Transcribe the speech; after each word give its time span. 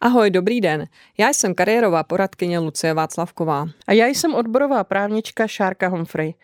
Ahoj, 0.00 0.30
dobrý 0.30 0.60
den. 0.60 0.84
Já 1.18 1.32
jsem 1.32 1.54
kariérová 1.54 2.02
poradkyně 2.02 2.58
Lucie 2.58 2.94
Václavková. 2.94 3.66
A 3.86 3.92
já 3.92 4.06
jsem 4.06 4.34
odborová 4.34 4.84
právnička 4.84 5.46
Šárka 5.46 5.88
Humphrey. 5.88 6.34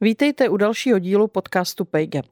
Vítejte 0.00 0.48
u 0.48 0.56
dalšího 0.56 0.98
dílu 0.98 1.28
podcastu 1.28 1.84
PayGap. 1.84 2.26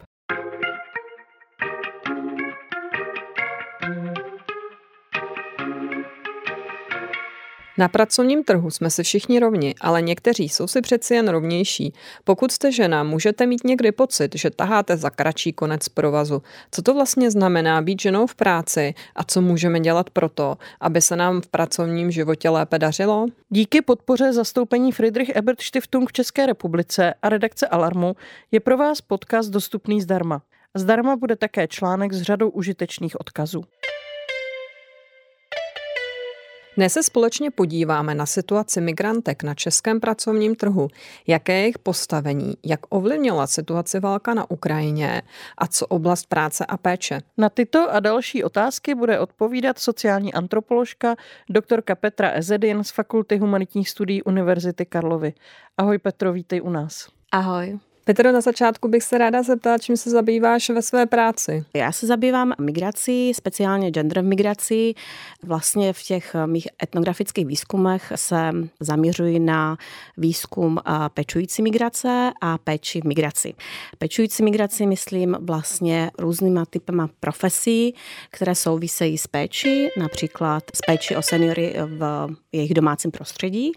Na 7.78 7.88
pracovním 7.88 8.44
trhu 8.44 8.70
jsme 8.70 8.90
si 8.90 9.02
všichni 9.02 9.38
rovni, 9.38 9.74
ale 9.80 10.02
někteří 10.02 10.48
jsou 10.48 10.66
si 10.66 10.80
přeci 10.80 11.14
jen 11.14 11.28
rovnější. 11.28 11.92
Pokud 12.24 12.52
jste 12.52 12.72
žena, 12.72 13.02
můžete 13.02 13.46
mít 13.46 13.64
někdy 13.64 13.92
pocit, 13.92 14.34
že 14.34 14.50
taháte 14.50 14.96
za 14.96 15.10
kratší 15.10 15.52
konec 15.52 15.88
provazu. 15.88 16.42
Co 16.70 16.82
to 16.82 16.94
vlastně 16.94 17.30
znamená 17.30 17.82
být 17.82 18.00
ženou 18.00 18.26
v 18.26 18.34
práci 18.34 18.94
a 19.16 19.24
co 19.24 19.40
můžeme 19.40 19.80
dělat 19.80 20.10
pro 20.10 20.28
to, 20.28 20.56
aby 20.80 21.00
se 21.00 21.16
nám 21.16 21.40
v 21.40 21.46
pracovním 21.46 22.10
životě 22.10 22.48
lépe 22.48 22.78
dařilo? 22.78 23.26
Díky 23.48 23.82
podpoře 23.82 24.32
zastoupení 24.32 24.92
Friedrich 24.92 25.28
Ebert 25.28 25.60
Stiftung 25.60 26.08
v 26.08 26.12
České 26.12 26.46
republice 26.46 27.14
a 27.22 27.28
redakce 27.28 27.66
Alarmu 27.66 28.16
je 28.50 28.60
pro 28.60 28.76
vás 28.76 29.00
podcast 29.00 29.50
dostupný 29.50 30.00
zdarma. 30.00 30.42
Zdarma 30.74 31.16
bude 31.16 31.36
také 31.36 31.68
článek 31.68 32.12
s 32.12 32.22
řadou 32.22 32.48
užitečných 32.48 33.20
odkazů. 33.20 33.64
Dnes 36.76 36.92
se 36.92 37.02
společně 37.02 37.50
podíváme 37.50 38.14
na 38.14 38.26
situaci 38.26 38.80
migrantek 38.80 39.42
na 39.42 39.54
českém 39.54 40.00
pracovním 40.00 40.56
trhu, 40.56 40.88
jaké 41.26 41.52
je 41.52 41.60
jejich 41.60 41.78
postavení, 41.78 42.54
jak 42.64 42.80
ovlivnila 42.88 43.46
situaci 43.46 44.00
válka 44.00 44.34
na 44.34 44.50
Ukrajině 44.50 45.22
a 45.58 45.66
co 45.66 45.86
oblast 45.86 46.26
práce 46.26 46.66
a 46.66 46.76
péče. 46.76 47.20
Na 47.36 47.48
tyto 47.48 47.92
a 47.92 48.00
další 48.00 48.44
otázky 48.44 48.94
bude 48.94 49.20
odpovídat 49.20 49.78
sociální 49.78 50.34
antropoložka 50.34 51.16
doktorka 51.48 51.94
Petra 51.94 52.30
Ezedin 52.30 52.84
z 52.84 52.90
Fakulty 52.90 53.38
humanitních 53.38 53.90
studií 53.90 54.22
Univerzity 54.22 54.86
Karlovy. 54.86 55.32
Ahoj 55.78 55.98
Petro, 55.98 56.32
vítej 56.32 56.60
u 56.62 56.70
nás. 56.70 57.08
Ahoj. 57.32 57.78
Petro, 58.08 58.32
na 58.32 58.40
začátku 58.40 58.88
bych 58.88 59.02
se 59.02 59.18
ráda 59.18 59.42
zeptala, 59.42 59.78
čím 59.78 59.96
se 59.96 60.10
zabýváš 60.10 60.70
ve 60.70 60.82
své 60.82 61.06
práci. 61.06 61.64
Já 61.74 61.92
se 61.92 62.06
zabývám 62.06 62.52
migrací, 62.60 63.34
speciálně 63.34 63.90
gender 63.90 64.24
migrací. 64.24 64.94
Vlastně 65.42 65.92
v 65.92 66.02
těch 66.02 66.36
mých 66.46 66.68
etnografických 66.82 67.46
výzkumech 67.46 68.12
se 68.14 68.50
zaměřuji 68.80 69.38
na 69.38 69.76
výzkum 70.16 70.78
pečující 71.14 71.62
migrace 71.62 72.32
a 72.40 72.58
péči 72.58 73.00
v 73.00 73.04
migraci. 73.04 73.54
Pečující 73.98 74.42
migraci 74.42 74.86
myslím 74.86 75.36
vlastně 75.40 76.10
různýma 76.18 76.64
typama 76.64 77.08
profesí, 77.20 77.94
které 78.30 78.54
souvisejí 78.54 79.18
s 79.18 79.26
péči, 79.26 79.88
například 79.98 80.62
s 80.74 80.80
péči 80.86 81.16
o 81.16 81.22
seniory 81.22 81.74
v 81.86 82.28
jejich 82.52 82.74
domácím 82.74 83.10
prostředí 83.10 83.72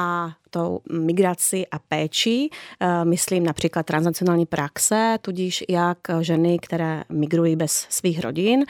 a 0.00 0.32
tou 0.50 0.80
migraci 0.92 1.66
a 1.70 1.78
péči, 1.78 2.48
eh, 2.80 3.04
myslím 3.04 3.44
například 3.44 3.86
transnacionální 3.86 4.46
praxe, 4.46 5.18
tudíž 5.20 5.64
jak 5.68 5.98
ženy, 6.20 6.58
které 6.58 7.04
migrují 7.08 7.56
bez 7.56 7.86
svých 7.90 8.20
rodin, 8.20 8.64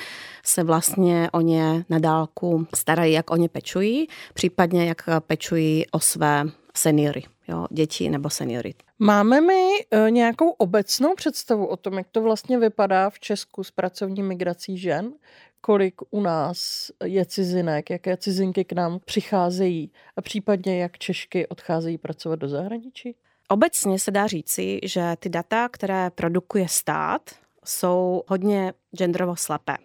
se 0.44 0.62
vlastně 0.62 1.30
o 1.32 1.40
ně 1.40 1.84
na 1.88 1.98
dálku 1.98 2.66
starají, 2.74 3.12
jak 3.12 3.30
o 3.30 3.36
ně 3.36 3.48
pečují, 3.48 4.06
případně 4.34 4.86
jak 4.86 5.02
pečují 5.26 5.86
o 5.90 6.00
své 6.00 6.44
seniory, 6.74 7.22
jo, 7.48 7.66
děti 7.70 8.10
nebo 8.10 8.30
seniory. 8.30 8.74
Máme 8.98 9.40
my 9.40 9.68
eh, 9.90 10.10
nějakou 10.10 10.50
obecnou 10.50 11.14
představu 11.14 11.66
o 11.66 11.76
tom, 11.76 11.98
jak 11.98 12.06
to 12.12 12.22
vlastně 12.22 12.58
vypadá 12.58 13.10
v 13.10 13.20
Česku 13.20 13.64
s 13.64 13.70
pracovní 13.70 14.22
migrací 14.22 14.78
žen? 14.78 15.12
Kolik 15.60 15.94
u 16.10 16.20
nás 16.20 16.90
je 17.04 17.24
cizinek, 17.26 17.90
jaké 17.90 18.16
cizinky 18.16 18.64
k 18.64 18.72
nám 18.72 19.00
přicházejí 19.04 19.92
a 20.16 20.22
případně 20.22 20.82
jak 20.82 20.98
Češky 20.98 21.46
odcházejí 21.48 21.98
pracovat 21.98 22.38
do 22.38 22.48
zahraničí? 22.48 23.16
Obecně 23.48 23.98
se 23.98 24.10
dá 24.10 24.26
říci, 24.26 24.80
že 24.82 25.16
ty 25.18 25.28
data, 25.28 25.68
které 25.68 26.10
produkuje 26.10 26.68
stát, 26.68 27.30
jsou 27.64 28.22
hodně 28.26 28.72
genderovo 28.96 29.36
slepé. 29.36 29.76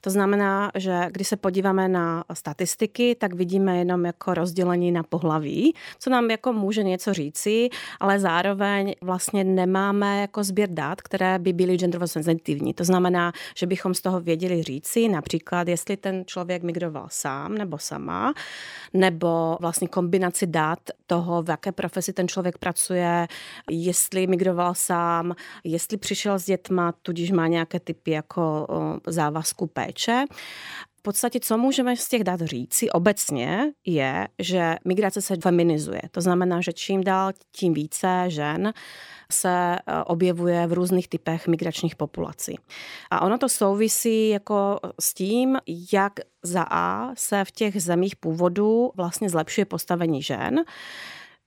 To 0.00 0.10
znamená, 0.10 0.70
že 0.74 1.00
když 1.10 1.28
se 1.28 1.36
podíváme 1.36 1.88
na 1.88 2.24
statistiky, 2.32 3.14
tak 3.14 3.34
vidíme 3.34 3.78
jenom 3.78 4.04
jako 4.04 4.34
rozdělení 4.34 4.92
na 4.92 5.02
pohlaví, 5.02 5.74
co 5.98 6.10
nám 6.10 6.30
jako 6.30 6.52
může 6.52 6.82
něco 6.82 7.14
říci, 7.14 7.68
ale 8.00 8.20
zároveň 8.20 8.94
vlastně 9.00 9.44
nemáme 9.44 10.20
jako 10.20 10.44
sběr 10.44 10.68
dat, 10.68 11.02
které 11.02 11.38
by 11.38 11.52
byly 11.52 11.76
genderovo 11.76 12.08
senzitivní. 12.08 12.74
To 12.74 12.84
znamená, 12.84 13.32
že 13.56 13.66
bychom 13.66 13.94
z 13.94 14.00
toho 14.00 14.20
věděli 14.20 14.62
říci, 14.62 15.08
například, 15.08 15.68
jestli 15.68 15.96
ten 15.96 16.22
člověk 16.26 16.62
migroval 16.62 17.06
sám 17.10 17.54
nebo 17.54 17.78
sama, 17.78 18.34
nebo 18.94 19.58
vlastně 19.60 19.88
kombinaci 19.88 20.46
dat 20.46 20.78
toho, 21.06 21.42
v 21.42 21.48
jaké 21.48 21.72
profesi 21.72 22.12
ten 22.12 22.28
člověk 22.28 22.58
pracuje, 22.58 23.28
jestli 23.70 24.26
migroval 24.26 24.74
sám, 24.74 25.34
jestli 25.64 25.96
přišel 25.96 26.38
s 26.38 26.44
dětma, 26.44 26.92
tudíž 27.02 27.30
má 27.30 27.46
nějaké 27.46 27.80
typy 27.80 28.10
jako 28.10 28.66
závazku 29.06 29.66
péče. 29.66 29.89
V 31.00 31.02
podstatě, 31.02 31.40
co 31.40 31.58
můžeme 31.58 31.96
z 31.96 32.08
těch 32.08 32.24
dat 32.24 32.40
říci 32.40 32.90
obecně, 32.90 33.72
je, 33.86 34.28
že 34.38 34.76
migrace 34.84 35.22
se 35.22 35.36
feminizuje. 35.42 36.00
To 36.10 36.20
znamená, 36.20 36.60
že 36.60 36.72
čím 36.72 37.04
dál 37.04 37.32
tím 37.52 37.74
více 37.74 38.24
žen 38.28 38.72
se 39.32 39.48
e, 39.48 39.78
objevuje 40.04 40.66
v 40.66 40.72
různých 40.72 41.08
typech 41.08 41.48
migračních 41.48 41.96
populací. 41.96 42.58
A 43.10 43.20
ono 43.20 43.38
to 43.38 43.48
souvisí 43.48 44.28
jako 44.28 44.80
s 45.00 45.14
tím, 45.14 45.58
jak 45.92 46.12
za 46.42 46.62
A 46.70 47.14
se 47.14 47.44
v 47.44 47.50
těch 47.50 47.82
zemích 47.82 48.16
původu 48.16 48.90
vlastně 48.96 49.30
zlepšuje 49.30 49.64
postavení 49.64 50.22
žen, 50.22 50.64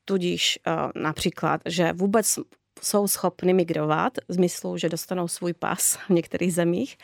tudíž 0.05 0.59
e, 0.67 0.71
například, 0.99 1.61
že 1.65 1.93
vůbec 1.93 2.39
jsou 2.83 3.07
schopny 3.07 3.53
migrovat, 3.53 4.13
v 4.29 4.33
smyslu, 4.33 4.77
že 4.77 4.89
dostanou 4.89 5.27
svůj 5.27 5.53
pas 5.53 5.95
v 5.95 6.09
některých 6.09 6.53
zemích. 6.53 6.97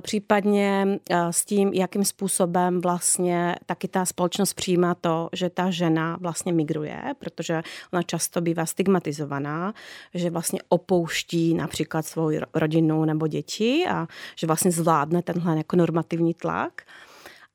Případně 0.00 0.98
s 1.30 1.44
tím, 1.44 1.72
jakým 1.72 2.04
způsobem 2.04 2.80
vlastně 2.80 3.56
taky 3.66 3.88
ta 3.88 4.04
společnost 4.04 4.54
přijímá 4.54 4.94
to, 4.94 5.28
že 5.32 5.50
ta 5.50 5.70
žena 5.70 6.18
vlastně 6.20 6.52
migruje, 6.52 7.02
protože 7.18 7.62
ona 7.92 8.02
často 8.02 8.40
bývá 8.40 8.66
stigmatizovaná, 8.66 9.74
že 10.14 10.30
vlastně 10.30 10.58
opouští 10.68 11.54
například 11.54 12.06
svou 12.06 12.30
rodinu 12.54 13.04
nebo 13.04 13.26
děti 13.26 13.84
a 13.88 14.06
že 14.36 14.46
vlastně 14.46 14.70
zvládne 14.70 15.22
tenhle 15.22 15.56
jako 15.56 15.76
normativní 15.76 16.34
tlak. 16.34 16.82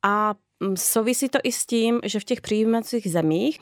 A 0.02 0.34
souvisí 0.74 1.28
to 1.28 1.38
i 1.44 1.52
s 1.52 1.66
tím, 1.66 2.00
že 2.04 2.20
v 2.20 2.24
těch 2.24 2.40
přijímacích 2.40 3.10
zemích 3.10 3.58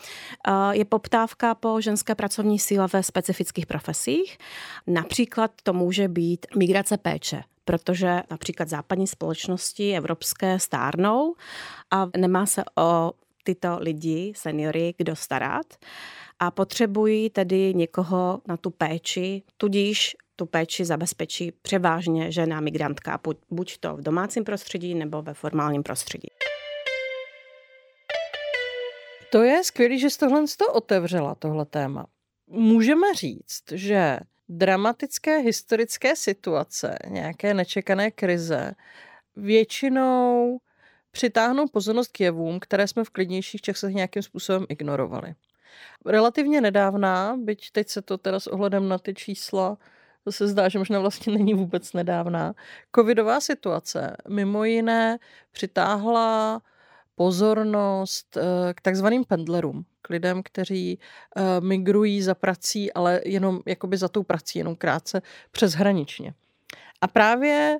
je 0.70 0.84
poptávka 0.84 1.54
po 1.54 1.80
ženské 1.80 2.14
pracovní 2.14 2.58
síle 2.58 2.86
ve 2.92 3.02
specifických 3.02 3.66
profesích. 3.66 4.38
Například 4.86 5.50
to 5.62 5.72
může 5.72 6.08
být 6.08 6.46
migrace 6.56 6.96
péče 6.96 7.42
protože 7.66 8.22
například 8.30 8.68
západní 8.68 9.06
společnosti 9.06 9.96
evropské 9.96 10.58
stárnou 10.58 11.34
a 11.90 12.08
nemá 12.16 12.46
se 12.46 12.62
o 12.78 13.12
tyto 13.44 13.78
lidi, 13.80 14.32
seniory, 14.36 14.94
kdo 14.98 15.16
starat 15.16 15.66
a 16.38 16.50
potřebují 16.50 17.30
tedy 17.30 17.74
někoho 17.74 18.40
na 18.48 18.56
tu 18.56 18.70
péči, 18.70 19.42
tudíž 19.56 20.16
tu 20.36 20.46
péči 20.46 20.84
zabezpečí 20.84 21.52
převážně 21.62 22.32
žena 22.32 22.60
migrantka, 22.60 23.20
buď 23.50 23.78
to 23.78 23.96
v 23.96 24.02
domácím 24.02 24.44
prostředí 24.44 24.94
nebo 24.94 25.22
ve 25.22 25.34
formálním 25.34 25.82
prostředí. 25.82 26.28
To 29.34 29.42
je 29.42 29.64
skvělé, 29.64 29.98
že 29.98 30.10
jsi 30.10 30.18
tohle 30.18 30.44
otevřela, 30.72 31.34
tohle 31.34 31.64
téma. 31.64 32.06
Můžeme 32.46 33.14
říct, 33.14 33.62
že 33.72 34.18
dramatické 34.48 35.38
historické 35.38 36.16
situace, 36.16 36.98
nějaké 37.08 37.54
nečekané 37.54 38.10
krize, 38.10 38.72
většinou 39.36 40.58
přitáhnou 41.10 41.68
pozornost 41.68 42.12
k 42.12 42.20
jevům, 42.20 42.60
které 42.60 42.88
jsme 42.88 43.04
v 43.04 43.10
klidnějších 43.10 43.60
časech 43.60 43.94
nějakým 43.94 44.22
způsobem 44.22 44.66
ignorovali. 44.68 45.34
Relativně 46.06 46.60
nedávná, 46.60 47.36
byť 47.36 47.70
teď 47.70 47.88
se 47.88 48.02
to 48.02 48.18
teda 48.18 48.40
s 48.40 48.46
ohledem 48.46 48.88
na 48.88 48.98
ty 48.98 49.14
čísla 49.14 49.78
to 50.24 50.32
se 50.32 50.48
zdá, 50.48 50.68
že 50.68 50.78
možná 50.78 51.00
vlastně 51.00 51.32
není 51.32 51.54
vůbec 51.54 51.92
nedávná. 51.92 52.54
Covidová 52.96 53.40
situace 53.40 54.16
mimo 54.28 54.64
jiné 54.64 55.18
přitáhla 55.52 56.62
pozornost 57.14 58.36
eh, 58.36 58.74
k 58.74 58.80
takzvaným 58.80 59.24
pendlerům. 59.24 59.84
k 60.02 60.10
lidem, 60.10 60.42
kteří 60.42 60.98
uh, 60.98 61.64
migrují 61.64 62.22
za 62.22 62.34
prací, 62.34 62.92
ale 62.92 63.20
jenom 63.24 63.60
jakoby 63.66 63.96
za 63.96 64.08
tou 64.08 64.22
prací, 64.22 64.58
jenom 64.58 64.76
krátce 64.76 65.22
přeshraničně. 65.50 66.34
A 67.00 67.08
právě 67.08 67.78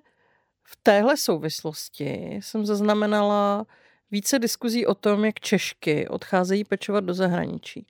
v 0.63 0.77
téhle 0.83 1.17
souvislosti 1.17 2.41
jsem 2.43 2.67
zaznamenala 2.67 3.67
více 4.11 4.39
diskuzí 4.39 4.87
o 4.87 4.95
tom, 4.95 5.25
jak 5.25 5.41
Češky 5.41 6.09
odcházejí 6.09 6.65
pečovat 6.65 7.05
do 7.05 7.15
zahraničí. 7.15 7.87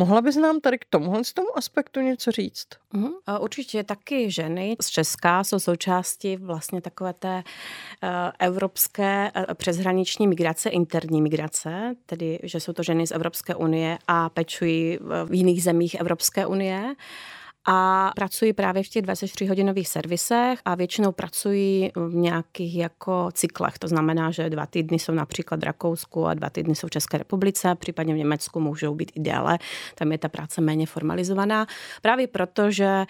Mohla 0.00 0.20
bys 0.20 0.36
nám 0.36 0.60
tady 0.60 0.78
k 0.78 0.84
tomuhle 0.90 1.24
z 1.24 1.32
tomu 1.32 1.58
aspektu 1.58 2.00
něco 2.00 2.30
říct? 2.30 2.66
Uh-huh. 2.94 3.40
Určitě 3.40 3.84
taky 3.84 4.30
ženy 4.30 4.76
z 4.80 4.88
Česka 4.88 5.44
jsou 5.44 5.58
součástí 5.58 6.36
vlastně 6.36 6.80
takové 6.80 7.12
té 7.12 7.34
uh, 7.36 8.08
evropské 8.38 9.32
uh, 9.36 9.54
přeshraniční 9.54 10.26
migrace, 10.26 10.70
interní 10.70 11.22
migrace, 11.22 11.94
tedy 12.06 12.38
že 12.42 12.60
jsou 12.60 12.72
to 12.72 12.82
ženy 12.82 13.06
z 13.06 13.10
Evropské 13.10 13.54
unie 13.54 13.98
a 14.08 14.28
pečují 14.28 14.98
v 15.24 15.34
jiných 15.34 15.62
zemích 15.62 15.94
Evropské 15.94 16.46
unie. 16.46 16.82
Uh, 16.84 16.92
a 17.68 18.10
pracuji 18.16 18.52
právě 18.52 18.82
v 18.82 18.88
těch 18.88 19.04
24-hodinových 19.04 19.88
servisech 19.88 20.60
a 20.64 20.74
většinou 20.74 21.12
pracuji 21.12 21.90
v 21.94 22.14
nějakých 22.14 22.76
jako 22.76 23.28
cyklech. 23.32 23.78
To 23.78 23.88
znamená, 23.88 24.30
že 24.30 24.50
dva 24.50 24.66
týdny 24.66 24.98
jsou 24.98 25.12
například 25.12 25.60
v 25.60 25.64
Rakousku 25.64 26.26
a 26.26 26.34
dva 26.34 26.50
týdny 26.50 26.74
jsou 26.74 26.86
v 26.86 26.90
České 26.90 27.18
republice, 27.18 27.74
případně 27.74 28.14
v 28.14 28.18
Německu 28.18 28.60
můžou 28.60 28.94
být 28.94 29.12
i 29.14 29.20
déle. 29.20 29.58
Tam 29.94 30.12
je 30.12 30.18
ta 30.18 30.28
práce 30.28 30.60
méně 30.60 30.86
formalizovaná. 30.86 31.66
Právě 32.02 32.26
proto, 32.26 32.70
že 32.70 33.06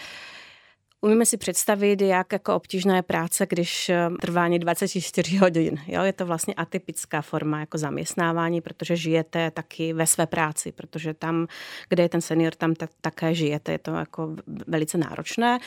Umíme 1.02 1.26
si 1.26 1.36
představit, 1.36 2.02
jak 2.02 2.32
jako 2.32 2.54
obtížná 2.54 2.96
je 2.96 3.02
práce, 3.02 3.46
když 3.48 3.88
eh, 3.88 4.08
trvá 4.20 4.48
24 4.48 5.36
hodin. 5.36 5.80
Jo? 5.86 6.02
Je 6.02 6.12
to 6.12 6.26
vlastně 6.26 6.54
atypická 6.54 7.22
forma 7.22 7.60
jako 7.60 7.78
zaměstnávání, 7.78 8.60
protože 8.60 8.96
žijete 8.96 9.50
taky 9.50 9.92
ve 9.92 10.06
své 10.06 10.26
práci, 10.26 10.72
protože 10.72 11.14
tam, 11.14 11.46
kde 11.88 12.02
je 12.02 12.08
ten 12.08 12.20
senior, 12.20 12.54
tam 12.54 12.74
ta, 12.74 12.88
také 13.00 13.34
žijete. 13.34 13.72
Je 13.72 13.78
to 13.78 13.90
jako 13.90 14.36
velice 14.66 14.98
náročné. 14.98 15.58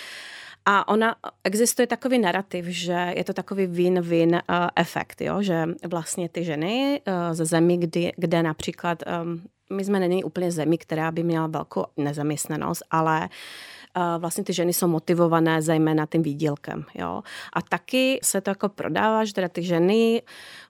A 0.66 0.88
ona, 0.88 1.16
existuje 1.44 1.88
takový 1.88 2.20
narrativ, 2.20 2.66
že 2.66 3.14
je 3.16 3.24
to 3.24 3.34
takový 3.34 3.68
win-win 3.68 4.34
uh, 4.34 4.40
efekt, 4.76 5.22
jo? 5.22 5.42
že 5.42 5.66
vlastně 5.88 6.30
ty 6.30 6.44
ženy 6.44 7.02
uh, 7.08 7.14
ze 7.36 7.46
zemí, 7.46 7.80
kdy, 7.80 8.12
kde 8.18 8.44
například, 8.44 9.04
um, 9.24 9.42
my 9.78 9.84
jsme 9.84 10.00
není 10.00 10.24
úplně 10.24 10.52
zemi, 10.52 10.78
která 10.78 11.12
by 11.12 11.24
měla 11.24 11.48
velkou 11.48 11.86
nezaměstnanost, 11.98 12.84
ale 12.92 13.20
uh, 13.20 13.28
vlastně 14.18 14.44
ty 14.44 14.54
ženy 14.54 14.74
jsou 14.74 14.88
motivované 14.88 15.62
zejména 15.62 16.06
tím 16.06 16.24
výdělkem. 16.24 16.86
Jo? 16.96 17.24
A 17.54 17.62
taky 17.62 18.20
se 18.24 18.42
to 18.42 18.50
jako 18.50 18.70
prodává, 18.70 19.26
že 19.26 19.34
teda 19.34 19.50
ty 19.50 19.64
ženy 19.64 20.22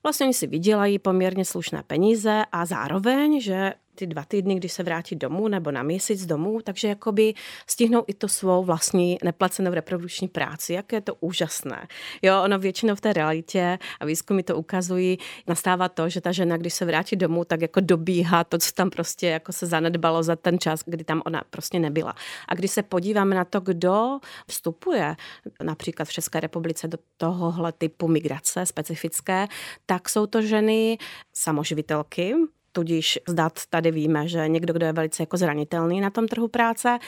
vlastně 0.04 0.25
oni 0.25 0.34
si 0.34 0.48
vydělají 0.48 1.00
poměrně 1.00 1.46
slušné 1.46 1.84
peníze 1.88 2.44
a 2.52 2.66
zároveň, 2.66 3.42
že 3.42 3.74
ty 3.95 4.07
dva 4.07 4.24
týdny, 4.24 4.56
když 4.56 4.74
se 4.74 4.84
vrátí 4.84 5.16
domů 5.16 5.48
nebo 5.48 5.72
na 5.72 5.84
měsíc 5.84 6.25
domů, 6.25 6.60
takže 6.63 6.88
jakoby 6.88 7.34
stihnou 7.68 8.04
i 8.07 8.13
to 8.13 8.28
svou 8.28 8.63
vlastní 8.63 9.18
neplacenou 9.24 9.72
reprodukční 9.72 10.28
práci. 10.28 10.74
Jak 10.74 10.94
je 10.94 11.01
to 11.01 11.16
úžasné. 11.16 11.88
Jo, 12.22 12.42
ono 12.44 12.60
většinou 12.60 12.95
v 12.95 13.01
té 13.01 13.13
realitě 13.13 13.80
a 14.00 14.06
výzkumy 14.06 14.44
to 14.44 14.57
ukazují, 14.57 15.18
nastává 15.48 15.90
to, 15.90 16.10
že 16.10 16.22
ta 16.22 16.31
žena, 16.31 16.57
když 16.57 16.74
se 16.74 16.86
vrátí 16.86 17.16
domů, 17.16 17.45
tak 17.45 17.62
jako 17.62 17.80
dobíhá 17.80 18.44
to, 18.44 18.57
co 18.57 18.72
tam 18.72 18.90
prostě 18.90 19.28
jako 19.28 19.51
se 19.51 19.66
zanedbalo 19.66 20.24
za 20.24 20.36
ten 20.36 20.60
čas, 20.60 20.84
kdy 20.86 21.04
tam 21.04 21.22
ona 21.25 21.44
prostě 21.50 21.80
nebyla. 21.80 22.16
A 22.48 22.56
když 22.56 22.72
se 22.72 22.84
podíváme 22.84 23.36
na 23.36 23.45
to, 23.45 23.60
kdo 23.60 24.19
vstupuje 24.48 25.16
například 25.63 26.06
v 26.06 26.13
České 26.13 26.40
republice 26.40 26.88
do 26.88 26.98
tohohle 27.18 27.72
typu 27.72 28.07
migrace 28.07 28.66
specifické, 28.66 29.48
tak 29.86 30.10
jsou 30.10 30.25
to 30.25 30.42
ženy 30.42 30.98
samoživitelky, 31.34 32.36
tudíž 32.74 33.20
zdat 33.28 33.60
tady 33.70 33.92
víme, 33.92 34.28
že 34.28 34.48
někdo, 34.48 34.74
kdo 34.74 34.86
je 34.86 34.94
velice 34.94 35.24
jako 35.24 35.38
zranitelný 35.38 36.02
na 36.02 36.10
tom 36.10 36.28
trhu 36.28 36.48
práce 36.48 37.00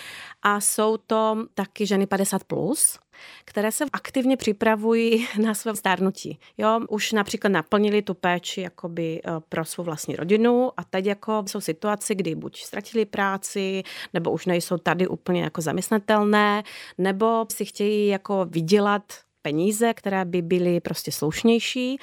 a 0.41 0.61
jsou 0.61 0.97
to 0.97 1.45
taky 1.53 1.85
ženy 1.85 2.05
50+, 2.05 2.39
plus, 2.47 2.99
které 3.45 3.71
se 3.71 3.85
aktivně 3.93 4.37
připravují 4.37 5.27
na 5.43 5.53
své 5.53 5.75
stárnutí. 5.75 6.39
Jo, 6.57 6.79
už 6.89 7.11
například 7.11 7.49
naplnili 7.49 8.01
tu 8.01 8.13
péči 8.13 8.61
jakoby 8.61 9.21
eh, 9.25 9.31
pro 9.49 9.65
svou 9.65 9.83
vlastní 9.83 10.15
rodinu 10.15 10.71
a 10.77 10.83
teď 10.83 11.05
jako 11.05 11.43
jsou 11.47 11.61
situaci, 11.61 12.15
kdy 12.15 12.35
buď 12.35 12.61
ztratili 12.61 13.05
práci, 13.05 13.83
nebo 14.13 14.31
už 14.31 14.45
nejsou 14.45 14.77
tady 14.77 15.07
úplně 15.07 15.43
jako 15.43 15.61
zaměstnatelné, 15.61 16.63
nebo 16.97 17.45
si 17.51 17.65
chtějí 17.65 18.07
jako 18.07 18.45
vydělat 18.45 19.03
peníze, 19.45 19.93
které 19.93 20.25
by 20.25 20.41
byly 20.41 20.79
prostě 20.79 21.11
slušnější 21.11 21.97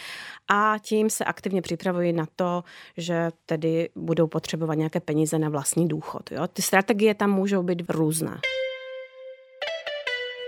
a 0.51 0.75
tím 0.81 1.11
se 1.11 1.25
aktivně 1.25 1.63
připravují 1.63 2.13
na 2.13 2.27
to, 2.37 2.63
že 2.97 3.31
tedy 3.47 3.89
budou 3.97 4.27
potřebovat 4.27 4.75
nějaké 4.75 5.01
peníze 5.01 5.39
na 5.39 5.49
vlastní 5.49 5.89
důchod. 5.89 6.31
Jo? 6.31 6.47
Ty 6.47 6.63
strategie 6.63 7.15
tam 7.15 7.31
můžou 7.31 7.63
být 7.63 7.83
různé. 7.89 8.41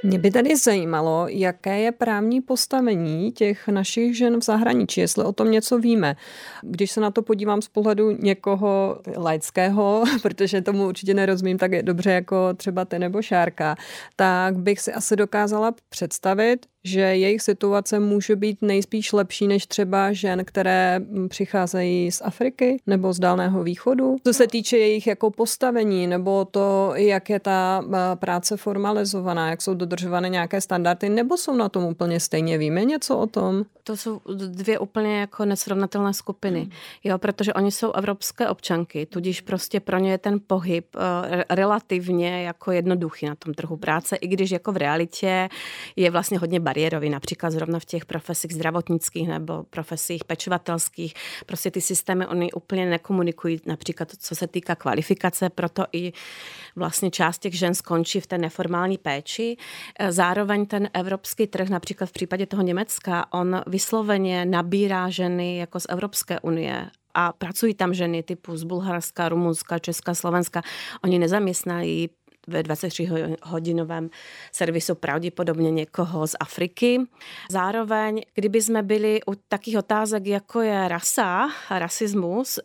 Mě 0.04 0.18
by 0.18 0.30
tady 0.30 0.56
zajímalo, 0.56 1.26
jaké 1.28 1.80
je 1.80 1.92
právní 1.92 2.40
postavení 2.40 3.32
těch 3.32 3.68
našich 3.68 4.16
žen 4.16 4.40
v 4.40 4.44
zahraničí, 4.44 5.00
jestli 5.00 5.24
o 5.24 5.32
tom 5.32 5.50
něco 5.50 5.78
víme. 5.78 6.16
Když 6.62 6.90
se 6.90 7.00
na 7.00 7.10
to 7.10 7.22
podívám 7.22 7.62
z 7.62 7.68
pohledu 7.68 8.10
někoho 8.10 9.00
laického, 9.16 10.04
protože 10.22 10.62
tomu 10.62 10.88
určitě 10.88 11.14
nerozumím 11.14 11.58
tak 11.58 11.82
dobře 11.82 12.10
jako 12.10 12.54
třeba 12.54 12.84
ty 12.84 12.98
nebo 12.98 13.22
Šárka, 13.22 13.76
tak 14.16 14.58
bych 14.58 14.80
si 14.80 14.92
asi 14.92 15.16
dokázala 15.16 15.74
představit, 15.88 16.66
že 16.84 17.00
jejich 17.00 17.42
situace 17.42 17.98
může 18.00 18.36
být 18.36 18.62
nejspíš 18.62 19.12
lepší 19.12 19.46
než 19.46 19.66
třeba 19.66 20.12
žen, 20.12 20.44
které 20.44 21.00
přicházejí 21.28 22.12
z 22.12 22.22
Afriky 22.24 22.76
nebo 22.86 23.12
z 23.12 23.18
Dálného 23.18 23.62
východu. 23.62 24.16
Co 24.26 24.32
se 24.32 24.46
týče 24.46 24.78
jejich 24.78 25.06
jako 25.06 25.30
postavení 25.30 26.06
nebo 26.06 26.44
to, 26.44 26.92
jak 26.94 27.30
je 27.30 27.40
ta 27.40 27.84
práce 28.14 28.56
formalizovaná, 28.56 29.50
jak 29.50 29.62
jsou 29.62 29.74
dodržovány 29.74 30.30
nějaké 30.30 30.60
standardy, 30.60 31.08
nebo 31.08 31.36
jsou 31.36 31.54
na 31.54 31.68
tom 31.68 31.84
úplně 31.84 32.20
stejně? 32.20 32.58
Víme 32.58 32.84
něco 32.84 33.18
o 33.18 33.26
tom? 33.26 33.64
To 33.84 33.96
jsou 33.96 34.20
dvě 34.48 34.78
úplně 34.78 35.20
jako 35.20 35.44
nesrovnatelné 35.44 36.14
skupiny, 36.14 36.60
hmm. 36.60 36.70
jo, 37.04 37.18
protože 37.18 37.52
oni 37.52 37.72
jsou 37.72 37.92
evropské 37.92 38.48
občanky, 38.48 39.06
tudíž 39.06 39.40
prostě 39.40 39.80
pro 39.80 39.98
ně 39.98 40.10
je 40.10 40.18
ten 40.18 40.40
pohyb 40.46 40.86
uh, 40.96 41.00
relativně 41.50 42.42
jako 42.42 42.72
jednoduchý 42.72 43.26
na 43.26 43.34
tom 43.34 43.54
trhu 43.54 43.76
práce, 43.76 44.16
i 44.16 44.26
když 44.26 44.50
jako 44.50 44.72
v 44.72 44.76
realitě 44.76 45.48
je 45.96 46.10
vlastně 46.10 46.38
hodně 46.38 46.60
bariérový, 46.74 47.10
například 47.10 47.50
zrovna 47.50 47.78
v 47.78 47.84
těch 47.84 48.04
profesích 48.04 48.54
zdravotnických 48.54 49.28
nebo 49.28 49.64
profesích 49.70 50.24
pečovatelských. 50.24 51.14
Prostě 51.46 51.70
ty 51.70 51.80
systémy, 51.80 52.26
oni 52.26 52.52
úplně 52.52 52.86
nekomunikují, 52.86 53.60
například 53.66 54.08
co 54.18 54.34
se 54.34 54.46
týká 54.46 54.74
kvalifikace, 54.74 55.50
proto 55.50 55.84
i 55.92 56.12
vlastně 56.76 57.10
část 57.10 57.38
těch 57.38 57.54
žen 57.58 57.74
skončí 57.74 58.20
v 58.20 58.26
té 58.26 58.38
neformální 58.38 58.98
péči. 58.98 59.56
Eh, 59.98 60.12
zároveň 60.12 60.66
ten 60.66 60.88
evropský 60.92 61.46
trh, 61.46 61.68
například 61.68 62.06
v 62.06 62.12
případě 62.12 62.46
toho 62.46 62.62
Německa, 62.62 63.26
on 63.32 63.62
vysloveně 63.66 64.44
nabírá 64.44 65.10
ženy 65.10 65.58
jako 65.58 65.80
z 65.80 65.86
Evropské 65.88 66.40
unie 66.40 66.90
a 67.14 67.32
pracují 67.32 67.74
tam 67.74 67.94
ženy 67.94 68.22
typu 68.22 68.56
z 68.56 68.64
Bulharska, 68.64 69.28
Rumunska, 69.28 69.78
Česka, 69.78 70.14
Slovenska. 70.14 70.62
Oni 71.04 71.18
nezaměstnají 71.18 72.08
ve 72.46 72.62
23-hodinovém 72.62 74.10
servisu 74.52 74.94
pravděpodobně 74.94 75.70
někoho 75.70 76.26
z 76.26 76.36
Afriky. 76.40 77.00
Zároveň, 77.50 78.20
kdyby 78.34 78.62
jsme 78.62 78.82
byli 78.82 79.20
u 79.26 79.34
takých 79.48 79.78
otázek, 79.78 80.26
jako 80.26 80.60
je 80.60 80.88
rasa, 80.88 81.48
rasismus, 81.70 82.58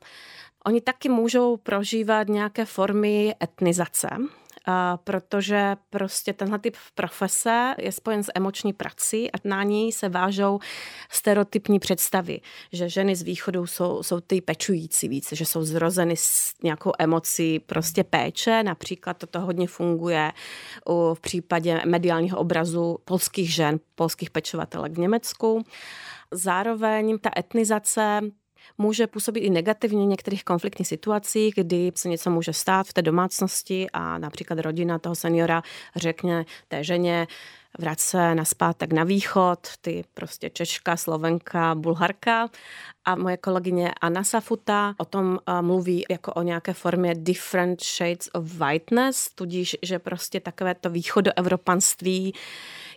oni 0.66 0.82
taky 0.82 1.10
můžou 1.10 1.58
prožívat 1.58 2.28
nějaké 2.28 2.66
formy 2.66 3.36
etnizace 3.44 4.10
protože 5.04 5.76
prostě 5.90 6.34
tenhle 6.34 6.60
typ 6.60 6.76
profese 6.96 7.76
je 7.78 7.92
spojen 7.92 8.24
s 8.24 8.32
emoční 8.36 8.74
prací 8.74 9.32
a 9.32 9.36
na 9.44 9.64
ní 9.64 9.92
se 9.92 10.10
vážou 10.10 10.60
stereotypní 11.12 11.80
představy, 11.80 12.42
že 12.74 12.90
ženy 12.90 13.16
z 13.16 13.22
východu 13.22 13.68
jsou, 13.68 14.04
jsou 14.04 14.20
ty 14.20 14.42
pečující 14.42 15.08
víc, 15.08 15.32
že 15.32 15.46
jsou 15.46 15.64
zrozeny 15.64 16.16
s 16.18 16.54
nějakou 16.64 16.92
emocí 17.00 17.60
prostě 17.60 18.04
péče, 18.04 18.64
například 18.64 19.18
toto 19.18 19.40
hodně 19.40 19.68
funguje 19.68 20.32
v 21.14 21.20
případě 21.22 21.82
mediálního 21.86 22.38
obrazu 22.38 22.98
polských 23.06 23.54
žen, 23.54 23.80
polských 23.96 24.30
pečovatelek 24.30 24.92
v 24.94 25.00
Německu. 25.00 25.64
Zároveň 26.32 27.20
ta 27.20 27.30
etnizace 27.38 28.22
může 28.78 29.08
působit 29.08 29.40
i 29.40 29.50
negativně 29.50 30.06
v 30.06 30.10
některých 30.10 30.44
konfliktních 30.44 30.88
situacích, 30.88 31.54
kdy 31.56 31.92
se 31.96 32.10
něco 32.10 32.30
může 32.30 32.54
stát 32.54 32.88
v 32.88 32.94
té 32.94 33.02
domácnosti 33.02 33.88
a 33.94 34.18
například 34.18 34.60
rodina 34.60 35.00
toho 35.00 35.16
seniora 35.16 35.64
řekne 35.96 36.46
té 36.68 36.84
ženě, 36.84 37.28
vrát 37.80 38.00
se 38.00 38.36
naspátek 38.36 38.94
na 38.94 39.04
východ, 39.04 39.60
ty 39.82 40.04
prostě 40.14 40.50
Češka, 40.50 40.98
Slovenka, 40.98 41.76
Bulharka. 41.76 42.50
A 43.06 43.16
moje 43.16 43.38
kolegyně 43.38 43.92
Anna 44.02 44.24
Safuta 44.24 44.96
o 44.98 45.06
tom 45.06 45.40
mluví 45.62 46.06
jako 46.10 46.34
o 46.34 46.42
nějaké 46.42 46.74
formě 46.74 47.16
different 47.16 47.84
shades 47.84 48.30
of 48.34 48.54
whiteness, 48.54 49.30
tudíž, 49.36 49.78
že 49.82 50.00
prostě 50.00 50.40
takové 50.40 50.76
to 50.76 50.90
východoevropanství 50.90 52.34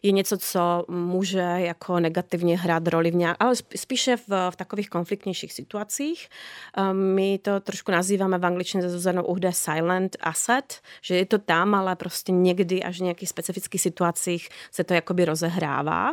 je 0.02 0.12
něco, 0.12 0.38
co 0.38 0.84
může 0.88 1.38
jako 1.38 2.00
negativně 2.00 2.58
hrát 2.58 2.88
roli 2.88 3.10
v 3.10 3.14
nějak, 3.14 3.36
ale 3.40 3.54
spíše 3.76 4.16
v, 4.16 4.50
v 4.50 4.56
takových 4.56 4.90
konfliktnějších 4.90 5.52
situacích. 5.52 6.28
Ehm, 6.76 7.14
my 7.14 7.38
to 7.38 7.60
trošku 7.60 7.92
nazýváme 7.92 8.38
v 8.38 8.46
angličtině 8.46 8.82
ze 8.82 8.90
Zuzanou 8.90 9.22
Uhde 9.22 9.52
silent 9.52 10.16
asset, 10.20 10.80
že 11.02 11.16
je 11.16 11.26
to 11.26 11.38
tam, 11.38 11.74
ale 11.74 11.96
prostě 11.96 12.32
někdy 12.32 12.82
až 12.82 12.98
v 12.98 13.02
nějakých 13.02 13.28
specifických 13.28 13.80
situacích 13.80 14.48
se 14.70 14.84
to 14.84 14.94
jakoby 14.94 15.24
rozehrává. 15.24 16.12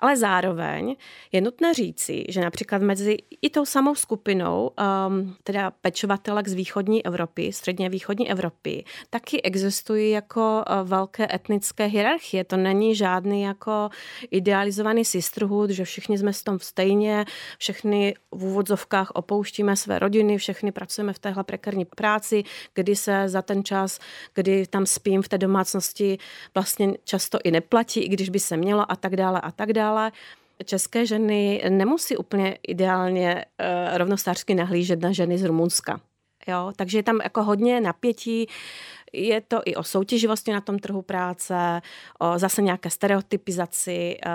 Ale 0.00 0.16
zároveň 0.16 0.96
je 1.32 1.40
nutné 1.40 1.74
říci, 1.74 2.24
že 2.28 2.40
například 2.40 2.82
mezi 2.82 3.16
i 3.42 3.50
tou 3.50 3.64
samou 3.64 3.94
skupinou, 3.94 4.70
um, 5.08 5.36
teda 5.42 5.70
pečovatelek 5.70 6.48
z 6.48 6.54
východní 6.54 7.06
Evropy, 7.06 7.52
středně 7.52 7.88
východní 7.88 8.30
Evropy, 8.30 8.84
taky 9.10 9.42
existují 9.42 10.10
jako 10.10 10.64
uh, 10.70 10.88
velké 10.88 11.28
etnické 11.34 11.84
hierarchie. 11.84 12.44
To 12.44 12.56
není 12.56 12.94
žádný 12.94 13.27
žádný 13.28 13.42
jako 13.42 13.90
idealizovaný 14.30 15.04
sisterhood, 15.04 15.70
že 15.70 15.84
všichni 15.84 16.18
jsme 16.18 16.32
s 16.32 16.42
tom 16.42 16.58
stejně, 16.58 17.24
všechny 17.58 18.14
v 18.32 18.44
úvodzovkách 18.44 19.10
opouštíme 19.14 19.76
své 19.76 19.98
rodiny, 19.98 20.38
všechny 20.38 20.72
pracujeme 20.72 21.12
v 21.12 21.18
téhle 21.18 21.44
prekární 21.44 21.84
práci, 21.84 22.44
kdy 22.74 22.96
se 22.96 23.28
za 23.28 23.42
ten 23.42 23.64
čas, 23.64 23.98
kdy 24.34 24.66
tam 24.66 24.86
spím 24.86 25.22
v 25.22 25.28
té 25.28 25.38
domácnosti, 25.38 26.18
vlastně 26.54 26.94
často 27.04 27.38
i 27.44 27.50
neplatí, 27.50 28.00
i 28.00 28.08
když 28.08 28.30
by 28.30 28.38
se 28.40 28.56
mělo 28.56 28.92
a 28.92 28.96
tak 28.96 29.16
dále 29.16 29.40
a 29.40 29.50
tak 29.50 29.72
dále 29.72 30.12
české 30.64 31.06
ženy 31.06 31.62
nemusí 31.68 32.16
úplně 32.16 32.58
ideálně 32.68 33.44
uh, 33.44 33.98
rovnostářsky 33.98 34.54
nahlížet 34.54 35.00
na 35.00 35.12
ženy 35.12 35.38
z 35.38 35.44
Rumunska. 35.44 36.00
Jo? 36.48 36.72
Takže 36.76 36.98
je 36.98 37.02
tam 37.02 37.20
jako 37.24 37.42
hodně 37.42 37.80
napětí, 37.80 38.48
je 39.12 39.40
to 39.40 39.60
i 39.64 39.76
o 39.76 39.84
soutěživosti 39.84 40.52
na 40.52 40.60
tom 40.60 40.78
trhu 40.78 41.02
práce, 41.02 41.80
o 42.18 42.38
zase 42.38 42.62
nějaké 42.62 42.90
stereotypizaci 42.90 44.16
eh, 44.26 44.30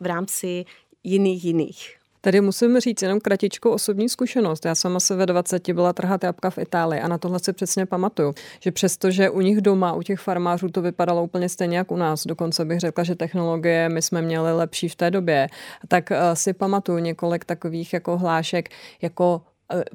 v 0.00 0.06
rámci 0.06 0.64
jiných 1.04 1.44
jiných. 1.44 1.96
Tady 2.24 2.40
musím 2.40 2.80
říct 2.80 3.02
jenom 3.02 3.20
kratičkou 3.20 3.70
osobní 3.70 4.08
zkušenost. 4.08 4.64
Já 4.64 4.74
sama 4.74 5.00
se 5.00 5.16
ve 5.16 5.26
20 5.26 5.70
byla 5.70 5.92
trhat 5.92 6.24
jabka 6.24 6.50
v 6.50 6.58
Itálii 6.58 7.00
a 7.00 7.08
na 7.08 7.18
tohle 7.18 7.38
si 7.38 7.52
přesně 7.52 7.86
pamatuju, 7.86 8.34
že 8.60 8.72
přestože 8.72 9.30
u 9.30 9.40
nich 9.40 9.60
doma, 9.60 9.92
u 9.92 10.02
těch 10.02 10.20
farmářů 10.20 10.68
to 10.68 10.82
vypadalo 10.82 11.24
úplně 11.24 11.48
stejně 11.48 11.78
jak 11.78 11.92
u 11.92 11.96
nás, 11.96 12.26
dokonce 12.26 12.64
bych 12.64 12.80
řekla, 12.80 13.04
že 13.04 13.14
technologie 13.14 13.88
my 13.88 14.02
jsme 14.02 14.22
měli 14.22 14.52
lepší 14.52 14.88
v 14.88 14.94
té 14.94 15.10
době, 15.10 15.48
tak 15.88 16.10
eh, 16.10 16.36
si 16.36 16.52
pamatuju 16.52 16.98
několik 16.98 17.44
takových 17.44 17.92
jako 17.92 18.18
hlášek, 18.18 18.68
jako 19.02 19.42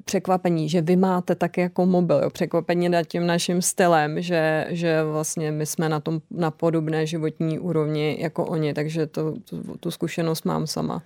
překvapení, 0.05 0.69
že 0.69 0.81
vy 0.81 0.95
máte 0.95 1.35
tak 1.35 1.57
jako 1.57 1.85
mobil, 1.85 2.19
jo, 2.23 2.29
překvapení 2.29 2.89
nad 2.89 3.03
tím 3.03 3.27
naším 3.27 3.61
stylem, 3.61 4.21
že, 4.21 4.65
že 4.69 5.03
vlastně 5.03 5.51
my 5.51 5.65
jsme 5.65 5.89
na 5.89 5.99
tom 5.99 6.21
na 6.31 6.51
podobné 6.51 7.05
životní 7.05 7.59
úrovni 7.59 8.17
jako 8.19 8.45
oni, 8.45 8.73
takže 8.73 9.07
to, 9.07 9.33
tu, 9.49 9.77
tu 9.79 9.91
zkušenost 9.91 10.45
mám 10.45 10.67
sama. 10.67 11.03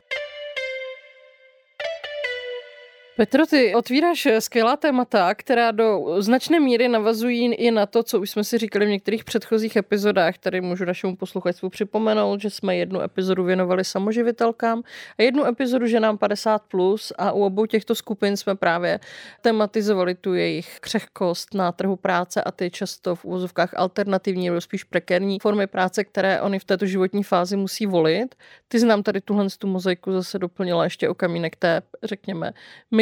Petro, 3.17 3.46
ty 3.46 3.75
otvíráš 3.75 4.27
skvělá 4.39 4.77
témata, 4.77 5.36
která 5.36 5.72
do 5.72 6.15
značné 6.20 6.60
míry 6.60 6.88
navazují 6.88 7.53
i 7.53 7.72
na 7.72 7.86
to, 7.86 8.03
co 8.03 8.20
už 8.20 8.29
jsme 8.29 8.43
si 8.43 8.58
říkali 8.58 8.86
v 8.86 8.89
některých 8.89 9.24
předchozích 9.24 9.75
epizodách. 9.75 10.38
Tady 10.38 10.62
můžu 10.62 10.86
našemu 10.86 11.15
posluchačstvu 11.15 11.70
připomenout, 11.70 12.41
že 12.41 12.50
jsme 12.50 12.75
jednu 12.75 13.01
epizodu 13.01 13.43
věnovali 13.43 13.84
samoživitelkám 13.84 14.84
a 15.20 15.22
jednu 15.22 15.46
epizodu 15.46 15.88
ženám 15.88 16.17
50+, 16.17 16.60
plus 16.67 17.13
a 17.17 17.32
u 17.32 17.43
obou 17.43 17.65
těchto 17.65 17.96
skupin 17.96 18.38
jsme 18.38 18.55
právě 18.55 19.00
tematizovali 19.41 20.15
tu 20.15 20.34
jejich 20.34 20.77
křehkost 20.79 21.53
na 21.53 21.72
trhu 21.72 21.96
práce 21.96 22.43
a 22.43 22.51
ty 22.51 22.72
často 22.72 23.15
v 23.15 23.25
úvozovkách 23.25 23.74
alternativní 23.75 24.50
nebo 24.50 24.62
spíš 24.62 24.84
prekérní 24.84 25.39
formy 25.39 25.67
práce, 25.67 26.03
které 26.03 26.41
oni 26.41 26.60
v 26.60 26.65
této 26.65 26.86
životní 26.86 27.24
fázi 27.24 27.58
musí 27.58 27.86
volit. 27.86 28.36
Ty 28.67 28.79
znám 28.79 29.03
tady 29.03 29.22
tuhle 29.22 29.48
tu 29.58 29.67
mozaiku 29.67 30.12
zase 30.12 30.39
doplnila 30.39 30.84
ještě 30.84 31.10
o 31.10 31.13
kamínek 31.13 31.55
té, 31.55 31.82
řekněme, 32.03 32.53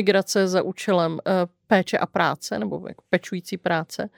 migrace 0.01 0.47
za 0.47 0.61
účelem 0.61 1.19
eh, 1.19 1.31
péče 1.67 1.97
a 1.97 2.05
práce, 2.05 2.59
nebo 2.59 2.81
jako 2.87 3.03
pečující 3.09 3.57
práce. 3.57 4.09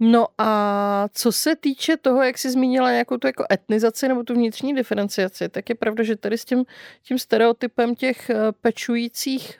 No 0.00 0.26
a 0.38 1.08
co 1.12 1.32
se 1.32 1.56
týče 1.56 1.96
toho, 1.96 2.22
jak 2.22 2.38
jsi 2.38 2.50
zmínila 2.50 2.90
nějakou 2.90 3.16
tu 3.16 3.26
jako 3.26 3.44
etnizaci 3.52 4.08
nebo 4.08 4.22
tu 4.22 4.34
vnitřní 4.34 4.74
diferenciaci, 4.74 5.48
tak 5.48 5.68
je 5.68 5.74
pravda, 5.74 6.04
že 6.04 6.16
tady 6.16 6.38
s 6.38 6.44
tím, 6.44 6.64
tím 7.02 7.18
stereotypem 7.18 7.94
těch 7.94 8.30
eh, 8.30 8.36
pečujících 8.60 9.58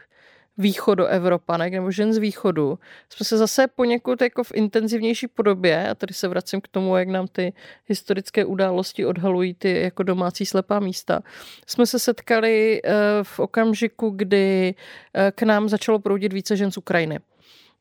východoevropanek 0.58 1.72
nebo 1.72 1.90
žen 1.90 2.12
z 2.12 2.18
východu, 2.18 2.78
jsme 3.08 3.24
se 3.24 3.38
zase 3.38 3.66
poněkud 3.66 4.22
jako 4.22 4.44
v 4.44 4.52
intenzivnější 4.54 5.28
podobě, 5.28 5.88
a 5.88 5.94
tady 5.94 6.14
se 6.14 6.28
vracím 6.28 6.60
k 6.60 6.68
tomu, 6.68 6.96
jak 6.96 7.08
nám 7.08 7.26
ty 7.28 7.52
historické 7.86 8.44
události 8.44 9.06
odhalují 9.06 9.54
ty 9.54 9.80
jako 9.80 10.02
domácí 10.02 10.46
slepá 10.46 10.80
místa, 10.80 11.20
jsme 11.66 11.86
se 11.86 11.98
setkali 11.98 12.80
eh, 12.84 12.92
v 13.22 13.38
okamžiku, 13.38 14.10
kdy 14.10 14.74
eh, 15.14 15.32
k 15.34 15.42
nám 15.42 15.68
začalo 15.68 15.98
proudit 15.98 16.32
více 16.32 16.56
žen 16.56 16.70
z 16.70 16.76
Ukrajiny. 16.76 17.18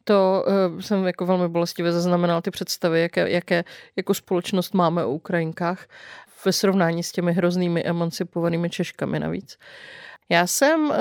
To 0.06 0.46
uh, 0.48 0.80
jsem 0.80 1.06
jako 1.06 1.26
velmi 1.26 1.50
bolestivě 1.50 1.92
zaznamenal 1.92 2.42
ty 2.42 2.52
představy, 2.52 3.02
jaké, 3.02 3.30
jaké 3.30 3.64
jako 3.96 4.14
společnost 4.14 4.74
máme 4.74 5.06
o 5.06 5.12
Ukrajinkách 5.12 5.88
ve 6.46 6.52
srovnání 6.52 7.04
s 7.04 7.12
těmi 7.12 7.34
hroznými 7.34 7.84
emancipovanými 7.84 8.70
Češkami 8.70 9.20
navíc. 9.20 9.58
Já 10.34 10.48
jsem 10.48 10.90
uh, 10.90 10.96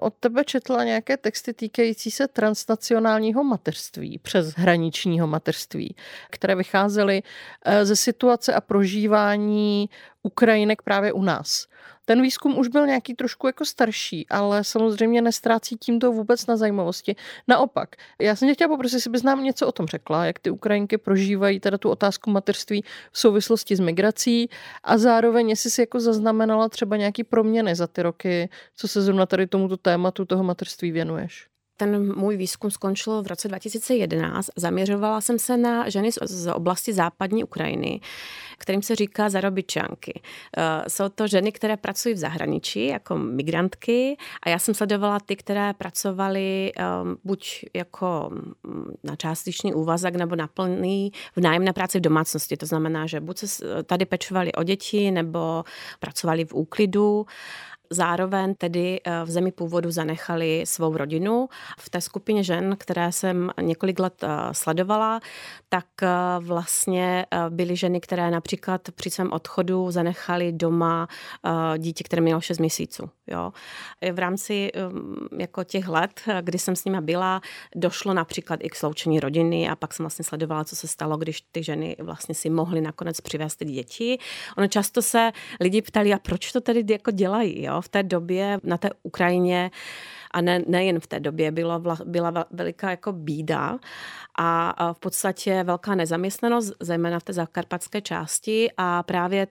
od 0.00 0.14
tebe 0.20 0.44
četla 0.44 0.84
nějaké 0.84 1.16
texty 1.16 1.52
týkající 1.52 2.10
se 2.10 2.28
transnacionálního 2.28 3.44
mateřství, 3.44 4.18
přes 4.18 4.54
hraničního 4.54 5.26
mateřství, 5.26 5.96
které 6.30 6.54
vycházely 6.54 7.22
uh, 7.22 7.72
ze 7.82 7.96
situace 7.96 8.54
a 8.54 8.60
prožívání 8.60 9.88
Ukrajinek 10.26 10.82
právě 10.82 11.12
u 11.12 11.22
nás. 11.22 11.66
Ten 12.04 12.22
výzkum 12.22 12.58
už 12.58 12.68
byl 12.68 12.86
nějaký 12.86 13.14
trošku 13.14 13.46
jako 13.46 13.64
starší, 13.64 14.26
ale 14.28 14.64
samozřejmě 14.64 15.22
nestrácí 15.22 15.76
tímto 15.76 16.12
vůbec 16.12 16.46
na 16.46 16.56
zajímavosti. 16.56 17.16
Naopak, 17.48 17.96
já 18.20 18.36
jsem 18.36 18.48
tě 18.48 18.54
chtěla 18.54 18.68
poprosit, 18.68 18.94
jestli 18.94 19.10
bys 19.10 19.22
nám 19.22 19.44
něco 19.44 19.66
o 19.66 19.72
tom 19.72 19.86
řekla, 19.86 20.24
jak 20.24 20.38
ty 20.38 20.50
Ukrajinky 20.50 20.98
prožívají 20.98 21.60
teda 21.60 21.78
tu 21.78 21.90
otázku 21.90 22.30
mateřství 22.30 22.84
v 23.12 23.18
souvislosti 23.18 23.76
s 23.76 23.80
migrací 23.80 24.50
a 24.84 24.98
zároveň, 24.98 25.50
jestli 25.50 25.70
si 25.70 25.82
jako 25.82 26.00
zaznamenala 26.00 26.68
třeba 26.68 26.96
nějaký 26.96 27.24
proměny 27.24 27.74
za 27.74 27.86
ty 27.86 28.02
roky, 28.02 28.48
co 28.76 28.88
se 28.88 29.02
zrovna 29.02 29.26
tady 29.26 29.46
tomuto 29.46 29.76
tématu 29.76 30.24
toho 30.24 30.44
mateřství 30.44 30.90
věnuješ. 30.90 31.55
Ten 31.76 32.16
můj 32.16 32.36
výzkum 32.36 32.70
skončil 32.70 33.22
v 33.22 33.26
roce 33.26 33.48
2011. 33.48 34.50
Zaměřovala 34.56 35.20
jsem 35.20 35.38
se 35.38 35.56
na 35.56 35.88
ženy 35.88 36.10
z 36.12 36.52
oblasti 36.52 36.92
západní 36.92 37.44
Ukrajiny, 37.44 38.00
kterým 38.58 38.82
se 38.82 38.94
říká 38.94 39.28
zarobičanky. 39.28 40.20
Eh, 40.56 40.84
jsou 40.88 41.08
to 41.08 41.26
ženy, 41.26 41.52
které 41.52 41.76
pracují 41.76 42.14
v 42.14 42.18
zahraničí 42.18 42.86
jako 42.86 43.18
migrantky 43.18 44.16
a 44.42 44.48
já 44.48 44.58
jsem 44.58 44.74
sledovala 44.74 45.20
ty, 45.20 45.36
které 45.36 45.74
pracovaly 45.74 46.72
ehm, 46.76 47.16
buď 47.24 47.64
jako 47.74 48.28
mm, 48.30 48.94
na 49.04 49.16
částečný 49.16 49.74
úvazek 49.74 50.16
nebo 50.16 50.36
na 50.36 50.46
plný 50.46 51.12
v 51.36 51.40
nájemné 51.40 51.72
práci 51.72 51.98
v 51.98 52.00
domácnosti. 52.00 52.56
To 52.56 52.66
znamená, 52.66 53.06
že 53.06 53.20
buď 53.20 53.38
se 53.38 53.84
tady 53.84 54.04
pečovali 54.04 54.52
o 54.52 54.62
děti 54.62 55.10
nebo 55.10 55.64
pracovali 56.00 56.44
v 56.44 56.54
úklidu 56.54 57.26
Zároveň 57.90 58.54
tedy 58.54 59.00
eh, 59.04 59.24
v 59.24 59.30
zemi 59.30 59.52
původu 59.52 59.90
zanechali 59.90 60.62
svou 60.66 60.96
rodinu. 60.96 61.48
V 61.78 61.90
té 61.90 62.00
skupině 62.00 62.44
žen, 62.44 62.76
které 62.78 63.12
jsem 63.12 63.50
několik 63.60 63.98
let 63.98 64.24
eh, 64.24 64.28
sledovala, 64.52 65.20
tak 65.68 65.86
eh, 66.02 66.08
vlastně 66.40 67.26
byly 67.48 67.76
ženy, 67.76 68.00
které 68.00 68.30
například 68.30 68.80
při 68.94 69.10
svém 69.10 69.32
odchodu 69.32 69.90
zanechali 69.90 70.52
doma 70.52 71.08
dítě, 71.78 72.04
které 72.04 72.22
mělo 72.22 72.40
6 72.40 72.58
měsíců. 72.58 73.10
Jo. 73.26 73.52
V 74.12 74.18
rámci 74.18 74.72
jako 75.38 75.64
těch 75.64 75.88
let, 75.88 76.20
kdy 76.40 76.58
jsem 76.58 76.76
s 76.76 76.84
nimi 76.84 77.00
byla, 77.00 77.40
došlo 77.74 78.14
například 78.14 78.60
i 78.62 78.68
k 78.68 78.74
sloučení 78.74 79.20
rodiny 79.20 79.68
a 79.68 79.76
pak 79.76 79.94
jsem 79.94 80.04
vlastně 80.04 80.24
sledovala, 80.24 80.64
co 80.64 80.76
se 80.76 80.88
stalo, 80.88 81.16
když 81.16 81.40
ty 81.40 81.62
ženy 81.62 81.96
vlastně 81.98 82.34
si 82.34 82.50
mohly 82.50 82.80
nakonec 82.80 83.20
přivést 83.20 83.56
ty 83.56 83.64
děti. 83.64 84.18
Ono 84.58 84.68
často 84.68 85.02
se 85.02 85.32
lidi 85.60 85.82
ptali, 85.82 86.12
a 86.12 86.18
proč 86.18 86.52
to 86.52 86.60
tedy 86.60 86.84
jako 86.92 87.10
dělají? 87.10 87.62
Jo? 87.62 87.75
V 87.80 87.88
té 87.88 88.02
době 88.02 88.60
na 88.62 88.78
té 88.78 88.90
Ukrajině 89.02 89.70
a 90.30 90.40
ne, 90.40 90.62
nejen 90.66 91.00
v 91.00 91.06
té 91.06 91.20
době 91.20 91.50
byla, 91.50 91.82
byla 92.04 92.44
veliká 92.50 92.90
jako 92.90 93.12
bída 93.12 93.78
a 94.38 94.92
v 94.92 95.00
podstatě 95.00 95.64
velká 95.64 95.94
nezaměstnanost, 95.94 96.72
zejména 96.80 97.18
v 97.18 97.24
té 97.24 97.32
zakarpatské 97.32 98.00
části 98.00 98.70
a 98.76 99.02
právě 99.02 99.46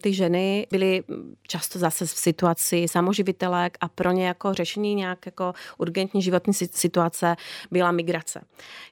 ty 0.00 0.14
ženy 0.14 0.66
byly 0.70 1.04
často 1.48 1.78
zase 1.78 2.06
v 2.06 2.10
situaci 2.10 2.86
samoživitelek 2.88 3.78
a 3.80 3.88
pro 3.88 4.12
ně 4.12 4.26
jako 4.26 4.54
řešení 4.54 4.94
nějak 4.94 5.26
jako 5.26 5.52
urgentní 5.78 6.22
životní 6.22 6.54
situace 6.54 7.36
byla 7.70 7.92
migrace. 7.92 8.40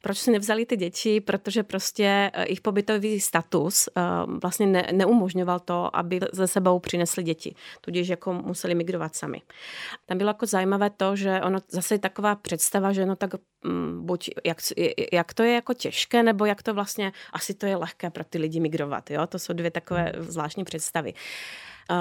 Proč 0.03 0.19
si 0.19 0.31
nevzali 0.31 0.67
ty 0.67 0.77
děti? 0.77 1.21
Protože 1.21 1.63
prostě 1.63 2.31
eh, 2.33 2.45
jejich 2.45 2.61
pobytový 2.61 3.21
status 3.21 3.89
eh, 3.97 4.03
vlastně 4.43 4.67
ne, 4.67 4.89
neumožňoval 4.93 5.61
to, 5.61 5.97
aby 5.97 6.21
ze 6.33 6.47
sebou 6.47 6.79
přinesli 6.79 7.23
děti. 7.23 7.55
Tudíž 7.81 8.09
jako 8.09 8.33
museli 8.33 8.75
migrovat 8.75 9.15
sami. 9.15 9.43
Tam 10.07 10.19
bylo 10.19 10.31
jako 10.31 10.47
zajímavé 10.47 10.91
to, 10.91 11.17
že 11.17 11.41
ono 11.41 11.59
zase 11.69 11.95
je 11.95 11.99
taková 11.99 12.35
představa, 12.35 12.93
že 12.93 13.07
no 13.07 13.17
tak 13.17 13.35
buď 14.01 14.31
jak, 14.45 14.59
jak 15.13 15.35
to 15.35 15.43
je 15.43 15.55
jako 15.55 15.75
těžké, 15.75 16.23
nebo 16.23 16.45
jak 16.45 16.63
to 16.63 16.75
vlastně, 16.75 17.13
asi 17.33 17.55
to 17.55 17.67
je 17.67 17.77
lehké 17.77 18.11
pro 18.11 18.25
ty 18.25 18.39
lidi 18.39 18.61
migrovat. 18.61 19.11
Jo? 19.11 19.27
To 19.27 19.39
jsou 19.39 19.53
dvě 19.53 19.71
takové 19.71 20.13
zvláštní 20.19 20.65
představy. 20.65 21.15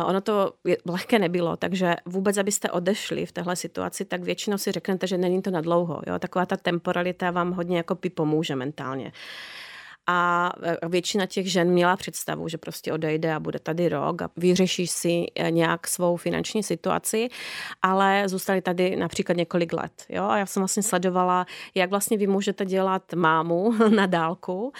Ono 0.05 0.21
to 0.21 0.53
lehké 0.85 1.19
nebylo, 1.19 1.57
takže 1.57 1.95
vůbec, 2.05 2.37
abyste 2.37 2.71
odešli 2.71 3.25
v 3.25 3.31
téhle 3.31 3.55
situaci, 3.55 4.05
tak 4.05 4.23
většinou 4.23 4.57
si 4.57 4.71
řeknete, 4.71 5.07
že 5.07 5.17
není 5.17 5.41
to 5.41 5.51
na 5.51 5.61
dlouho. 5.61 6.01
Jo? 6.07 6.19
Taková 6.19 6.45
ta 6.45 6.57
temporalita 6.57 7.31
vám 7.31 7.51
hodně 7.51 7.77
jako 7.77 7.97
pomůže 8.15 8.55
mentálně. 8.55 9.11
A 10.13 10.51
většina 10.87 11.25
těch 11.25 11.51
žen 11.51 11.71
měla 11.71 11.95
představu, 11.95 12.47
že 12.47 12.57
prostě 12.57 12.93
odejde 12.93 13.33
a 13.33 13.39
bude 13.39 13.59
tady 13.59 13.89
rok 13.89 14.21
a 14.21 14.29
vyřeší 14.37 14.87
si 14.87 15.25
eh, 15.35 15.51
nějak 15.51 15.87
svou 15.87 16.17
finanční 16.17 16.63
situaci, 16.63 17.29
ale 17.81 18.23
zůstali 18.25 18.61
tady 18.61 18.95
například 18.95 19.37
několik 19.37 19.73
let. 19.73 19.91
Jo? 20.09 20.23
A 20.23 20.37
já 20.37 20.45
jsem 20.45 20.61
vlastně 20.61 20.83
sledovala, 20.83 21.45
jak 21.75 21.89
vlastně 21.89 22.17
vy 22.17 22.27
můžete 22.27 22.65
dělat 22.65 23.13
mámu 23.13 23.73
na 23.95 24.05
dálku, 24.05 24.73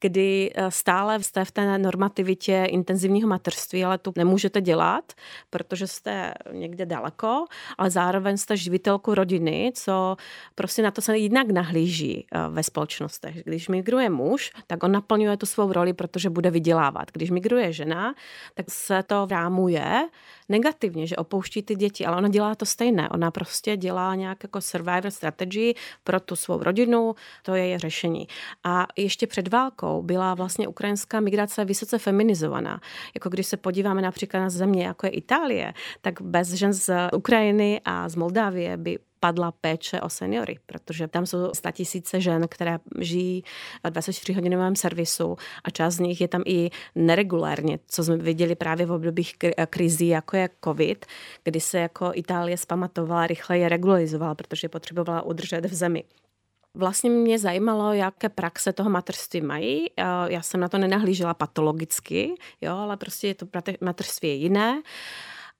kdy 0.00 0.50
eh, 0.54 0.70
stále 0.70 1.22
jste 1.22 1.44
v 1.44 1.50
té 1.50 1.78
normativitě 1.78 2.66
intenzivního 2.68 3.28
mateřství, 3.28 3.84
ale 3.84 3.98
tu 3.98 4.12
nemůžete 4.16 4.60
dělat, 4.60 5.12
protože 5.50 5.86
jste 5.86 6.34
někde 6.52 6.86
daleko, 6.86 7.44
ale 7.78 7.90
zároveň 7.90 8.36
jste 8.36 8.56
živitelku 8.56 9.14
rodiny, 9.14 9.72
co 9.74 10.16
prostě 10.54 10.82
na 10.82 10.90
to 10.90 11.02
se 11.02 11.16
jinak 11.16 11.50
nahlíží 11.50 12.26
ve 12.50 12.62
společnostech. 12.62 13.44
Když 13.44 13.68
migruje 13.68 14.10
muž, 14.10 14.52
tak 14.66 14.73
on 14.82 14.92
naplňuje 14.92 15.36
tu 15.36 15.46
svou 15.46 15.72
roli, 15.72 15.92
protože 15.92 16.30
bude 16.30 16.50
vydělávat. 16.50 17.10
Když 17.12 17.30
migruje 17.30 17.72
žena, 17.72 18.14
tak 18.54 18.66
se 18.68 19.02
to 19.02 19.26
rámuje 19.30 20.08
negativně, 20.48 21.06
že 21.06 21.16
opouští 21.16 21.62
ty 21.62 21.74
děti, 21.74 22.06
ale 22.06 22.16
ona 22.16 22.28
dělá 22.28 22.54
to 22.54 22.66
stejné. 22.66 23.08
Ona 23.08 23.30
prostě 23.30 23.76
dělá 23.76 24.14
nějak 24.14 24.42
jako 24.42 24.60
survivor 24.60 25.10
strategy 25.10 25.74
pro 26.04 26.20
tu 26.20 26.36
svou 26.36 26.62
rodinu, 26.62 27.14
to 27.42 27.54
je 27.54 27.66
je 27.66 27.78
řešení. 27.78 28.28
A 28.64 28.86
ještě 28.96 29.26
před 29.26 29.48
válkou 29.48 30.02
byla 30.02 30.34
vlastně 30.34 30.68
ukrajinská 30.68 31.20
migrace 31.20 31.64
vysoce 31.64 31.98
feminizovaná. 31.98 32.80
Jako 33.14 33.28
když 33.28 33.46
se 33.46 33.56
podíváme 33.56 34.02
například 34.02 34.40
na 34.40 34.50
země, 34.50 34.86
jako 34.86 35.06
je 35.06 35.10
Itálie, 35.10 35.74
tak 36.00 36.20
bez 36.22 36.52
žen 36.52 36.72
z 36.72 36.90
Ukrajiny 37.16 37.80
a 37.84 38.08
z 38.08 38.14
Moldávie 38.14 38.76
by 38.76 38.98
padla 39.24 39.52
péče 39.52 40.00
o 40.00 40.08
seniory, 40.08 40.58
protože 40.66 41.08
tam 41.08 41.26
jsou 41.26 41.52
tisíce 41.72 42.20
žen, 42.20 42.48
které 42.48 42.78
žijí 43.00 43.44
v 43.84 43.90
24-hodinovém 43.90 44.74
servisu 44.74 45.36
a 45.64 45.70
část 45.70 45.94
z 45.94 46.00
nich 46.00 46.20
je 46.20 46.28
tam 46.28 46.42
i 46.46 46.70
neregulárně, 46.94 47.78
co 47.86 48.04
jsme 48.04 48.16
viděli 48.16 48.54
právě 48.54 48.86
v 48.86 48.92
obdobích 48.92 49.34
krizí, 49.70 50.08
jako 50.08 50.36
je 50.36 50.48
COVID, 50.64 51.06
kdy 51.44 51.60
se 51.60 51.78
jako 51.78 52.10
Itálie 52.14 52.56
zpamatovala, 52.56 53.26
rychle 53.26 53.58
je 53.58 53.68
regularizovala, 53.68 54.34
protože 54.34 54.68
potřebovala 54.68 55.22
udržet 55.22 55.66
v 55.66 55.74
zemi. 55.74 56.04
Vlastně 56.74 57.10
mě 57.10 57.38
zajímalo, 57.38 57.92
jaké 57.92 58.28
praxe 58.28 58.72
toho 58.72 58.90
materství 58.90 59.40
mají. 59.40 59.86
Já 60.26 60.42
jsem 60.42 60.60
na 60.60 60.68
to 60.68 60.78
nenahlížela 60.78 61.34
patologicky, 61.34 62.34
jo, 62.60 62.76
ale 62.76 62.96
prostě 62.96 63.26
je 63.26 63.34
to 63.34 63.46
materství 63.80 64.28
je 64.28 64.34
jiné. 64.34 64.82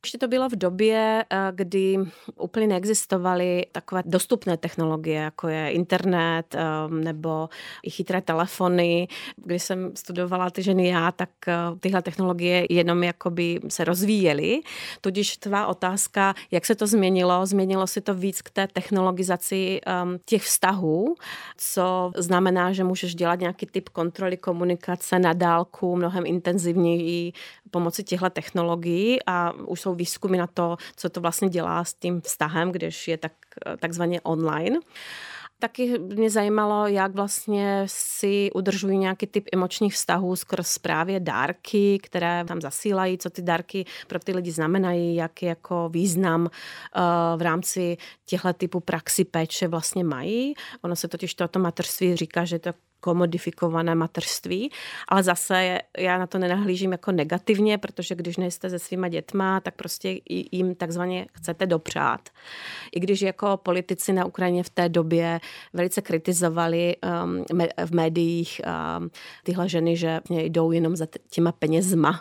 Ještě 0.04 0.18
to 0.18 0.28
bylo 0.28 0.49
v 0.49 0.56
době, 0.56 1.25
eh, 1.30 1.37
kdy 1.54 1.99
úplně 2.37 2.66
neexistovaly 2.66 3.66
takové 3.73 4.02
dostupné 4.06 4.56
technologie, 4.56 5.20
jako 5.20 5.49
je 5.49 5.70
internet 5.70 6.54
eh, 6.54 6.61
nebo 6.90 7.49
i 7.82 7.90
chytré 7.90 8.20
telefony. 8.20 9.08
Když 9.37 9.62
jsem 9.62 9.96
studovala 9.96 10.50
ty 10.50 10.62
ženy 10.62 10.88
já, 10.88 11.12
tak 11.12 11.30
eh, 11.49 11.54
tyhle 11.80 12.02
technologie 12.02 12.66
jenom 12.70 13.04
jakoby 13.04 13.61
se 13.68 13.84
rozvíjely. 13.84 14.61
Tudíž 15.00 15.37
tvá 15.37 15.66
otázka, 15.66 16.34
jak 16.50 16.66
se 16.66 16.75
to 16.75 16.87
změnilo? 16.87 17.46
Změnilo 17.46 17.87
se 17.87 18.00
to 18.00 18.14
víc 18.14 18.42
k 18.42 18.50
té 18.50 18.66
technologizaci 18.66 19.80
těch 20.25 20.42
vztahů, 20.42 21.14
co 21.56 22.12
znamená, 22.16 22.73
že 22.73 22.84
můžeš 22.84 23.14
dělat 23.14 23.40
nějaký 23.40 23.66
typ 23.66 23.88
kontroly 23.88 24.37
komunikace 24.37 25.18
na 25.18 25.32
dálku 25.32 25.96
mnohem 25.96 26.26
intenzivněji 26.26 27.32
pomocí 27.70 28.04
těchto 28.04 28.30
technologií 28.30 29.18
a 29.26 29.52
už 29.52 29.80
jsou 29.80 29.94
výzkumy 29.95 30.37
na 30.37 30.47
to, 30.47 30.77
co 30.97 31.09
to 31.09 31.21
vlastně 31.21 31.49
dělá 31.49 31.85
s 31.85 31.95
tím 31.95 32.21
vztahem, 32.21 32.73
když 32.73 33.09
je 33.09 33.17
tak, 33.19 33.33
takzvaně 33.79 34.21
online. 34.21 34.81
Taky 35.59 35.99
mě 35.99 36.31
zajímalo, 36.31 36.87
jak 36.87 37.15
vlastně 37.15 37.83
si 37.87 38.51
udržují 38.55 38.99
nějaký 38.99 39.27
typ 39.27 39.49
emočních 39.53 39.95
vztahů 39.95 40.37
skrz 40.37 40.79
právě 40.79 41.21
dárky, 41.21 41.99
které 42.03 42.45
tam 42.49 42.61
zasílají, 42.61 43.19
co 43.19 43.30
ty 43.30 43.43
dárky 43.43 43.85
pro 44.07 44.19
ty 44.19 44.33
lidi 44.33 44.50
znamenají, 44.50 45.15
jaký 45.15 45.47
jako 45.47 45.89
význam 45.89 46.41
uh, 46.41 46.49
v 47.37 47.43
rámci 47.43 47.97
těchto 48.26 48.52
typů 48.52 48.80
praxi 48.80 49.25
péče 49.25 49.69
vlastně 49.69 50.04
mají. 50.04 50.54
Ono 50.83 50.97
se 50.97 51.09
totiž 51.09 51.35
toto 51.35 51.59
mateřství 51.59 52.17
říká, 52.17 52.45
že 52.45 52.59
to 52.59 52.71
komodifikované 53.04 53.95
mateřství, 53.95 54.73
ale 55.08 55.23
zase 55.23 55.78
já 55.99 56.19
na 56.19 56.26
to 56.26 56.38
nenahlížím 56.38 56.93
jako 56.93 57.12
negativně, 57.12 57.78
protože 57.78 58.14
když 58.14 58.36
nejste 58.36 58.71
se 58.71 58.78
svýma 58.78 59.08
dětma, 59.08 59.60
tak 59.60 59.75
prostě 59.75 60.21
jim 60.52 60.75
takzvaně 60.75 61.26
chcete 61.32 61.67
dopřát. 61.67 62.28
I 62.93 63.00
když 63.00 63.23
jako 63.23 63.56
politici 63.56 64.12
na 64.12 64.25
Ukrajině 64.25 64.62
v 64.62 64.71
té 64.71 64.88
době 64.88 65.40
velice 65.73 66.02
kritizovali 66.02 66.97
um, 66.97 67.45
v 67.86 67.95
médiích 67.95 68.60
um, 68.64 69.10
tyhle 69.45 69.69
ženy, 69.69 69.97
že 69.97 70.21
jdou 70.30 70.73
jenom 70.73 70.97
za 70.97 71.06
těma 71.30 71.52
penězma, 71.52 72.21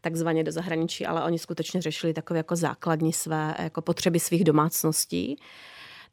takzvaně 0.00 0.44
do 0.44 0.52
zahraničí, 0.52 1.06
ale 1.06 1.24
oni 1.24 1.38
skutečně 1.38 1.82
řešili 1.82 2.12
takové 2.12 2.38
jako 2.38 2.56
základní 2.56 3.12
své 3.12 3.54
jako 3.58 3.82
potřeby 3.82 4.20
svých 4.20 4.44
domácností. 4.44 5.36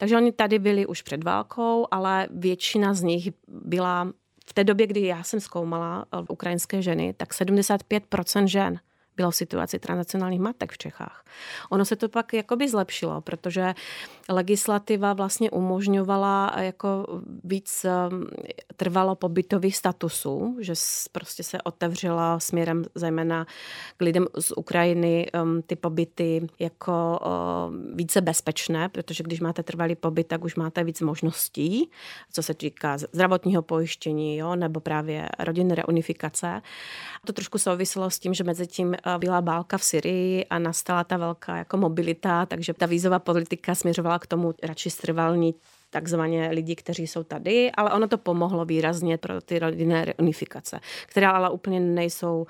Takže 0.02 0.18
oni 0.18 0.32
tady 0.32 0.60
byli 0.60 0.86
už 0.86 1.02
před 1.02 1.24
válkou, 1.24 1.88
ale 1.92 2.28
většina 2.32 2.94
z 2.94 3.02
nich 3.02 3.30
byla 3.48 4.14
v 4.46 4.54
té 4.54 4.64
době, 4.64 4.88
kdy 4.88 5.02
já 5.02 5.24
jsem 5.24 5.40
zkoumala 5.40 6.06
eh, 6.14 6.18
ukrajinské 6.30 6.82
ženy, 6.82 7.14
tak 7.14 7.30
75% 7.34 8.46
žen 8.46 8.80
bylo 9.22 9.32
v 9.32 9.36
situaci 9.36 9.80
transnacionálních 9.80 10.40
matek 10.40 10.72
v 10.72 10.78
Čechách. 10.78 11.26
Ono 11.70 11.86
se 11.86 11.96
to 11.96 12.10
pak 12.10 12.34
jakoby 12.34 12.70
zlepšilo, 12.70 13.22
protože 13.22 13.74
legislativa 14.30 15.14
vlastně 15.14 15.52
umožňovala 15.52 16.54
jako 16.58 17.22
víc 17.44 17.86
um, 17.86 18.28
trvalo 18.78 19.16
pobytových 19.16 19.78
statusů, 19.78 20.58
že 20.60 20.74
prostě 21.12 21.44
se 21.44 21.62
otevřela 21.62 22.40
směrem 22.40 22.84
zejména 22.96 23.46
k 23.98 24.02
lidem 24.02 24.26
z 24.40 24.52
Ukrajiny 24.58 25.28
um, 25.30 25.62
ty 25.62 25.76
pobyty 25.76 26.48
jako 26.60 27.20
více 27.94 28.22
bezpečné, 28.22 28.90
protože 28.90 29.24
když 29.24 29.40
máte 29.40 29.64
trvalý 29.64 29.96
pobyt, 29.96 30.28
tak 30.28 30.44
už 30.44 30.56
máte 30.56 30.84
víc 30.84 31.02
možností, 31.02 31.92
co 32.32 32.44
se 32.44 32.54
týká 32.54 32.98
zdravotního 32.98 33.62
pojištění, 33.62 34.38
jo, 34.38 34.56
nebo 34.56 34.80
právě 34.80 35.30
rodinné 35.40 35.76
reunifikace. 35.76 36.62
To 37.26 37.34
trošku 37.34 37.58
souviselo 37.58 38.10
s 38.10 38.20
tím, 38.20 38.34
že 38.34 38.44
mezi 38.44 38.68
tím 38.68 38.96
byla 39.18 39.42
bálka 39.42 39.78
v 39.78 39.84
Syrii 39.84 40.46
a 40.46 40.60
nastala 40.60 41.04
ta 41.04 41.18
velká 41.18 41.58
jako 41.58 41.78
mobilita, 41.78 42.46
takže 42.46 42.74
ta 42.74 42.86
vízová 42.86 43.20
politika 43.20 43.76
směřovala 43.76 44.20
k 44.20 44.28
tomu 44.28 44.54
radši 44.64 44.90
strvalní 44.90 45.56
takzvaně 45.90 46.50
lidi, 46.52 46.76
kteří 46.76 47.08
jsou 47.08 47.24
tady, 47.24 47.72
ale 47.72 47.92
ono 47.92 48.08
to 48.08 48.18
pomohlo 48.18 48.66
výrazně 48.66 49.18
pro 49.18 49.42
ty 49.42 49.60
rodinné 49.60 50.06
reunifikace, 50.06 50.80
které 51.08 51.28
ale 51.28 51.50
úplně 51.50 51.80
nejsou 51.80 52.46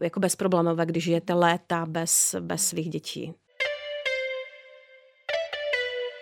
jako 0.00 0.20
bezproblémové, 0.20 0.86
když 0.86 1.04
žijete 1.04 1.34
léta 1.34 1.86
bez, 1.86 2.34
bez 2.40 2.66
svých 2.66 2.88
dětí. 2.88 3.34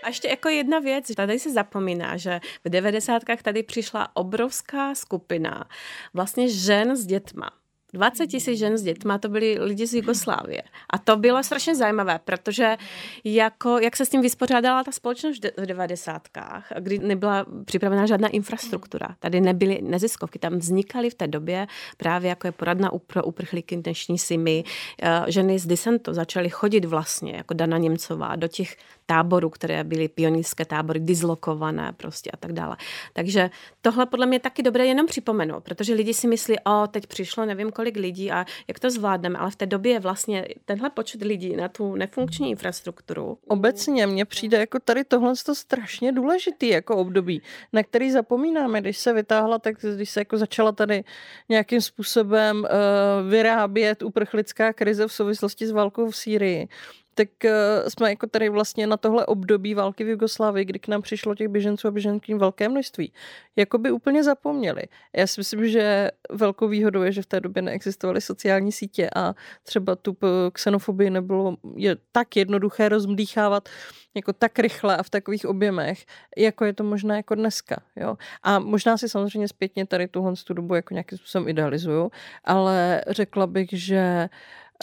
A 0.02 0.08
ještě 0.08 0.28
jako 0.28 0.48
jedna 0.48 0.78
věc, 0.78 1.14
tady 1.16 1.38
se 1.38 1.52
zapomíná, 1.52 2.16
že 2.16 2.40
v 2.64 2.68
devadesátkách 2.68 3.42
tady 3.42 3.62
přišla 3.62 4.16
obrovská 4.16 4.94
skupina 4.94 5.68
vlastně 6.14 6.48
žen 6.48 6.96
s 6.96 7.06
dětma. 7.06 7.59
20 7.94 8.26
tisíc 8.26 8.58
žen 8.58 8.78
s 8.78 8.82
dětma, 8.82 9.18
to 9.18 9.28
byli 9.28 9.58
lidi 9.60 9.86
z 9.86 9.94
Jugoslávie. 9.94 10.62
A 10.90 10.98
to 10.98 11.16
bylo 11.16 11.42
strašně 11.42 11.76
zajímavé, 11.76 12.20
protože 12.24 12.76
jako, 13.24 13.78
jak 13.78 13.96
se 13.96 14.06
s 14.06 14.08
tím 14.08 14.22
vyspořádala 14.22 14.84
ta 14.84 14.92
společnost 14.92 15.44
v 15.56 15.66
devadesátkách, 15.66 16.72
kdy 16.78 16.98
nebyla 16.98 17.46
připravená 17.64 18.06
žádná 18.06 18.28
infrastruktura. 18.28 19.08
Tady 19.18 19.40
nebyly 19.40 19.82
neziskovky, 19.82 20.38
tam 20.38 20.58
vznikaly 20.58 21.10
v 21.10 21.14
té 21.14 21.26
době 21.26 21.66
právě 21.96 22.28
jako 22.28 22.46
je 22.46 22.52
poradna 22.52 22.90
pro 23.06 23.24
uprchlíky 23.24 23.76
dnešní 23.76 24.18
simy. 24.18 24.64
Eh, 25.02 25.24
ženy 25.28 25.58
z 25.58 25.66
disentu 25.66 26.12
začaly 26.12 26.48
chodit 26.48 26.84
vlastně, 26.84 27.32
jako 27.32 27.54
Dana 27.54 27.78
Němcová, 27.78 28.36
do 28.36 28.48
těch 28.48 28.76
táborů, 29.06 29.50
které 29.50 29.84
byly 29.84 30.08
pionýrské 30.08 30.64
tábory, 30.64 31.00
dislokované 31.00 31.92
prostě 31.96 32.30
a 32.30 32.36
tak 32.36 32.52
dále. 32.52 32.76
Takže 33.12 33.50
tohle 33.82 34.06
podle 34.06 34.26
mě 34.26 34.40
taky 34.40 34.62
dobré 34.62 34.86
jenom 34.86 35.06
připomenout, 35.06 35.64
protože 35.64 35.94
lidi 35.94 36.14
si 36.14 36.28
myslí, 36.28 36.56
o, 36.58 36.86
teď 36.86 37.06
přišlo 37.06 37.46
nevím 37.46 37.70
kolik 37.80 37.96
lidí 37.96 38.30
a 38.30 38.44
jak 38.68 38.78
to 38.78 38.90
zvládneme, 38.90 39.38
ale 39.38 39.50
v 39.50 39.56
té 39.56 39.66
době 39.66 40.00
vlastně 40.00 40.46
tenhle 40.64 40.90
počet 40.90 41.22
lidí 41.22 41.56
na 41.56 41.68
tu 41.68 41.96
nefunkční 41.96 42.50
infrastrukturu. 42.50 43.38
Obecně 43.48 44.06
mně 44.06 44.24
přijde 44.24 44.58
jako 44.58 44.78
tady 44.80 45.04
tohle 45.04 45.32
to 45.46 45.54
strašně 45.54 46.12
důležitý 46.12 46.68
jako 46.68 46.96
období, 46.96 47.42
na 47.72 47.82
který 47.82 48.10
zapomínáme, 48.10 48.80
když 48.80 48.98
se 48.98 49.12
vytáhla, 49.12 49.58
tak 49.58 49.74
když 49.96 50.10
se 50.10 50.20
jako 50.20 50.36
začala 50.36 50.72
tady 50.72 51.04
nějakým 51.48 51.80
způsobem 51.80 52.60
uh, 52.60 53.30
vyrábět 53.30 54.02
uprchlická 54.02 54.72
krize 54.72 55.06
v 55.06 55.12
souvislosti 55.12 55.66
s 55.66 55.70
válkou 55.70 56.10
v 56.10 56.16
Sýrii, 56.16 56.68
tak 57.14 57.28
uh, 57.44 57.50
jsme 57.88 58.10
jako 58.10 58.26
tady 58.26 58.48
vlastně 58.48 58.86
na 58.86 58.96
tohle 58.96 59.26
období 59.26 59.74
války 59.74 60.04
v 60.04 60.08
Jugoslávii, 60.08 60.64
kdy 60.64 60.78
k 60.78 60.88
nám 60.88 61.02
přišlo 61.02 61.34
těch 61.34 61.48
běženců 61.48 61.88
a 61.88 61.90
běženkyň 61.90 62.36
velké 62.36 62.68
množství, 62.68 63.12
jako 63.56 63.78
by 63.78 63.90
úplně 63.90 64.24
zapomněli. 64.24 64.82
Já 65.16 65.26
si 65.26 65.40
myslím, 65.40 65.68
že 65.68 66.10
velkou 66.30 66.68
výhodou 66.68 67.02
je, 67.02 67.12
že 67.12 67.22
v 67.22 67.26
té 67.26 67.40
době 67.40 67.62
neexistovaly 67.62 68.20
sociální 68.20 68.72
sítě 68.72 69.10
a 69.16 69.34
třeba 69.62 69.96
tu 69.96 70.16
xenofobii 70.52 71.10
nebylo 71.10 71.56
je 71.76 71.96
tak 72.12 72.36
jednoduché 72.36 72.88
rozmdýchávat 72.88 73.68
jako 74.14 74.32
tak 74.32 74.58
rychle 74.58 74.96
a 74.96 75.02
v 75.02 75.10
takových 75.10 75.46
objemech, 75.46 76.06
jako 76.36 76.64
je 76.64 76.72
to 76.72 76.84
možná 76.84 77.16
jako 77.16 77.34
dneska. 77.34 77.76
Jo? 77.96 78.16
A 78.42 78.58
možná 78.58 78.96
si 78.96 79.08
samozřejmě 79.08 79.48
zpětně 79.48 79.86
tady 79.86 80.08
tuhle 80.08 80.32
tu 80.44 80.54
dobu 80.54 80.74
jako 80.74 80.94
nějakým 80.94 81.18
způsobem 81.18 81.48
idealizuju, 81.48 82.10
ale 82.44 83.02
řekla 83.08 83.46
bych, 83.46 83.68
že 83.72 84.28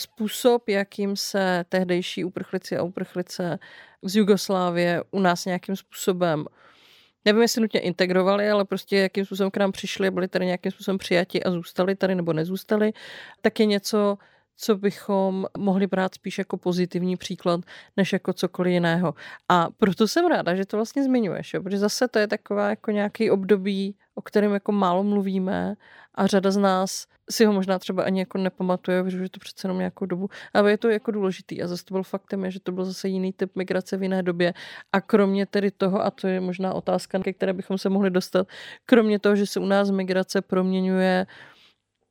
způsob, 0.00 0.68
jakým 0.68 1.16
se 1.16 1.64
tehdejší 1.68 2.24
uprchlici 2.24 2.76
a 2.76 2.82
uprchlice 2.82 3.58
z 4.02 4.16
Jugoslávie 4.16 5.02
u 5.10 5.20
nás 5.20 5.44
nějakým 5.44 5.76
způsobem 5.76 6.44
nevím, 7.24 7.42
jestli 7.42 7.60
nutně 7.60 7.80
integrovali, 7.80 8.50
ale 8.50 8.64
prostě 8.64 8.96
jakým 8.96 9.24
způsobem 9.24 9.50
k 9.50 9.56
nám 9.56 9.72
přišli, 9.72 10.10
byli 10.10 10.28
tady 10.28 10.46
nějakým 10.46 10.72
způsobem 10.72 10.98
přijati 10.98 11.42
a 11.42 11.50
zůstali 11.50 11.94
tady 11.94 12.14
nebo 12.14 12.32
nezůstali, 12.32 12.92
tak 13.40 13.60
je 13.60 13.66
něco, 13.66 14.18
co 14.56 14.76
bychom 14.76 15.46
mohli 15.58 15.86
brát 15.86 16.14
spíš 16.14 16.38
jako 16.38 16.56
pozitivní 16.56 17.16
příklad, 17.16 17.60
než 17.96 18.12
jako 18.12 18.32
cokoliv 18.32 18.72
jiného. 18.72 19.14
A 19.48 19.68
proto 19.76 20.08
jsem 20.08 20.26
ráda, 20.26 20.54
že 20.54 20.66
to 20.66 20.76
vlastně 20.76 21.04
zmiňuješ, 21.04 21.54
jo? 21.54 21.62
protože 21.62 21.78
zase 21.78 22.08
to 22.08 22.18
je 22.18 22.26
taková 22.26 22.70
jako 22.70 22.90
nějaký 22.90 23.30
období, 23.30 23.96
o 24.14 24.22
kterém 24.22 24.52
jako 24.52 24.72
málo 24.72 25.02
mluvíme 25.04 25.74
a 26.18 26.26
řada 26.26 26.50
z 26.50 26.56
nás 26.56 27.06
si 27.30 27.44
ho 27.44 27.52
možná 27.52 27.78
třeba 27.78 28.02
ani 28.02 28.20
jako 28.20 28.38
nepamatuje, 28.38 29.04
že 29.10 29.28
to 29.28 29.40
přece 29.40 29.66
jenom 29.66 29.78
nějakou 29.78 30.06
dobu, 30.06 30.28
ale 30.54 30.70
je 30.70 30.78
to 30.78 30.88
jako 30.88 31.10
důležitý 31.10 31.62
a 31.62 31.66
zase 31.66 31.84
to 31.84 31.94
byl 31.94 32.02
faktem, 32.02 32.50
že 32.50 32.60
to 32.60 32.72
byl 32.72 32.84
zase 32.84 33.08
jiný 33.08 33.32
typ 33.32 33.56
migrace 33.56 33.96
v 33.96 34.02
jiné 34.02 34.22
době 34.22 34.54
a 34.92 35.00
kromě 35.00 35.46
tedy 35.46 35.70
toho, 35.70 36.04
a 36.04 36.10
to 36.10 36.26
je 36.26 36.40
možná 36.40 36.74
otázka, 36.74 37.18
ke 37.18 37.32
které 37.32 37.52
bychom 37.52 37.78
se 37.78 37.88
mohli 37.88 38.10
dostat, 38.10 38.48
kromě 38.86 39.18
toho, 39.18 39.36
že 39.36 39.46
se 39.46 39.60
u 39.60 39.66
nás 39.66 39.90
migrace 39.90 40.42
proměňuje 40.42 41.26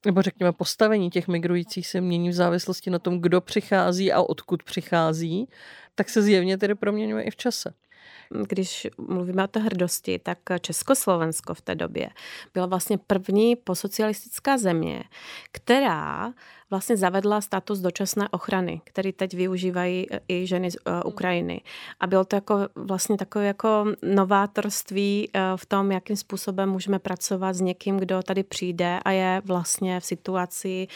nebo 0.06 0.22
řekněme 0.22 0.52
postavení 0.52 1.10
těch 1.10 1.28
migrujících 1.28 1.88
se 1.88 2.02
mění 2.02 2.30
v 2.30 2.34
závislosti 2.34 2.90
na 2.90 3.00
tom, 3.00 3.22
kdo 3.22 3.42
přichází 3.42 4.12
a 4.12 4.22
odkud 4.22 4.64
přichází, 4.64 5.50
tak 5.96 6.10
se 6.10 6.22
zjevně 6.22 6.58
tedy 6.58 6.76
proměňuje 6.76 7.24
i 7.24 7.32
v 7.32 7.36
čase. 7.36 7.74
Když 8.48 8.88
mluvíme 8.98 9.44
o 9.44 9.48
té 9.48 9.60
hrdosti, 9.60 10.20
tak 10.20 10.38
Československo 10.62 11.54
v 11.54 11.62
té 11.62 11.76
době 11.76 12.10
byla 12.54 12.66
vlastně 12.66 12.98
první 12.98 13.56
posocialistická 13.56 14.58
země, 14.58 15.04
která 15.52 16.34
vlastně 16.70 16.98
zavedla 16.98 17.42
status 17.42 17.80
dočasné 17.80 18.30
ochrany, 18.30 18.82
který 18.84 19.14
teď 19.14 19.34
využívají 19.34 20.08
e, 20.12 20.20
i 20.28 20.48
ženy 20.48 20.72
z 20.72 20.76
e, 20.76 21.04
Ukrajiny. 21.04 21.62
A 22.00 22.08
bylo 22.08 22.26
to 22.26 22.36
jako 22.36 22.60
vlastně 22.76 23.18
takové 23.18 23.46
jako 23.46 23.86
novátorství 24.02 25.30
e, 25.34 25.42
v 25.56 25.66
tom, 25.66 25.92
jakým 25.92 26.16
způsobem 26.16 26.70
můžeme 26.70 27.00
pracovat 27.00 27.54
s 27.54 27.62
někým, 27.62 27.98
kdo 27.98 28.24
tady 28.24 28.44
přijde 28.44 29.00
a 29.06 29.12
je 29.12 29.42
vlastně 29.46 30.00
v 30.00 30.06
situaci, 30.06 30.88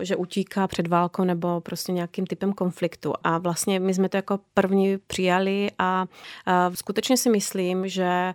že 0.00 0.16
utíká 0.16 0.66
před 0.66 0.86
válkou 0.86 1.24
nebo 1.24 1.60
prostě 1.60 1.92
nějakým 1.92 2.26
typem 2.26 2.52
konfliktu. 2.52 3.12
A 3.24 3.38
vlastně 3.38 3.80
my 3.80 3.94
jsme 3.94 4.08
to 4.08 4.16
jako 4.16 4.40
první 4.54 4.98
přijali 4.98 5.70
a 5.78 6.06
skutečně 6.74 7.16
si 7.16 7.30
myslím, 7.30 7.88
že 7.88 8.34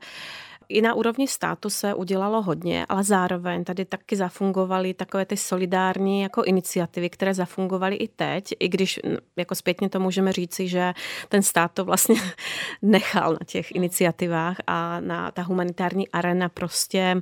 i 0.69 0.81
na 0.81 0.93
úrovni 0.93 1.27
státu 1.27 1.69
se 1.69 1.93
udělalo 1.93 2.41
hodně, 2.41 2.85
ale 2.89 3.03
zároveň 3.03 3.63
tady 3.63 3.85
taky 3.85 4.15
zafungovaly 4.15 4.93
takové 4.93 5.25
ty 5.25 5.37
solidární 5.37 6.21
jako 6.21 6.43
iniciativy, 6.43 7.09
které 7.09 7.33
zafungovaly 7.33 7.95
i 7.95 8.07
teď, 8.07 8.53
i 8.59 8.69
když 8.69 8.99
jako 9.35 9.55
zpětně 9.55 9.89
to 9.89 9.99
můžeme 9.99 10.31
říci, 10.31 10.67
že 10.67 10.93
ten 11.29 11.43
stát 11.43 11.71
to 11.71 11.85
vlastně 11.85 12.15
nechal 12.81 13.31
na 13.31 13.39
těch 13.45 13.75
iniciativách 13.75 14.57
a 14.67 14.99
na 14.99 15.31
ta 15.31 15.41
humanitární 15.41 16.09
arena 16.09 16.49
prostě 16.49 17.21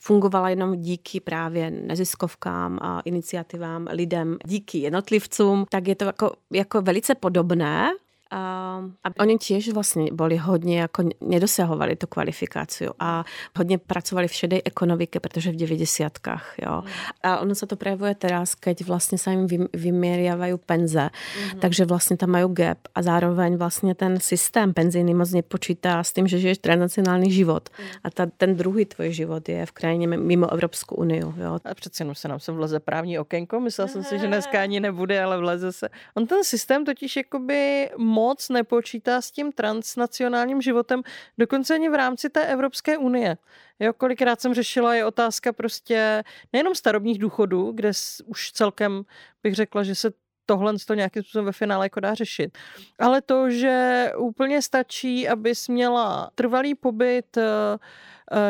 fungovala 0.00 0.48
jenom 0.48 0.76
díky 0.76 1.20
právě 1.20 1.70
neziskovkám 1.70 2.78
a 2.82 3.00
iniciativám 3.00 3.86
lidem, 3.90 4.36
díky 4.46 4.78
jednotlivcům, 4.78 5.66
tak 5.70 5.88
je 5.88 5.94
to 5.94 6.04
jako, 6.04 6.32
jako 6.52 6.82
velice 6.82 7.14
podobné, 7.14 7.90
a, 8.30 8.80
oni 9.20 9.36
tiež 9.36 9.76
vlastne 9.76 10.08
boli 10.08 10.40
hodne 10.40 10.88
ako 10.88 11.12
nedosahovali 11.20 11.94
tú 11.94 12.08
kvalifikáciu 12.08 12.96
a 12.96 13.22
hodne 13.54 13.76
pracovali 13.76 14.26
v 14.26 14.34
šedej 14.34 14.60
ekonomike, 14.64 15.20
pretože 15.20 15.52
v 15.52 15.60
90-kách. 15.60 16.58
Jo. 16.64 16.82
A 17.20 17.44
ono 17.44 17.52
sa 17.52 17.68
to 17.68 17.76
prejavuje 17.76 18.16
teraz, 18.16 18.56
keď 18.56 18.88
vlastne 18.88 19.20
sa 19.20 19.30
im 19.36 19.46
vymieriavajú 19.70 20.56
penze. 20.64 21.12
Mm-hmm. 21.12 21.60
Takže 21.60 21.84
vlastne 21.84 22.16
tam 22.16 22.34
majú 22.34 22.50
gap 22.50 22.88
a 22.96 23.04
zároveň 23.04 23.60
vlastne 23.60 23.92
ten 23.94 24.18
systém 24.18 24.72
penzijný 24.72 25.14
moc 25.14 25.30
nepočítá 25.30 26.00
s 26.00 26.16
tým, 26.16 26.26
že 26.26 26.40
žiješ 26.40 26.58
transnacionálny 26.64 27.28
život. 27.30 27.68
Mm. 27.70 27.84
A 28.02 28.06
ta, 28.10 28.24
ten 28.26 28.56
druhý 28.56 28.84
tvoj 28.88 29.12
život 29.12 29.48
je 29.48 29.66
v 29.66 29.72
krajině 29.72 30.06
mimo 30.06 30.52
Evropskou 30.52 30.96
uniu. 30.96 31.34
Jo. 31.36 31.58
A 31.64 31.74
přece 31.74 32.02
jenom 32.02 32.14
se 32.14 32.28
nám 32.28 32.40
se 32.40 32.52
vleze 32.52 32.80
právní 32.80 33.18
okénko. 33.18 33.60
Myslel 33.60 33.88
jsem 33.88 34.04
si, 34.04 34.18
že 34.18 34.26
dneska 34.26 34.62
ani 34.62 34.80
nebude, 34.86 35.22
ale 35.22 35.38
vleze 35.38 35.72
se. 35.72 35.88
On 36.14 36.26
ten 36.26 36.44
systém 36.44 36.84
totiž 36.84 37.16
jakoby 37.16 37.90
moc 38.24 38.48
nepočítá 38.48 39.20
s 39.20 39.30
tím 39.30 39.52
transnacionálním 39.52 40.62
životem, 40.62 41.02
dokonce 41.38 41.74
ani 41.74 41.88
v 41.88 41.94
rámci 41.94 42.30
té 42.30 42.46
Evropské 42.46 42.98
unie. 42.98 43.36
Jo, 43.80 43.92
kolikrát 43.92 44.40
jsem 44.40 44.54
řešila, 44.54 44.94
je 44.94 45.04
otázka 45.04 45.52
prostě 45.52 46.24
nejenom 46.52 46.74
starobních 46.74 47.18
důchodů, 47.18 47.72
kde 47.72 47.92
už 48.24 48.52
celkem 48.52 49.02
bych 49.42 49.54
řekla, 49.54 49.82
že 49.82 49.94
se 49.94 50.10
tohle 50.46 50.72
to 50.86 50.94
nějakým 50.94 51.22
způsobem 51.22 51.44
ve 51.44 51.52
finále 51.52 51.86
jako 51.86 52.00
dá 52.00 52.14
řešit. 52.14 52.58
Ale 52.98 53.22
to, 53.22 53.50
že 53.50 54.06
úplně 54.18 54.62
stačí, 54.62 55.28
abys 55.28 55.68
měla 55.68 56.30
trvalý 56.34 56.74
pobyt 56.74 57.36
Eh, 57.36 57.78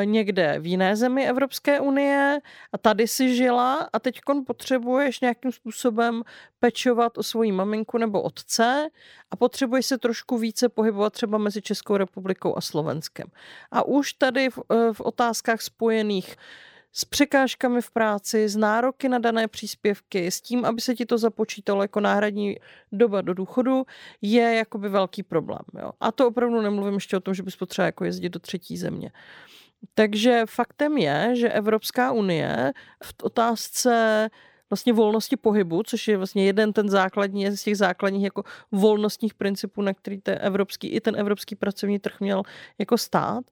někde 0.05 0.57
v 0.59 0.67
jiné 0.67 0.97
zemi 0.97 1.27
Evropské 1.29 1.81
unie 1.81 2.41
a 2.73 2.79
tady 2.79 3.09
si 3.09 3.37
žila 3.37 3.89
a 3.93 3.99
teď 3.99 4.21
potřebuješ 4.47 5.21
nějakým 5.21 5.53
způsobem 5.53 6.23
pečovat 6.61 7.19
o 7.19 7.23
svoji 7.23 7.53
maminku 7.53 7.99
nebo 7.99 8.23
otce 8.23 8.89
a 9.31 9.37
potřebuješ 9.37 9.87
se 9.87 9.99
trošku 9.99 10.39
více 10.39 10.69
pohybovat 10.69 11.13
třeba 11.13 11.39
mezi 11.39 11.63
Českou 11.63 11.97
republikou 11.97 12.57
a 12.57 12.61
Slovenskem. 12.61 13.27
A 13.71 13.83
už 13.87 14.13
tady 14.13 14.51
v, 14.51 14.59
eh, 14.59 14.93
v 14.93 15.01
otázkách 15.01 15.63
spojených 15.63 16.37
s 16.97 17.05
překážkami 17.05 17.83
v 17.83 17.91
práci, 17.91 18.49
s 18.49 18.57
nároky 18.57 19.09
na 19.09 19.19
dané 19.19 19.49
příspěvky, 19.49 20.31
s 20.31 20.41
tím, 20.41 20.65
aby 20.65 20.81
se 20.81 20.95
ti 20.95 21.07
to 21.07 21.19
započítalo 21.19 21.83
jako 21.83 22.01
náhradní 22.01 22.57
doba 22.93 23.21
do 23.21 23.35
důchodu, 23.35 23.85
je 24.23 24.55
jakoby 24.55 24.89
velký 24.89 25.23
problém. 25.23 25.63
Jo. 25.79 25.91
A 26.01 26.13
to 26.13 26.29
opravdu 26.29 26.61
nemluvím 26.61 26.95
ještě 26.95 27.17
o 27.17 27.21
tom, 27.21 27.35
že 27.35 27.43
bys 27.43 27.57
potřeba 27.57 27.87
jako 27.87 28.05
jezdit 28.05 28.29
do 28.29 28.39
třetí 28.39 28.77
země. 28.77 29.13
Takže 29.95 30.43
faktem 30.47 30.99
je, 30.99 31.37
že 31.37 31.49
Evropská 31.49 32.13
unie 32.13 32.73
v 33.03 33.15
otázce 33.23 34.29
vlastně 34.71 34.93
volnosti 34.93 35.37
pohybu, 35.37 35.83
což 35.83 36.09
je 36.09 36.17
vlastně 36.17 36.47
jeden 36.47 36.73
ten 36.73 36.89
základní 36.89 37.51
z 37.51 37.63
těch 37.63 37.77
základních 37.77 38.25
jako 38.25 38.43
volnostních 38.73 39.35
principů, 39.35 39.83
na 39.83 39.95
který 39.95 40.21
ten 40.21 40.39
evropský, 40.41 40.89
i 40.89 41.01
ten 41.01 41.17
evropský 41.17 41.55
pracovní 41.55 41.99
trh 41.99 42.21
měl 42.21 42.43
jako 42.79 42.99
stát, 42.99 43.45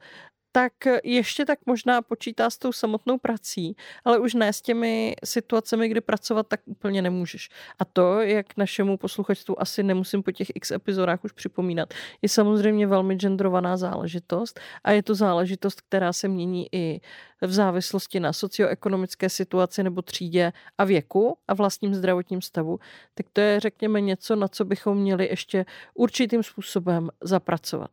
tak 0.53 0.73
ještě 1.05 1.45
tak 1.45 1.59
možná 1.67 2.03
počítá 2.03 2.51
s 2.51 2.59
tou 2.59 2.73
samotnou 2.73 3.19
prací, 3.19 3.77
ale 4.05 4.19
už 4.19 4.35
ne 4.35 4.53
s 4.53 4.63
těmi 4.63 5.15
situacemi, 5.25 5.89
kdy 5.89 6.01
pracovat 6.01 6.47
tak 6.47 6.61
úplně 6.65 7.03
nemůžeš. 7.03 7.49
A 7.79 7.85
to, 7.85 8.21
jak 8.21 8.57
našemu 8.57 8.97
posluchačstvu 8.97 9.63
asi 9.63 9.83
nemusím 9.83 10.23
po 10.23 10.33
těch 10.33 10.49
x 10.55 10.71
epizodách 10.71 11.25
už 11.25 11.33
připomínat, 11.33 11.95
je 12.23 12.29
samozřejmě 12.29 12.87
velmi 12.87 13.15
genderovaná 13.15 13.77
záležitost 13.77 14.61
a 14.85 14.91
je 14.91 15.03
to 15.03 15.15
záležitost, 15.15 15.81
která 15.81 16.13
se 16.13 16.29
mění 16.29 16.67
i 16.73 17.01
v 17.41 17.53
závislosti 17.53 18.21
na 18.21 18.33
socioekonomické 18.33 19.29
situaci 19.29 19.83
nebo 19.83 20.03
třídě 20.03 20.53
a 20.79 20.85
věku 20.85 21.39
a 21.49 21.55
vlastním 21.55 21.95
zdravotním 21.95 22.43
stavu, 22.43 22.79
tak 23.15 23.27
to 23.33 23.41
je, 23.41 23.61
řekněme, 23.61 24.01
něco, 24.01 24.37
na 24.37 24.49
co 24.49 24.65
bychom 24.65 24.99
měli 24.99 25.29
ještě 25.29 25.65
určitým 25.95 26.43
způsobem 26.43 27.11
zapracovat. 27.23 27.91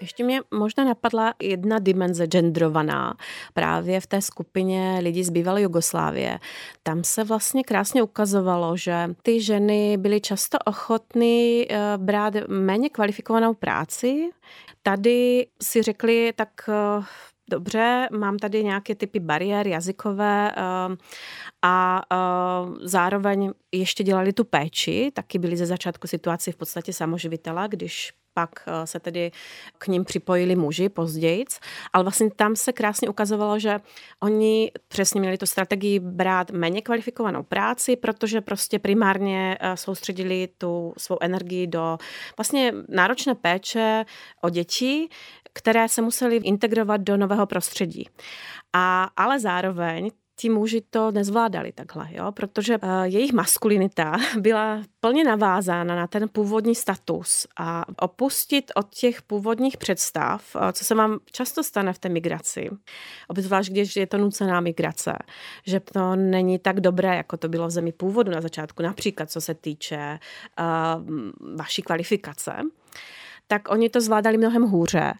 Ještě 0.00 0.24
mě 0.24 0.40
možná 0.50 0.84
napadla 0.84 1.34
jedna 1.42 1.78
dimenze 1.78 2.26
genderovaná 2.26 3.16
právě 3.54 4.00
v 4.00 4.06
té 4.06 4.22
skupině 4.22 4.98
lidí 5.02 5.24
z 5.24 5.30
bývalé 5.30 5.62
Jugoslávie. 5.62 6.38
Tam 6.82 7.04
se 7.04 7.24
vlastně 7.24 7.64
krásně 7.64 8.02
ukazovalo, 8.02 8.76
že 8.76 9.14
ty 9.22 9.40
ženy 9.40 9.96
byly 9.96 10.20
často 10.20 10.58
ochotny 10.66 11.66
eh, 11.70 11.78
brát 11.96 12.34
méně 12.48 12.88
kvalifikovanou 12.88 13.54
práci. 13.54 14.30
Tady 14.82 15.46
si 15.62 15.82
řekli, 15.82 16.32
tak 16.36 16.48
eh, 16.68 17.04
dobře, 17.50 18.08
mám 18.12 18.38
tady 18.38 18.64
nějaké 18.64 18.94
typy 18.94 19.20
bariér 19.20 19.66
jazykové 19.66 20.50
eh, 20.50 20.96
a 21.62 22.02
zároveň 22.80 23.52
ještě 23.72 24.04
dělali 24.04 24.32
tu 24.32 24.44
péči, 24.44 25.10
taky 25.14 25.38
byli 25.38 25.56
ze 25.56 25.66
začátku 25.66 26.06
situaci 26.06 26.52
v 26.52 26.56
podstatě 26.56 26.92
samoživitela, 26.92 27.66
když 27.66 28.12
pak 28.34 28.50
eh, 28.66 28.86
se 28.86 29.00
tedy 29.00 29.30
k 29.78 29.88
ním 29.88 30.04
připojili 30.04 30.56
muži 30.56 30.88
později, 30.88 31.44
ale 31.92 32.04
vlastně 32.04 32.30
tam 32.30 32.56
se 32.56 32.72
krásně 32.72 33.08
ukazovalo, 33.08 33.58
že 33.58 33.80
oni 34.22 34.72
přesně 34.88 35.20
měli 35.20 35.38
tu 35.38 35.46
strategii 35.46 36.00
brát 36.00 36.50
méně 36.50 36.82
kvalifikovanou 36.82 37.42
práci, 37.42 37.96
protože 37.96 38.40
prostě 38.40 38.78
primárně 38.78 39.58
eh, 39.60 39.76
soustředili 39.76 40.48
tu 40.58 40.94
svou 40.98 41.18
energii 41.20 41.66
do 41.66 41.98
vlastně 42.38 42.72
náročné 42.88 43.34
péče 43.34 44.04
o 44.42 44.50
děti, 44.50 45.08
které 45.52 45.88
se 45.88 46.02
museli 46.02 46.36
integrovat 46.36 47.00
do 47.00 47.16
nového 47.16 47.46
prostředí. 47.46 48.08
A, 48.72 49.10
ale 49.16 49.40
zároveň 49.40 50.10
ti 50.36 50.50
muži 50.50 50.80
to 50.90 51.10
nezvládali 51.10 51.72
takhle, 51.72 52.08
jo? 52.10 52.32
protože 52.32 52.78
uh, 52.78 53.02
jejich 53.02 53.32
maskulinita 53.32 54.12
byla 54.40 54.82
plně 55.00 55.24
navázána 55.24 55.96
na 55.96 56.06
ten 56.06 56.28
původní 56.32 56.74
status 56.74 57.46
a 57.58 57.84
opustit 58.02 58.72
od 58.74 58.94
těch 58.94 59.22
původních 59.22 59.76
představ, 59.76 60.54
uh, 60.54 60.70
co 60.72 60.84
se 60.84 60.94
vám 60.94 61.18
často 61.32 61.64
stane 61.64 61.92
v 61.92 61.98
té 61.98 62.08
migraci, 62.08 62.70
obzvlášť 63.28 63.70
když 63.70 63.96
je 63.96 64.06
to 64.06 64.18
nucená 64.18 64.60
migrace, 64.60 65.12
že 65.66 65.80
to 65.80 66.16
není 66.16 66.58
tak 66.58 66.80
dobré, 66.80 67.16
jako 67.16 67.36
to 67.36 67.48
bylo 67.48 67.66
v 67.66 67.70
zemi 67.70 67.92
původu 67.92 68.30
na 68.30 68.40
začátku, 68.40 68.82
například 68.82 69.30
co 69.30 69.40
se 69.40 69.54
týče 69.54 70.18
uh, 70.58 71.56
vaší 71.56 71.82
kvalifikace, 71.82 72.52
tak 73.46 73.68
oni 73.68 73.88
to 73.88 74.00
zvládali 74.00 74.38
mnohem 74.38 74.62
hůře. 74.62 75.14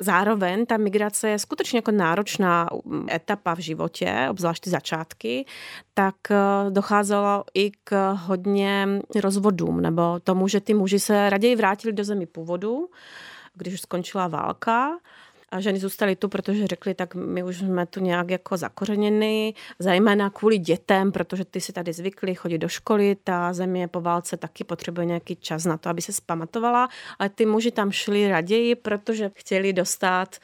Zároveň 0.00 0.66
ta 0.66 0.76
migrace 0.76 1.28
je 1.28 1.38
skutečně 1.38 1.78
jako 1.78 1.90
náročná 1.90 2.68
mm, 2.84 3.06
etapa 3.10 3.54
v 3.54 3.58
životě, 3.58 4.26
obzvlášť 4.30 4.64
ty 4.64 4.70
začátky, 4.70 5.46
tak 5.94 6.14
eh, 6.30 6.36
docházelo 6.70 7.44
i 7.54 7.70
k 7.84 8.12
hodně 8.12 8.88
rozvodům, 9.20 9.80
nebo 9.80 10.20
tomu, 10.24 10.48
že 10.48 10.60
ty 10.60 10.74
muži 10.74 11.00
se 11.00 11.30
raději 11.30 11.56
vrátili 11.56 11.92
do 11.92 12.04
zemi 12.04 12.26
původu, 12.26 12.88
když 13.54 13.74
už 13.74 13.80
skončila 13.80 14.28
válka 14.28 14.98
a 15.52 15.60
ženy 15.60 15.78
zůstaly 15.78 16.16
tu, 16.16 16.28
protože 16.28 16.66
řekli, 16.66 16.94
tak 16.94 17.14
my 17.14 17.42
už 17.42 17.58
jsme 17.58 17.86
tu 17.86 18.00
nějak 18.00 18.30
jako 18.30 18.56
zakořeněny, 18.56 19.54
zejména 19.78 20.30
kvůli 20.30 20.58
dětem, 20.58 21.12
protože 21.12 21.44
ty 21.44 21.60
si 21.60 21.72
tady 21.72 21.92
zvykli 21.92 22.34
chodit 22.34 22.58
do 22.58 22.68
školy, 22.68 23.16
ta 23.24 23.52
země 23.52 23.88
po 23.88 24.00
válce 24.00 24.36
taky 24.36 24.64
potřebuje 24.64 25.06
nějaký 25.06 25.36
čas 25.36 25.64
na 25.64 25.76
to, 25.76 25.88
aby 25.88 26.02
se 26.02 26.12
zpamatovala, 26.12 26.88
ale 27.18 27.28
ty 27.28 27.46
muži 27.46 27.70
tam 27.70 27.92
šli 27.92 28.28
raději, 28.28 28.74
protože 28.74 29.30
chtěli 29.34 29.72
dostat 29.72 30.36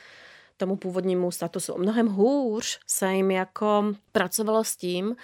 tomu 0.57 0.77
původnímu 0.77 1.31
statusu. 1.31 1.79
Mnohem 1.79 2.09
hůř 2.09 2.81
se 2.87 3.15
jim 3.15 3.31
jako 3.31 3.95
pracovalo 4.13 4.65
s 4.65 4.77
tím, 4.77 5.17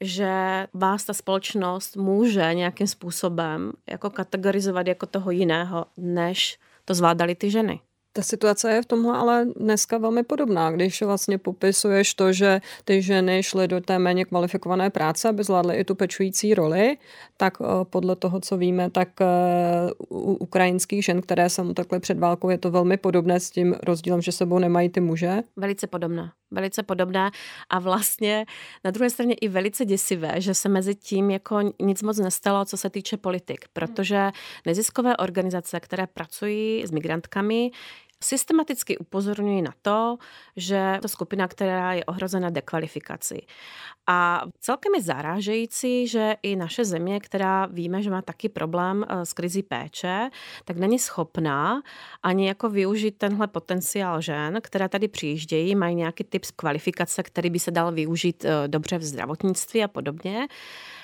že 0.00 0.66
vás 0.74 1.04
ta 1.04 1.14
společnost 1.14 1.96
může 1.96 2.54
nějakým 2.54 2.86
způsobem 2.86 3.72
jako 3.90 4.10
kategorizovat 4.10 4.86
jako 4.86 5.06
toho 5.06 5.30
jiného, 5.30 5.86
než 5.96 6.58
to 6.84 6.94
zvládali 6.94 7.34
ty 7.34 7.50
ženy. 7.50 7.80
Ta 8.12 8.22
situace 8.22 8.72
je 8.72 8.82
v 8.82 8.86
tomhle 8.86 9.18
ale 9.18 9.46
dneska 9.56 9.98
velmi 9.98 10.22
podobná, 10.22 10.70
když 10.70 11.02
vlastně 11.02 11.38
popisuješ 11.38 12.14
to, 12.14 12.32
že 12.32 12.60
ty 12.84 13.02
ženy 13.02 13.42
šly 13.42 13.68
do 13.68 13.80
té 13.80 13.98
méně 13.98 14.24
kvalifikované 14.24 14.90
práce, 14.90 15.28
aby 15.28 15.44
zvládly 15.44 15.76
i 15.76 15.84
tu 15.84 15.94
pečující 15.94 16.54
roli, 16.54 16.96
tak 17.36 17.58
eh, 17.60 17.64
podle 17.84 18.16
toho, 18.16 18.40
co 18.40 18.56
víme, 18.56 18.90
tak 18.90 19.08
eh, 19.20 19.26
u 20.08 20.34
ukrajinských 20.34 21.04
žen, 21.04 21.22
které 21.22 21.50
se 21.50 21.62
utekly 21.62 22.00
před 22.00 22.18
válkou, 22.18 22.50
je 22.50 22.58
to 22.58 22.70
velmi 22.70 22.96
podobné 22.96 23.40
s 23.40 23.50
tím 23.50 23.74
rozdílem, 23.82 24.22
že 24.22 24.32
sebou 24.32 24.58
nemají 24.58 24.88
ty 24.88 25.00
muže. 25.00 25.42
Velice 25.56 25.86
podobné. 25.86 26.30
Velice 26.52 26.82
podobné 26.82 27.30
a 27.70 27.78
vlastně 27.78 28.46
na 28.84 28.90
druhé 28.90 29.10
straně 29.10 29.34
i 29.34 29.48
velice 29.48 29.84
děsivé, 29.84 30.40
že 30.40 30.54
se 30.54 30.68
mezi 30.68 30.94
tím 30.94 31.30
jako 31.30 31.60
nic 31.80 32.02
moc 32.02 32.18
nestalo, 32.18 32.64
co 32.64 32.76
se 32.76 32.90
týče 32.90 33.16
politik, 33.16 33.64
protože 33.72 34.30
neziskové 34.66 35.16
organizace, 35.16 35.80
které 35.80 36.06
pracují 36.06 36.86
s 36.86 36.90
migrantkami, 36.90 37.70
systematicky 38.22 38.98
upozorňují 38.98 39.62
na 39.62 39.72
to, 39.82 40.16
že 40.56 40.98
to 41.02 41.08
skupina, 41.08 41.48
která 41.48 41.92
je 41.92 42.04
ohrozena 42.04 42.50
dekvalifikací. 42.50 43.46
A 44.06 44.42
celkem 44.60 44.94
je 44.94 45.02
zarážející, 45.02 46.08
že 46.08 46.36
i 46.42 46.56
naše 46.56 46.84
země, 46.84 47.20
která 47.20 47.66
víme, 47.66 48.02
že 48.02 48.10
má 48.10 48.22
taky 48.22 48.48
problém 48.48 49.04
eh, 49.08 49.26
s 49.26 49.32
krizí 49.32 49.62
péče, 49.62 50.30
tak 50.64 50.76
není 50.76 50.98
schopná 50.98 51.82
ani 52.22 52.48
jako 52.48 52.70
využít 52.70 53.18
tenhle 53.18 53.46
potenciál 53.46 54.20
žen, 54.20 54.58
které 54.62 54.88
tady 54.88 55.08
přijíždějí, 55.08 55.74
mají 55.74 55.94
nějaký 55.94 56.24
typ 56.24 56.46
kvalifikace, 56.56 57.22
který 57.22 57.50
by 57.50 57.58
se 57.58 57.70
dal 57.70 57.92
využít 57.92 58.44
eh, 58.44 58.68
dobře 58.68 58.98
v 58.98 59.04
zdravotnictví 59.04 59.84
a 59.84 59.88
podobně 59.88 60.48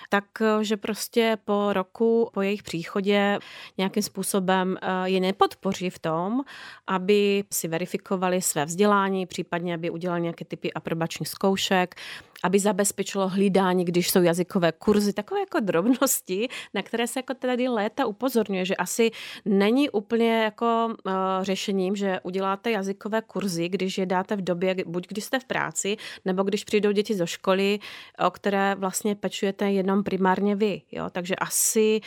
tak 0.09 0.25
eh, 0.41 0.65
že 0.65 0.77
prostě 0.77 1.39
po 1.45 1.73
roku, 1.73 2.31
po 2.33 2.43
jejich 2.43 2.63
příchodě 2.63 3.39
nějakým 3.79 4.03
způsobem 4.03 4.77
eh, 4.83 5.09
je 5.09 5.21
nepodpoří 5.21 5.91
v 5.91 5.99
tom, 5.99 6.41
aby 6.87 7.45
si 7.53 7.69
verifikovali 7.69 8.43
své 8.43 8.65
vzdělání, 8.65 9.27
případně 9.27 9.75
aby 9.75 9.91
udělali 9.91 10.21
nějaké 10.21 10.45
typy 10.45 10.73
aprobačních 10.73 11.29
zkoušek, 11.29 11.95
aby 12.43 12.59
zabezpečilo 12.59 13.29
hlídání, 13.29 13.85
když 13.85 14.11
jsou 14.11 14.23
jazykové 14.23 14.73
kurzy, 14.73 15.13
takové 15.13 15.41
jako 15.41 15.61
drobnosti, 15.61 16.49
na 16.75 16.83
které 16.83 17.07
se 17.07 17.19
jako 17.19 17.35
tady 17.35 17.69
léta 17.69 18.07
upozorňuje, 18.07 18.65
že 18.65 18.77
asi 18.77 19.11
není 19.45 19.91
úplně 19.91 20.43
jako 20.43 20.89
uh, 20.89 21.13
řešením, 21.43 21.97
že 21.97 22.21
uděláte 22.23 22.71
jazykové 22.71 23.23
kurzy, 23.23 23.69
když 23.69 23.99
je 23.99 24.07
dáte 24.07 24.37
v 24.37 24.43
době, 24.43 24.77
buď 24.87 25.09
když 25.09 25.25
jste 25.25 25.39
v 25.39 25.45
práci, 25.45 25.97
nebo 26.25 26.43
když 26.43 26.65
přijdou 26.65 26.93
děti 26.93 27.15
do 27.15 27.27
školy, 27.27 27.79
o 28.27 28.31
které 28.31 28.75
vlastně 28.75 29.15
pečujete 29.15 29.71
jenom 29.71 29.98
primárně 30.05 30.57
vy. 30.57 30.83
Jo? 30.93 31.11
Takže 31.11 31.37
asi 31.37 32.01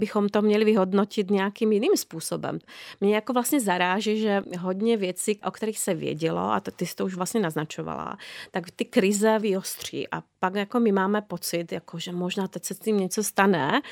bychom 0.00 0.28
to 0.28 0.42
měli 0.42 0.64
vyhodnotit 0.64 1.30
nějakým 1.30 1.72
jiným 1.72 1.96
způsobem. 1.96 2.58
Mě 3.00 3.14
jako 3.14 3.32
vlastně 3.32 3.60
zaráží, 3.60 4.20
že 4.20 4.42
hodně 4.58 4.96
věcí, 4.96 5.40
o 5.44 5.50
kterých 5.50 5.78
se 5.78 5.94
vědělo, 5.94 6.52
a 6.52 6.60
to 6.60 6.70
ty 6.70 6.86
jsi 6.86 6.94
to 6.94 7.04
už 7.04 7.14
vlastně 7.14 7.40
naznačovala, 7.40 8.16
tak 8.50 8.70
ty 8.70 8.84
krize 8.84 9.38
vyostřují 9.38 9.72
ostří 9.72 10.08
a 10.08 10.22
pak 10.38 10.54
jako 10.54 10.80
my 10.80 10.92
máme 10.92 11.22
pocit, 11.22 11.72
jako, 11.72 11.98
že 11.98 12.12
možná 12.12 12.48
teď 12.48 12.64
se 12.64 12.74
s 12.74 12.78
tím 12.78 12.96
něco 12.96 13.22
stane, 13.22 13.82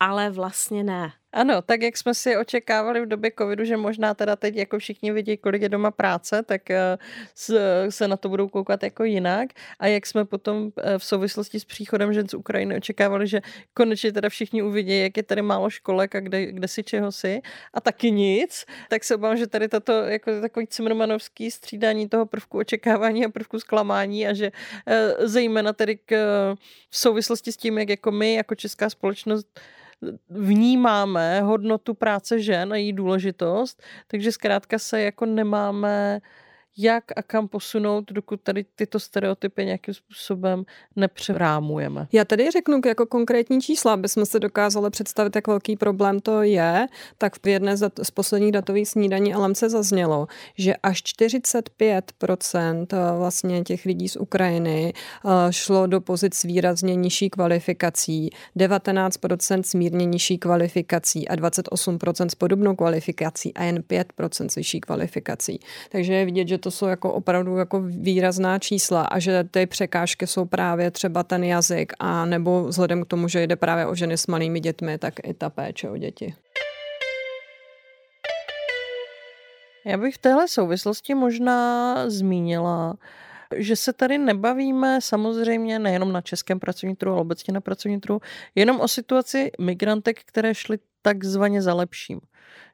ale 0.00 0.30
vlastně 0.30 0.84
ne. 0.84 1.12
Ano, 1.36 1.62
tak 1.62 1.82
jak 1.82 1.96
jsme 1.96 2.14
si 2.14 2.36
očekávali 2.36 3.00
v 3.00 3.06
době 3.06 3.32
covidu, 3.38 3.64
že 3.64 3.76
možná 3.76 4.14
teda 4.14 4.36
teď 4.36 4.56
jako 4.56 4.78
všichni 4.78 5.12
vidí, 5.12 5.36
kolik 5.36 5.62
je 5.62 5.68
doma 5.68 5.90
práce, 5.90 6.42
tak 6.42 6.70
eh, 6.70 6.98
se 7.88 8.08
na 8.08 8.16
to 8.16 8.28
budou 8.28 8.48
koukat 8.48 8.82
jako 8.82 9.04
jinak. 9.04 9.48
A 9.78 9.86
jak 9.86 10.06
jsme 10.06 10.24
potom 10.24 10.70
eh, 10.76 10.98
v 10.98 11.04
souvislosti 11.04 11.60
s 11.60 11.64
příchodem 11.64 12.12
žen 12.12 12.28
z 12.28 12.34
Ukrajiny 12.34 12.76
očekávali, 12.76 13.26
že 13.26 13.40
konečně 13.74 14.12
teda 14.12 14.28
všichni 14.28 14.62
uvidí, 14.62 15.00
jak 15.00 15.16
je 15.16 15.22
tady 15.22 15.42
málo 15.42 15.70
školek 15.70 16.14
a 16.14 16.20
kde, 16.20 16.46
kde 16.46 16.68
si 16.68 16.82
čeho 16.82 17.12
si 17.12 17.40
a 17.74 17.80
taky 17.80 18.10
nic, 18.10 18.64
tak 18.88 19.04
se 19.04 19.14
obávám, 19.14 19.36
že 19.36 19.46
tady 19.46 19.68
tato 19.68 19.92
jako 19.92 20.40
takový 20.40 20.66
cimrmanovský 20.66 21.50
střídání 21.50 22.08
toho 22.08 22.26
prvku 22.26 22.58
očekávání 22.58 23.24
a 23.24 23.28
prvku 23.28 23.60
zklamání 23.60 24.28
a 24.28 24.34
že 24.34 24.52
eh, 24.86 25.28
zejména 25.28 25.72
tedy 25.72 25.96
k, 25.96 26.16
v 26.90 26.96
souvislosti 26.96 27.52
s 27.52 27.56
tím, 27.56 27.78
jak 27.78 27.88
jako 27.88 28.10
my, 28.10 28.34
jako 28.34 28.54
česká 28.54 28.90
společnost 28.90 29.60
vnímáme 30.30 31.40
hodnotu 31.40 31.94
práce 31.94 32.40
žen 32.40 32.72
a 32.72 32.76
její 32.76 32.92
důležitost, 32.92 33.82
takže 34.06 34.32
zkrátka 34.32 34.78
se 34.78 35.00
jako 35.02 35.26
nemáme 35.26 36.20
jak 36.78 37.04
a 37.16 37.22
kam 37.22 37.48
posunout, 37.48 38.12
dokud 38.12 38.40
tady 38.40 38.64
tyto 38.74 39.00
stereotypy 39.00 39.64
nějakým 39.64 39.94
způsobem 39.94 40.64
nepřerámujeme. 40.96 42.08
Já 42.12 42.24
tady 42.24 42.50
řeknu 42.50 42.80
jako 42.86 43.06
konkrétní 43.06 43.60
čísla, 43.60 43.92
aby 43.92 44.08
jsme 44.08 44.26
se 44.26 44.40
dokázali 44.40 44.90
představit, 44.90 45.36
jak 45.36 45.46
velký 45.46 45.76
problém 45.76 46.20
to 46.20 46.42
je, 46.42 46.86
tak 47.18 47.44
v 47.44 47.48
jedné 47.48 47.76
z 47.76 48.10
posledních 48.14 48.52
datových 48.52 48.88
snídaní 48.88 49.34
LMC 49.34 49.58
zaznělo, 49.58 50.26
že 50.58 50.74
až 50.76 51.02
45% 51.02 52.86
eh, 52.92 53.18
vlastně 53.18 53.62
těch 53.62 53.84
lidí 53.84 54.08
z 54.08 54.16
Ukrajiny 54.16 54.92
eh, 54.94 55.52
šlo 55.52 55.86
do 55.86 56.00
pozic 56.00 56.44
výrazně 56.44 56.94
nižší 56.94 57.30
kvalifikací, 57.30 58.30
19% 58.56 59.62
s 59.62 59.74
mírně 59.74 60.06
nižší 60.06 60.38
kvalifikací 60.38 61.28
a 61.28 61.36
28% 61.36 62.28
s 62.28 62.34
podobnou 62.34 62.76
kvalifikací 62.76 63.54
a 63.54 63.64
jen 63.64 63.78
5% 63.78 64.48
s 64.48 64.54
vyšší 64.54 64.80
kvalifikací. 64.80 65.60
Takže 65.90 66.14
je 66.14 66.24
vidět, 66.24 66.48
že 66.48 66.58
to 66.66 66.70
jsou 66.70 66.86
jako 66.86 67.12
opravdu 67.12 67.56
jako 67.56 67.80
výrazná 67.80 68.58
čísla 68.58 69.02
a 69.02 69.18
že 69.18 69.44
ty 69.44 69.66
překážky 69.66 70.26
jsou 70.26 70.44
právě 70.44 70.90
třeba 70.90 71.22
ten 71.22 71.44
jazyk 71.44 71.92
a 71.98 72.24
nebo 72.26 72.64
vzhledem 72.64 73.04
k 73.04 73.06
tomu, 73.06 73.28
že 73.28 73.42
jde 73.42 73.56
právě 73.56 73.86
o 73.86 73.94
ženy 73.94 74.18
s 74.18 74.26
malými 74.26 74.60
dětmi, 74.60 74.98
tak 74.98 75.14
i 75.22 75.34
ta 75.34 75.50
péče 75.50 75.90
o 75.90 75.96
děti. 75.96 76.34
Já 79.84 79.96
bych 79.96 80.14
v 80.14 80.18
téhle 80.18 80.48
souvislosti 80.48 81.14
možná 81.14 82.10
zmínila, 82.10 82.94
že 83.56 83.76
se 83.76 83.92
tady 83.92 84.18
nebavíme 84.18 84.98
samozřejmě 85.02 85.78
nejenom 85.78 86.12
na 86.12 86.20
českém 86.20 86.60
pracovním 86.60 86.96
trhu, 86.96 87.12
ale 87.12 87.20
obecně 87.20 87.52
na 87.52 87.60
pracovním 87.60 88.00
trhu, 88.00 88.20
jenom 88.54 88.80
o 88.80 88.88
situaci 88.88 89.50
migrantek, 89.60 90.20
které 90.24 90.54
šly 90.54 90.78
takzvaně 91.02 91.62
zalepším. 91.62 92.20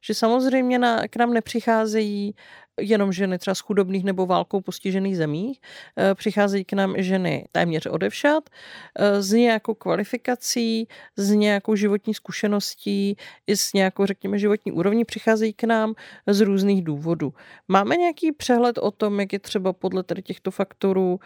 Že 0.01 0.15
samozřejmě 0.15 0.79
na, 0.79 1.09
k 1.09 1.17
nám 1.17 1.33
nepřicházejí 1.33 2.35
jenom 2.81 3.13
ženy 3.13 3.39
třeba 3.39 3.55
z 3.55 3.61
chudobných 3.61 4.05
nebo 4.05 4.27
válkou 4.27 4.61
postižených 4.61 5.17
zemí. 5.17 5.53
Eh, 5.97 6.15
přicházejí 6.15 6.65
k 6.65 6.73
nám 6.73 6.95
ženy 6.99 7.49
téměř 7.53 7.87
odevšat 7.87 8.51
eh, 8.99 9.23
s 9.23 9.33
nějakou 9.33 9.75
kvalifikací, 9.75 10.89
s 11.17 11.31
nějakou 11.31 11.75
životní 11.75 12.15
zkušeností 12.15 13.17
i 13.47 13.57
s 13.57 13.73
nějakou, 13.73 14.07
řekněme, 14.07 14.39
životní 14.39 14.73
úrovní 14.73 15.05
přicházejí 15.05 15.53
k 15.53 15.65
nám 15.65 15.95
z 16.27 16.41
různých 16.41 16.85
důvodů. 16.85 17.35
Máme 17.69 17.97
nějaký 17.97 18.33
přehled 18.33 18.79
o 18.79 18.91
tom, 18.91 19.21
jak 19.21 19.33
je 19.33 19.39
třeba 19.39 19.73
podle 19.73 20.03
tady 20.03 20.23
těchto 20.23 20.51
faktorů 20.51 21.21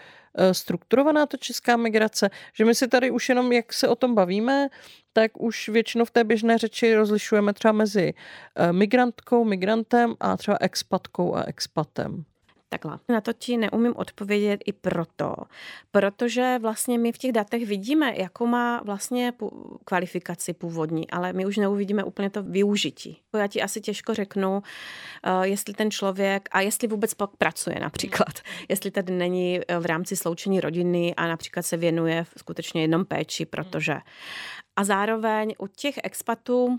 strukturovaná 0.53 1.27
ta 1.27 1.37
česká 1.37 1.77
migrace, 1.77 2.31
že 2.53 2.65
my 2.65 2.75
si 2.75 2.89
tady 2.89 3.11
už 3.11 3.29
jenom, 3.29 3.53
jak 3.53 3.73
se 3.73 3.89
o 3.89 3.95
tom 3.95 4.15
bavíme, 4.15 4.69
tak 5.13 5.41
už 5.41 5.69
většinou 5.69 6.05
v 6.05 6.11
té 6.11 6.25
běžné 6.25 6.59
řeči 6.59 6.95
rozlišujeme 6.95 7.53
třeba 7.53 7.73
mezi 7.73 8.15
migrantkou, 8.73 9.45
migrantem 9.45 10.15
a 10.21 10.37
třeba 10.37 10.57
expatkou 10.61 11.35
a 11.35 11.45
expatem. 11.47 12.25
Takhle. 12.69 12.99
Na 13.09 13.21
to 13.21 13.33
ti 13.33 13.57
neumím 13.57 13.97
odpovědět 13.97 14.61
i 14.67 14.73
proto, 14.73 15.35
protože 15.91 16.59
vlastně 16.63 16.99
my 16.99 17.13
v 17.13 17.19
těch 17.19 17.33
datech 17.33 17.67
vidíme, 17.67 18.13
jakou 18.17 18.47
má 18.47 18.83
vlastně 18.85 19.33
kvalifikaci 19.85 20.53
původní, 20.53 21.11
ale 21.11 21.33
my 21.33 21.47
už 21.47 21.57
neuvidíme 21.57 22.05
úplně 22.05 22.31
to 22.31 22.43
využití. 22.43 23.23
Já 23.37 23.47
ti 23.47 23.63
asi 23.63 23.81
těžko 23.81 24.15
řeknu, 24.15 24.63
eh, 25.23 25.49
jestli 25.49 25.75
ten 25.75 25.91
člověk 25.91 26.49
a 26.53 26.61
jestli 26.61 26.89
vůbec 26.89 27.15
pak 27.15 27.31
pracuje 27.37 27.81
například. 27.81 28.41
Jestli 28.69 28.91
tady 28.91 29.13
není 29.13 29.61
eh, 29.69 29.79
v 29.79 29.87
rámci 29.87 30.17
sloučení 30.17 30.61
rodiny 30.61 31.15
a 31.15 31.27
například 31.27 31.63
se 31.63 31.77
věnuje 31.77 32.27
skutečně 32.37 32.83
jednom 32.83 33.05
péči, 33.05 33.47
protože. 33.47 33.97
A 34.77 34.85
zároveň 34.85 35.55
u 35.59 35.67
těch 35.67 35.95
expatů 36.05 36.79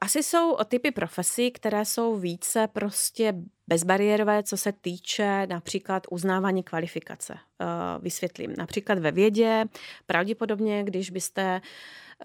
asi 0.00 0.22
jsou 0.22 0.56
typy 0.64 0.90
profesí, 0.90 1.50
které 1.50 1.84
jsou 1.84 2.16
více 2.16 2.68
prostě 2.72 3.34
bezbariérové, 3.66 4.42
co 4.42 4.56
se 4.56 4.72
týče 4.72 5.46
například 5.46 6.06
uznávání 6.10 6.62
kvalifikace. 6.62 7.34
Eh, 7.34 7.66
vysvětlím. 8.00 8.54
Například 8.58 8.98
ve 8.98 9.12
vědě, 9.12 9.64
pravděpodobně, 10.06 10.84
když 10.84 11.10
byste 11.10 11.60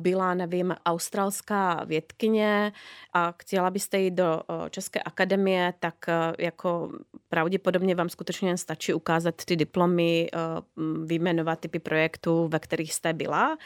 byla, 0.01 0.33
nevím, 0.33 0.75
australská 0.85 1.83
vědkyně 1.83 2.73
a 3.13 3.33
chtěla 3.41 3.69
byste 3.69 3.99
jít 3.99 4.13
do 4.13 4.41
eh, 4.41 4.69
České 4.69 4.99
akademie, 4.99 5.73
tak 5.79 5.95
jako 6.39 6.91
pravděpodobně 7.29 7.95
vám 7.95 8.09
skutečně 8.09 8.57
stačí 8.57 8.93
ukázat 8.93 9.45
ty 9.45 9.55
diplomy, 9.55 10.29
vyjmenovat 11.05 11.59
typy 11.59 11.79
projektů, 11.79 12.47
ve 12.47 12.59
kterých 12.59 12.93
jste 12.93 13.13
byla 13.13 13.57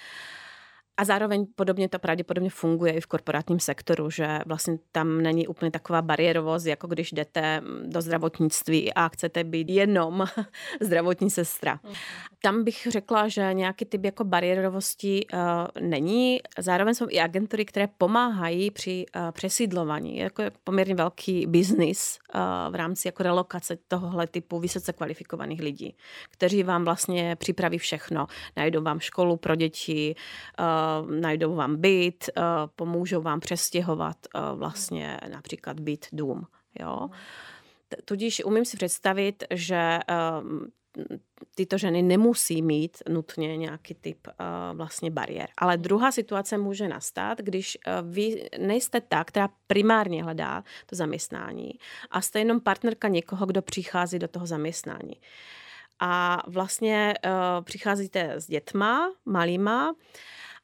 a 0.97 1.06
zároveň 1.06 1.45
podobně 1.56 1.89
to 1.89 1.99
pravděpodobně 1.99 2.49
funguje 2.49 2.93
i 2.93 3.01
v 3.01 3.06
korporátním 3.06 3.60
sektoru, 3.60 4.10
že 4.10 4.39
vlastně 4.45 4.77
tam 4.91 5.21
není 5.21 5.47
úplně 5.47 5.71
taková 5.71 6.01
bariérovost, 6.01 6.65
jako 6.65 6.88
když 6.88 7.12
jdete 7.12 7.62
do 7.86 8.01
zdravotnictví 8.01 8.93
a 8.93 9.08
chcete 9.08 9.43
být 9.43 9.69
jenom 9.69 10.25
zdravotní 10.82 11.29
sestra. 11.29 11.79
Mhm. 11.84 11.93
Tam 12.41 12.63
bych 12.63 12.88
řekla, 12.89 13.27
že 13.27 13.53
nějaký 13.53 13.86
typ 13.86 14.06
jako 14.06 14.23
bariérovosti 14.23 15.25
uh, 15.34 15.39
není. 15.82 16.39
Zároveň 16.60 16.95
jsou 16.95 17.06
i 17.10 17.19
agentury, 17.19 17.65
které 17.65 17.88
pomáhají 17.97 18.71
při 18.71 19.06
uh, 19.15 19.32
přesídlování. 19.32 20.17
Je 20.17 20.23
jako 20.23 20.43
poměrně 20.63 20.95
velký 20.95 21.47
biznis 21.47 22.19
uh, 22.36 22.41
v 22.71 22.75
rámci 22.75 23.08
jako 23.08 23.23
relokace 23.23 23.77
tohohle 23.88 24.27
typu 24.27 24.60
vysoce 24.60 24.93
kvalifikovaných 24.93 25.62
lidí, 25.62 25.95
kteří 26.29 26.63
vám 26.63 26.84
vlastně 26.84 27.36
připraví 27.36 27.77
všechno. 27.77 28.27
Najdou 28.58 28.82
vám 28.82 28.99
školu 28.99 29.38
pro 29.38 29.56
děti, 29.56 30.15
uh, 30.60 30.82
najdou 31.09 31.55
vám 31.55 31.81
byt, 31.81 32.29
eh, 32.37 32.41
pomůžou 32.75 33.21
vám 33.21 33.39
přestěhovat 33.39 34.17
eh, 34.35 34.39
vlastně 34.55 35.19
například 35.31 35.79
byt, 35.79 36.05
dům. 36.11 36.47
Jo? 36.79 37.09
Tudíž 38.05 38.43
umím 38.45 38.65
si 38.65 38.77
představit, 38.77 39.43
že 39.51 39.99
tyto 41.55 41.77
ženy 41.77 42.01
nemusí 42.01 42.61
mít 42.61 42.97
nutně 43.09 43.57
nějaký 43.57 43.93
typ 43.93 44.27
vlastně 44.73 45.11
bariér. 45.11 45.47
Ale 45.57 45.77
druhá 45.77 46.11
situace 46.11 46.57
může 46.57 46.87
nastat, 46.87 47.37
když 47.37 47.77
vy 48.03 48.49
nejste 48.59 49.01
ta, 49.01 49.23
která 49.23 49.49
primárně 49.67 50.23
hledá 50.23 50.63
to 50.85 50.95
zaměstnání 50.95 51.71
a 52.11 52.21
jste 52.21 52.39
jenom 52.39 52.59
partnerka 52.59 53.07
někoho, 53.07 53.45
kdo 53.45 53.61
přichází 53.61 54.19
do 54.19 54.27
toho 54.27 54.45
zaměstnání. 54.45 55.15
A 55.99 56.43
vlastně 56.47 57.13
přicházíte 57.63 58.33
s 58.33 58.47
dětma, 58.47 59.13
malýma, 59.25 59.93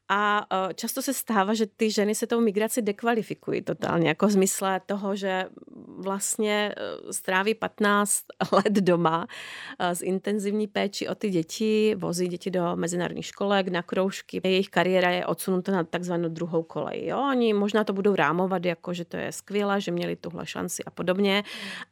a 0.09 0.47
e, 0.69 0.73
často 0.73 1.01
se 1.01 1.13
stává, 1.13 1.53
že 1.53 1.65
ty 1.65 1.91
ženy 1.91 2.15
se 2.15 2.27
tou 2.27 2.41
migraci 2.41 2.81
dekvalifikují 2.81 3.61
totálně, 3.61 4.07
jako 4.07 4.27
v 4.27 4.31
zmysle 4.31 4.81
toho, 4.85 5.15
že 5.15 5.45
vlastně 5.97 6.75
e, 6.77 7.13
stráví 7.13 7.53
15 7.53 8.23
let 8.51 8.73
doma 8.73 9.27
e, 9.79 9.95
z 9.95 10.01
intenzivní 10.01 10.67
péči 10.67 11.07
o 11.07 11.15
ty 11.15 11.29
děti, 11.29 11.95
vozí 11.97 12.27
děti 12.27 12.51
do 12.51 12.75
mezinárodních 12.75 13.25
školek, 13.25 13.67
na 13.67 13.83
kroužky. 13.83 14.41
Jejich 14.43 14.69
kariéra 14.69 15.09
je 15.09 15.25
odsunuta 15.25 15.71
na 15.71 15.83
takzvanou 15.83 16.29
druhou 16.29 16.63
kolej. 16.63 17.05
Jo? 17.05 17.19
Oni 17.31 17.53
možná 17.53 17.83
to 17.83 17.93
budou 17.93 18.15
rámovat 18.15 18.65
jako, 18.65 18.93
že 18.93 19.05
to 19.05 19.17
je 19.17 19.31
skvělé, 19.31 19.81
že 19.81 19.91
měli 19.91 20.15
tuhle 20.15 20.45
šanci 20.45 20.83
a 20.83 20.91
podobně, 20.91 21.43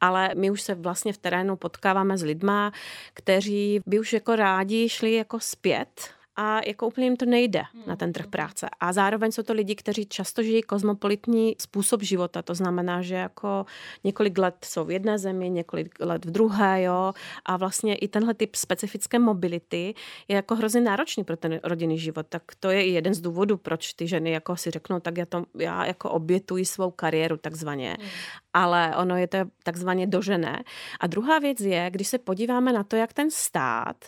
ale 0.02 0.30
my 0.36 0.52
už 0.52 0.62
se 0.62 0.76
vlastně 0.76 1.14
v 1.14 1.18
terénu 1.18 1.56
potkáváme 1.56 2.18
s 2.18 2.24
lidma, 2.24 2.72
kteří 3.14 3.80
by 3.86 4.00
už 4.00 4.14
jako 4.14 4.36
rádi 4.36 4.90
šli 4.90 5.14
jako 5.14 5.40
zpět 5.40 6.17
a 6.38 6.62
jako 6.68 6.88
úplně 6.88 7.08
jim 7.08 7.18
to 7.18 7.26
nejde 7.26 7.64
na 7.88 7.96
ten 7.96 8.14
trh 8.14 8.28
práce. 8.28 8.68
A 8.80 8.94
zároveň 8.94 9.32
jsou 9.32 9.44
to 9.44 9.54
lidi, 9.54 9.76
kteří 9.76 10.06
často 10.06 10.44
žijí 10.44 10.62
kozmopolitní 10.62 11.56
způsob 11.60 12.02
života. 12.02 12.42
To 12.42 12.56
znamená, 12.56 13.02
že 13.02 13.16
jako 13.16 13.66
několik 14.04 14.38
let 14.38 14.56
jsou 14.66 14.86
v 14.86 14.92
jedné 14.92 15.20
zemi, 15.20 15.50
několik 15.50 15.96
let 16.00 16.26
v 16.26 16.32
druhé, 16.32 16.84
jo. 16.84 17.14
A 17.46 17.58
vlastně 17.58 17.96
i 17.96 18.08
tenhle 18.08 18.34
typ 18.34 18.56
specifické 18.56 19.20
mobility 19.20 19.94
je 20.28 20.36
jako 20.36 20.56
hrozně 20.56 20.82
náročný 20.82 21.24
pro 21.24 21.38
ten 21.38 21.60
rodinný 21.64 22.00
život. 22.00 22.26
Tak 22.30 22.44
to 22.60 22.70
je 22.70 22.86
i 22.86 22.90
jeden 22.90 23.14
z 23.14 23.22
důvodů, 23.22 23.58
proč 23.58 23.94
ty 23.94 24.08
ženy 24.08 24.32
jako 24.32 24.56
si 24.56 24.72
řeknou, 24.72 25.00
tak 25.00 25.18
já, 25.18 25.26
to, 25.26 25.46
já 25.60 25.86
jako 25.86 26.10
obětuji 26.10 26.66
svou 26.66 26.92
kariéru 26.92 27.38
takzvaně. 27.38 27.98
Hmm. 28.00 28.10
Ale 28.54 28.96
ono 28.98 29.18
je 29.18 29.28
to 29.28 29.38
takzvaně 29.64 30.08
dožené. 30.08 30.64
A 31.00 31.08
druhá 31.08 31.40
věc 31.40 31.60
je, 31.60 31.90
když 31.90 32.08
se 32.08 32.18
podíváme 32.18 32.74
na 32.74 32.84
to, 32.84 32.96
jak 32.96 33.14
ten 33.14 33.32
stát 33.32 34.06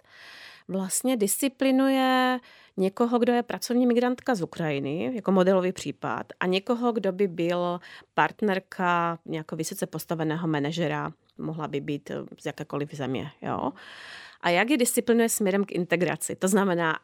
vlastně 0.69 1.17
disciplinuje 1.17 2.39
někoho, 2.77 3.19
kdo 3.19 3.33
je 3.33 3.43
pracovní 3.43 3.87
migrantka 3.87 4.35
z 4.35 4.41
Ukrajiny, 4.41 5.15
jako 5.15 5.31
modelový 5.31 5.71
případ, 5.71 6.25
a 6.39 6.45
někoho, 6.45 6.91
kdo 6.91 7.11
by 7.11 7.27
byl 7.27 7.79
partnerka 8.13 9.19
nějakého 9.25 9.57
vysoce 9.57 9.87
postaveného 9.87 10.47
manažera, 10.47 11.11
mohla 11.37 11.67
by 11.67 11.81
být 11.81 12.11
z 12.39 12.45
jakékoliv 12.45 12.93
země. 12.93 13.31
Jo? 13.41 13.71
A 14.41 14.49
jak 14.49 14.69
je 14.69 14.77
disciplinuje 14.77 15.29
směrem 15.29 15.65
k 15.65 15.71
integraci? 15.71 16.35
To 16.35 16.47
znamená, 16.47 16.99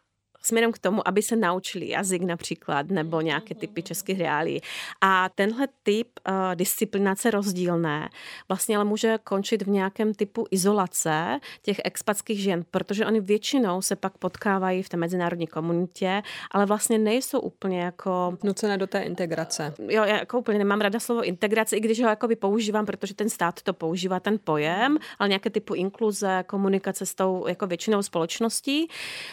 směrem 0.46 0.72
k 0.72 0.80
tomu, 0.80 1.08
aby 1.08 1.22
se 1.22 1.36
naučili 1.36 1.90
jazyk 1.90 2.22
například 2.22 2.88
nebo 2.90 3.22
nějaké 3.22 3.56
typy 3.56 3.84
českých 3.84 4.20
reálí. 4.20 4.62
A 5.02 5.30
tenhle 5.30 5.68
typ 5.84 6.08
uh, 6.28 6.36
disciplinace 6.56 7.32
rozdílné 7.32 8.10
vlastně 8.48 8.76
ale 8.76 8.86
může 8.86 9.18
končit 9.24 9.62
v 9.62 9.70
nějakém 9.70 10.14
typu 10.14 10.46
izolace 10.52 11.40
těch 11.62 11.82
expatských 11.84 12.40
žen, 12.40 12.66
protože 12.72 13.06
oni 13.06 13.22
většinou 13.22 13.82
se 13.82 13.96
pak 13.96 14.18
potkávají 14.18 14.84
v 14.84 14.90
té 14.90 14.98
mezinárodní 14.98 15.48
komunitě, 15.48 16.24
ale 16.52 16.66
vlastně 16.66 16.98
nejsou 16.98 17.40
úplně 17.40 17.82
jako... 17.82 18.38
Nucené 18.44 18.78
do 18.78 18.88
té 18.88 19.00
integrace. 19.02 19.74
Jo, 19.80 20.04
já 20.04 20.18
jako 20.18 20.40
úplně 20.40 20.58
nemám 20.58 20.82
rada 20.82 21.00
slovo 21.00 21.24
integrace, 21.24 21.78
i 21.78 21.80
když 21.80 22.02
ho 22.02 22.10
jakoby 22.10 22.36
používám, 22.36 22.86
protože 22.86 23.14
ten 23.14 23.30
stát 23.30 23.62
to 23.62 23.74
používá, 23.74 24.20
ten 24.20 24.40
pojem, 24.44 24.98
ale 25.20 25.30
nějaké 25.30 25.50
typu 25.50 25.74
inkluze, 25.74 26.44
komunikace 26.48 27.06
s 27.06 27.16
tou 27.16 27.48
jako 27.48 27.68
většinou 27.68 28.04
společností, 28.04 28.88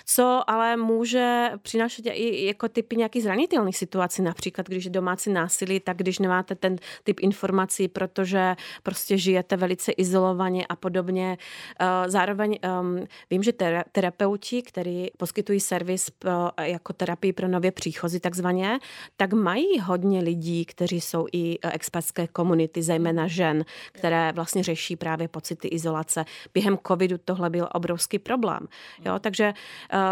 co 0.06 0.42
ale 0.46 0.76
může 0.76 1.01
může 1.02 1.50
přinášet 1.62 2.06
i 2.06 2.46
jako 2.46 2.68
typy 2.68 2.96
nějakých 2.96 3.22
zranitelných 3.22 3.76
situací, 3.76 4.22
například 4.22 4.68
když 4.68 4.88
domácí 4.88 5.30
násilí, 5.32 5.80
tak 5.80 5.96
když 5.96 6.18
nemáte 6.18 6.54
ten 6.54 6.76
typ 7.04 7.20
informací, 7.20 7.88
protože 7.88 8.56
prostě 8.82 9.18
žijete 9.18 9.56
velice 9.56 9.92
izolovaně 9.92 10.66
a 10.66 10.76
podobně. 10.76 11.38
Eh, 11.80 12.10
zároveň 12.10 12.58
um, 12.80 13.06
vím, 13.30 13.42
že 13.42 13.52
terapeuti, 13.92 14.62
kteří 14.62 15.10
poskytují 15.16 15.60
servis 15.60 16.10
pro, 16.10 16.50
jako 16.60 16.92
terapii 16.92 17.32
pro 17.32 17.48
nově 17.48 17.72
příchozí 17.72 18.20
takzvaně, 18.20 18.78
tak 19.16 19.32
mají 19.32 19.78
hodně 19.80 20.20
lidí, 20.20 20.64
kteří 20.64 21.00
jsou 21.00 21.26
i 21.32 21.58
eh, 21.62 21.72
expertské 21.72 22.26
komunity, 22.26 22.82
zejména 22.82 23.26
žen, 23.26 23.64
které 23.92 24.32
vlastně 24.32 24.62
řeší 24.62 24.96
právě 24.96 25.28
pocity 25.28 25.68
izolace. 25.68 26.24
Během 26.54 26.78
covidu 26.86 27.18
tohle 27.18 27.50
byl 27.50 27.68
obrovský 27.74 28.18
problém. 28.18 28.68
Jo? 29.04 29.18
Takže 29.18 29.52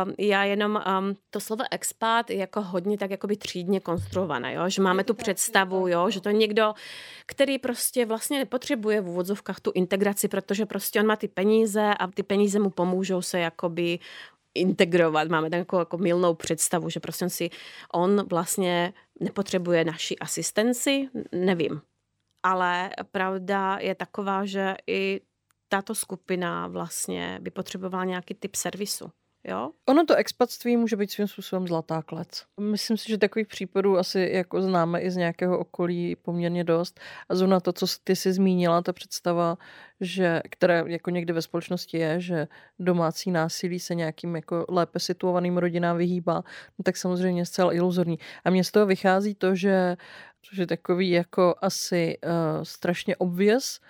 um, 0.07 0.15
já 0.19 0.45
jenom 0.45 0.80
um, 0.87 1.17
to 1.31 1.41
slovo 1.41 1.65
expat 1.71 2.31
je 2.31 2.37
jako 2.37 2.63
hodně 2.63 2.99
tak 2.99 3.11
jakoby 3.11 3.37
třídně 3.37 3.81
konstruované, 3.81 4.55
jo? 4.55 4.69
že 4.69 4.83
máme 4.83 5.05
tu 5.05 5.15
představu, 5.15 5.89
jo? 5.89 6.11
že 6.11 6.21
to 6.21 6.31
někdo, 6.31 6.75
který 7.27 7.59
prostě 7.59 8.07
vlastně 8.07 8.39
nepotřebuje 8.39 9.01
v 9.01 9.09
úvodzovkách 9.09 9.61
tu 9.61 9.73
integraci, 9.75 10.29
protože 10.29 10.67
prostě 10.67 11.01
on 11.01 11.07
má 11.07 11.17
ty 11.17 11.29
peníze 11.29 11.95
a 11.99 12.07
ty 12.07 12.23
peníze 12.23 12.59
mu 12.59 12.71
pomůžou 12.71 13.23
se 13.23 13.41
jakoby 13.41 13.99
integrovat. 14.55 15.29
Máme 15.29 15.51
takovou 15.51 15.81
jako 15.81 15.99
milnou 15.99 16.35
představu, 16.35 16.91
že 16.91 17.01
prostě 17.01 17.25
on 17.25 17.31
si 17.31 17.51
on 17.93 18.27
vlastně 18.29 18.93
nepotřebuje 19.21 19.85
naši 19.85 20.19
asistenci, 20.19 21.09
nevím. 21.33 21.83
Ale 22.43 22.91
pravda 23.11 23.79
je 23.81 23.95
taková, 23.95 24.45
že 24.45 24.75
i 24.87 25.21
tato 25.69 25.95
skupina 25.95 26.67
vlastně 26.67 27.39
by 27.43 27.51
potřebovala 27.51 28.05
nějaký 28.05 28.35
typ 28.35 28.55
servisu. 28.55 29.11
Jo? 29.45 29.71
Ono 29.89 30.05
to 30.05 30.15
expatství 30.15 30.77
může 30.77 30.97
být 30.97 31.11
svým 31.11 31.29
způsobem 31.29 31.67
zlatá 31.67 32.03
klec. 32.03 32.45
Myslím 32.61 32.97
si, 32.97 33.09
že 33.09 33.19
takových 33.19 33.47
případů 33.49 33.99
asi 33.99 34.31
jako 34.33 34.63
známe 34.63 35.01
i 35.01 35.11
z 35.11 35.17
nějakého 35.17 35.59
okolí 35.59 36.17
poměrně 36.17 36.65
dost. 36.65 37.01
A 37.29 37.35
zrovna 37.35 37.61
to, 37.61 37.73
co 37.73 37.87
ty 38.05 38.17
si 38.17 38.33
zmínila, 38.33 38.83
ta 38.83 38.93
představa, 38.93 39.59
že, 40.01 40.41
které 40.51 40.85
jako 40.87 41.11
někdy 41.11 41.33
ve 41.33 41.43
společnosti 41.43 41.99
je, 41.99 42.21
že 42.21 42.49
domácí 42.79 43.31
násilí 43.31 43.81
se 43.81 43.95
nějakým 43.95 44.37
jako 44.37 44.65
lépe 44.69 44.99
situovaným 44.99 45.59
rodinám 45.59 45.97
vyhýbá, 45.97 46.35
no 46.79 46.83
tak 46.85 46.97
samozřejmě 46.97 47.41
je 47.41 47.47
zcela 47.47 47.75
iluzorní. 47.75 48.19
A 48.45 48.51
mně 48.51 48.65
z 48.65 48.71
toho 48.71 48.87
vychází 48.87 49.35
to, 49.35 49.55
že 49.55 49.97
což 50.43 50.59
je 50.59 50.67
takový 50.67 51.11
jako 51.11 51.55
asi 51.63 52.19
uh, 52.25 52.31
strašně 52.63 53.17
obvěz 53.17 53.81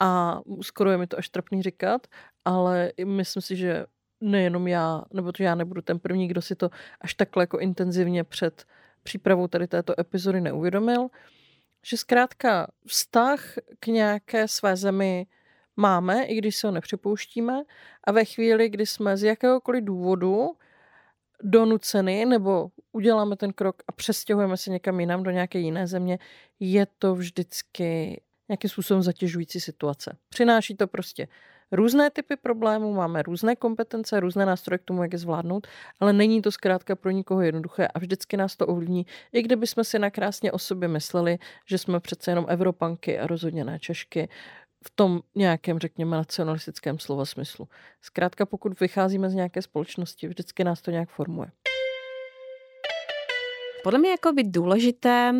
a 0.00 0.40
skoro 0.62 0.90
je 0.90 0.98
mi 0.98 1.06
to 1.06 1.18
až 1.18 1.28
trapný 1.28 1.62
říkat, 1.62 2.06
ale 2.44 2.92
myslím 3.04 3.42
si, 3.42 3.56
že 3.56 3.86
nejenom 4.20 4.68
já, 4.68 5.02
nebo 5.12 5.32
to 5.32 5.42
já 5.42 5.54
nebudu 5.54 5.82
ten 5.82 5.98
první, 5.98 6.28
kdo 6.28 6.42
si 6.42 6.56
to 6.56 6.70
až 7.00 7.14
takhle 7.14 7.42
jako 7.42 7.58
intenzivně 7.58 8.24
před 8.24 8.64
přípravou 9.02 9.48
tady 9.48 9.66
této 9.66 10.00
epizody 10.00 10.40
neuvědomil, 10.40 11.08
že 11.82 11.96
zkrátka 11.96 12.66
vztah 12.86 13.54
k 13.80 13.86
nějaké 13.86 14.48
své 14.48 14.76
zemi 14.76 15.26
máme, 15.76 16.24
i 16.24 16.38
když 16.38 16.56
se 16.56 16.66
ho 16.66 16.70
nepřipouštíme 16.70 17.62
a 18.04 18.12
ve 18.12 18.24
chvíli, 18.24 18.68
kdy 18.68 18.86
jsme 18.86 19.16
z 19.16 19.22
jakéhokoliv 19.22 19.84
důvodu 19.84 20.50
donuceny 21.42 22.26
nebo 22.26 22.70
uděláme 22.92 23.36
ten 23.36 23.52
krok 23.52 23.82
a 23.88 23.92
přestěhujeme 23.92 24.56
se 24.56 24.70
někam 24.70 25.00
jinam 25.00 25.22
do 25.22 25.30
nějaké 25.30 25.58
jiné 25.58 25.86
země, 25.86 26.18
je 26.60 26.86
to 26.98 27.14
vždycky 27.14 28.20
nějakým 28.48 28.70
způsobem 28.70 29.02
zatěžující 29.02 29.60
situace. 29.60 30.16
Přináší 30.28 30.76
to 30.76 30.86
prostě 30.86 31.28
různé 31.72 32.10
typy 32.10 32.36
problémů, 32.36 32.94
máme 32.94 33.22
různé 33.22 33.56
kompetence, 33.56 34.20
různé 34.20 34.46
nástroje 34.46 34.78
k 34.78 34.82
tomu, 34.82 35.02
jak 35.02 35.12
je 35.12 35.18
zvládnout, 35.18 35.66
ale 36.00 36.12
není 36.12 36.42
to 36.42 36.52
zkrátka 36.52 36.96
pro 36.96 37.10
nikoho 37.10 37.40
jednoduché 37.40 37.88
a 37.88 37.98
vždycky 37.98 38.36
nás 38.36 38.56
to 38.56 38.66
ovlivní, 38.66 39.06
i 39.32 39.42
kdyby 39.42 39.66
jsme 39.66 39.84
si 39.84 39.98
nakrásně 39.98 40.52
o 40.52 40.58
sobě 40.58 40.88
mysleli, 40.88 41.38
že 41.66 41.78
jsme 41.78 42.00
přece 42.00 42.30
jenom 42.30 42.46
Evropanky 42.48 43.18
a 43.18 43.26
rozhodně 43.26 43.64
ne 43.64 43.78
Češky, 43.78 44.28
v 44.86 44.90
tom 44.94 45.20
nějakém, 45.34 45.78
řekněme, 45.78 46.16
nacionalistickém 46.16 46.98
slova 46.98 47.24
smyslu. 47.24 47.68
Zkrátka, 48.00 48.46
pokud 48.46 48.80
vycházíme 48.80 49.30
z 49.30 49.34
nějaké 49.34 49.62
společnosti, 49.62 50.28
vždycky 50.28 50.64
nás 50.64 50.82
to 50.82 50.90
nějak 50.90 51.08
formuje. 51.08 51.50
Podle 53.82 53.98
mě 53.98 54.10
jako 54.10 54.32
by 54.32 54.44
důležité 54.44 55.34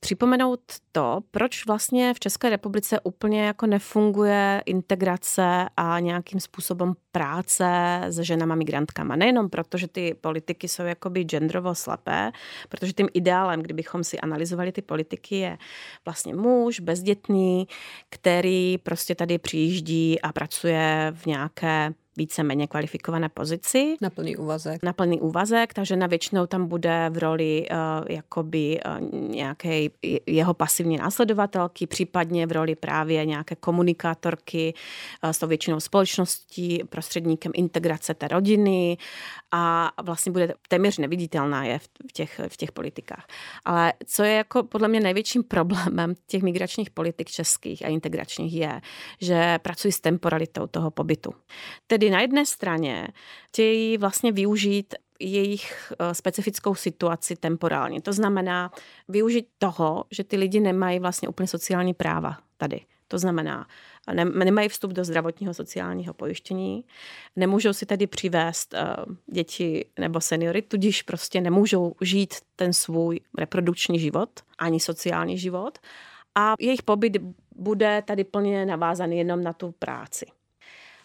připomenout 0.00 0.60
to, 0.92 1.20
proč 1.30 1.66
vlastně 1.66 2.14
v 2.14 2.20
České 2.20 2.50
republice 2.50 3.00
úplně 3.00 3.44
jako 3.44 3.66
nefunguje 3.66 4.62
integrace 4.66 5.68
a 5.76 6.00
nějakým 6.00 6.40
způsobem 6.40 6.94
práce 7.12 8.00
s 8.08 8.18
ženama 8.18 8.54
migrantkama. 8.54 9.16
Nejenom 9.16 9.50
proto, 9.50 9.78
že 9.78 9.88
ty 9.88 10.14
politiky 10.20 10.68
jsou 10.68 10.82
jakoby 10.82 11.24
genderovo 11.24 11.74
slepé, 11.74 12.32
protože 12.68 12.92
tím 12.92 13.08
ideálem, 13.14 13.62
kdybychom 13.62 14.04
si 14.04 14.20
analyzovali 14.20 14.72
ty 14.72 14.82
politiky, 14.82 15.36
je 15.36 15.58
vlastně 16.04 16.34
muž, 16.34 16.80
bezdětný, 16.80 17.66
který 18.10 18.78
prostě 18.78 19.14
tady 19.14 19.38
přijíždí 19.38 20.20
a 20.20 20.32
pracuje 20.32 21.12
v 21.14 21.26
nějaké 21.26 21.94
víceméně 22.16 22.66
kvalifikované 22.66 23.28
pozici. 23.28 23.96
Na 24.00 24.10
plný 24.10 24.36
úvazek. 24.36 24.82
Na 24.82 24.92
plný 24.92 25.20
úvazek, 25.20 25.74
takže 25.74 25.96
na 25.96 26.06
většinou 26.06 26.46
tam 26.46 26.66
bude 26.66 27.10
v 27.10 27.18
roli 27.18 27.66
uh, 27.70 27.76
jakoby 28.08 28.80
uh, 28.86 29.28
nějaké 29.28 29.88
jeho 30.26 30.54
pasivní 30.54 30.96
následovatelky, 30.96 31.86
případně 31.86 32.46
v 32.46 32.52
roli 32.52 32.74
právě 32.74 33.26
nějaké 33.26 33.56
komunikátorky 33.56 34.74
uh, 35.24 35.30
s 35.30 35.38
tou 35.38 35.46
většinou 35.46 35.80
společností, 35.80 36.82
prostředníkem 36.88 37.52
integrace 37.54 38.14
té 38.14 38.28
rodiny 38.28 38.96
a 39.50 39.92
vlastně 40.02 40.32
bude 40.32 40.54
téměř 40.68 40.98
neviditelná 40.98 41.64
je 41.64 41.78
v 41.78 42.12
těch, 42.12 42.40
v 42.48 42.56
těch 42.56 42.72
politikách. 42.72 43.26
Ale 43.64 43.92
co 44.06 44.22
je 44.22 44.34
jako 44.34 44.62
podle 44.62 44.88
mě 44.88 45.00
největším 45.00 45.42
problémem 45.44 46.14
těch 46.26 46.42
migračních 46.42 46.90
politik 46.90 47.30
českých 47.30 47.84
a 47.84 47.88
integračních 47.88 48.54
je, 48.54 48.80
že 49.20 49.58
pracují 49.62 49.92
s 49.92 50.00
temporalitou 50.00 50.66
toho 50.66 50.90
pobytu. 50.90 51.34
Tedy 51.86 52.01
na 52.10 52.20
jedné 52.20 52.46
straně 52.46 53.08
chtějí 53.48 53.98
vlastně 53.98 54.32
využít 54.32 54.94
jejich 55.20 55.92
eh, 55.98 56.14
specifickou 56.14 56.74
situaci 56.74 57.36
temporálně. 57.36 58.02
To 58.02 58.12
znamená 58.12 58.72
využít 59.08 59.46
toho, 59.58 60.04
že 60.10 60.24
ty 60.24 60.36
lidi 60.36 60.60
nemají 60.60 60.98
vlastně 60.98 61.28
úplně 61.28 61.46
sociální 61.46 61.94
práva 61.94 62.38
tady. 62.56 62.80
To 63.08 63.18
znamená, 63.18 63.66
nemají 64.44 64.68
vstup 64.68 64.92
do 64.92 65.04
zdravotního 65.04 65.54
sociálního 65.54 66.14
pojištění, 66.14 66.84
nemůžou 67.36 67.72
si 67.72 67.86
tady 67.86 68.06
přivést 68.06 68.74
eh, 68.74 68.96
děti 69.26 69.84
nebo 69.98 70.20
seniory, 70.20 70.62
tudíž 70.62 71.02
prostě 71.02 71.40
nemůžou 71.40 71.94
žít 72.00 72.34
ten 72.56 72.72
svůj 72.72 73.20
reprodukční 73.38 73.98
život, 73.98 74.30
ani 74.58 74.80
sociální 74.80 75.38
život 75.38 75.78
a 76.34 76.54
jejich 76.60 76.82
pobyt 76.82 77.18
bude 77.56 78.02
tady 78.06 78.24
plně 78.24 78.66
navázaný 78.66 79.18
jenom 79.18 79.42
na 79.42 79.52
tu 79.52 79.74
práci 79.78 80.26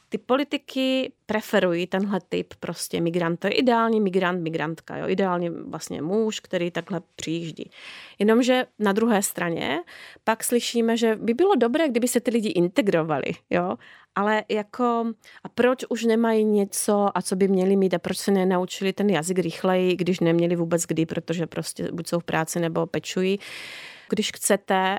ty 0.10 0.18
politiky 0.18 1.12
preferují 1.26 1.88
tenhle 1.88 2.20
typ 2.30 2.54
prostě 2.60 3.02
migrant. 3.02 3.40
To 3.40 3.48
je 3.48 3.54
ideální 3.54 4.02
migrant, 4.02 4.42
migrantka, 4.42 4.98
jo? 4.98 5.08
ideálně 5.08 5.52
vlastně 5.52 6.02
muž, 6.02 6.40
který 6.40 6.72
takhle 6.72 7.02
přijíždí. 7.16 7.72
Jenomže 8.20 8.66
na 8.80 8.94
druhé 8.94 9.22
straně 9.22 9.80
pak 10.24 10.44
slyšíme, 10.44 10.98
že 10.98 11.16
by 11.16 11.34
bylo 11.34 11.56
dobré, 11.56 11.90
kdyby 11.90 12.08
se 12.08 12.20
ty 12.20 12.32
lidi 12.32 12.50
integrovali, 12.50 13.32
jo? 13.50 13.78
ale 14.16 14.44
jako 14.50 15.14
a 15.44 15.50
proč 15.50 15.86
už 15.90 16.04
nemají 16.04 16.44
něco 16.44 17.10
a 17.18 17.22
co 17.22 17.36
by 17.36 17.48
měli 17.48 17.76
mít 17.76 17.94
a 17.94 18.00
proč 18.00 18.18
se 18.18 18.32
nenaučili 18.32 18.94
ten 18.94 19.10
jazyk 19.10 19.40
rychleji, 19.40 19.96
když 19.96 20.20
neměli 20.20 20.56
vůbec 20.56 20.84
kdy, 20.84 21.06
protože 21.06 21.48
prostě 21.48 21.92
buď 21.92 22.08
jsou 22.08 22.20
v 22.20 22.24
práci 22.24 22.60
nebo 22.60 22.86
pečují. 22.86 23.40
Když 24.10 24.32
chcete 24.36 24.98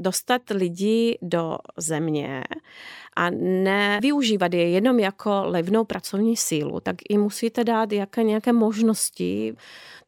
dostat 0.00 0.42
lidi 0.50 1.18
do 1.22 1.58
země 1.76 2.44
a 3.16 3.30
nevyužívat 3.30 4.54
je 4.54 4.68
jenom 4.68 4.98
jako 4.98 5.42
levnou 5.44 5.84
pracovní 5.84 6.36
sílu, 6.36 6.80
tak 6.80 6.96
i 7.08 7.18
musíte 7.18 7.64
dát 7.64 7.92
jaké 7.92 8.22
nějaké 8.22 8.52
možnosti 8.52 9.56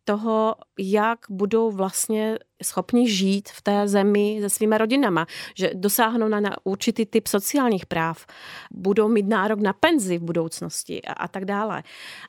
toho, 0.05 0.55
jak 0.79 1.19
budou 1.31 1.71
vlastně 1.71 2.39
schopni 2.63 3.11
žít 3.11 3.49
v 3.49 3.63
té 3.63 3.89
zemi 3.89 4.39
se 4.41 4.51
svými 4.51 4.79
rodinama, 4.79 5.27
že 5.55 5.71
dosáhnou 5.75 6.29
na, 6.29 6.41
na 6.41 6.57
určitý 6.65 7.07
typ 7.07 7.27
sociálních 7.27 7.87
práv, 7.87 8.27
budou 8.71 9.09
mít 9.09 9.29
nárok 9.29 9.61
na 9.61 9.73
penzi 9.73 10.19
v 10.19 10.23
budoucnosti 10.23 11.03
a, 11.03 11.13
a 11.13 11.29
tak 11.29 11.45
dále. 11.45 11.83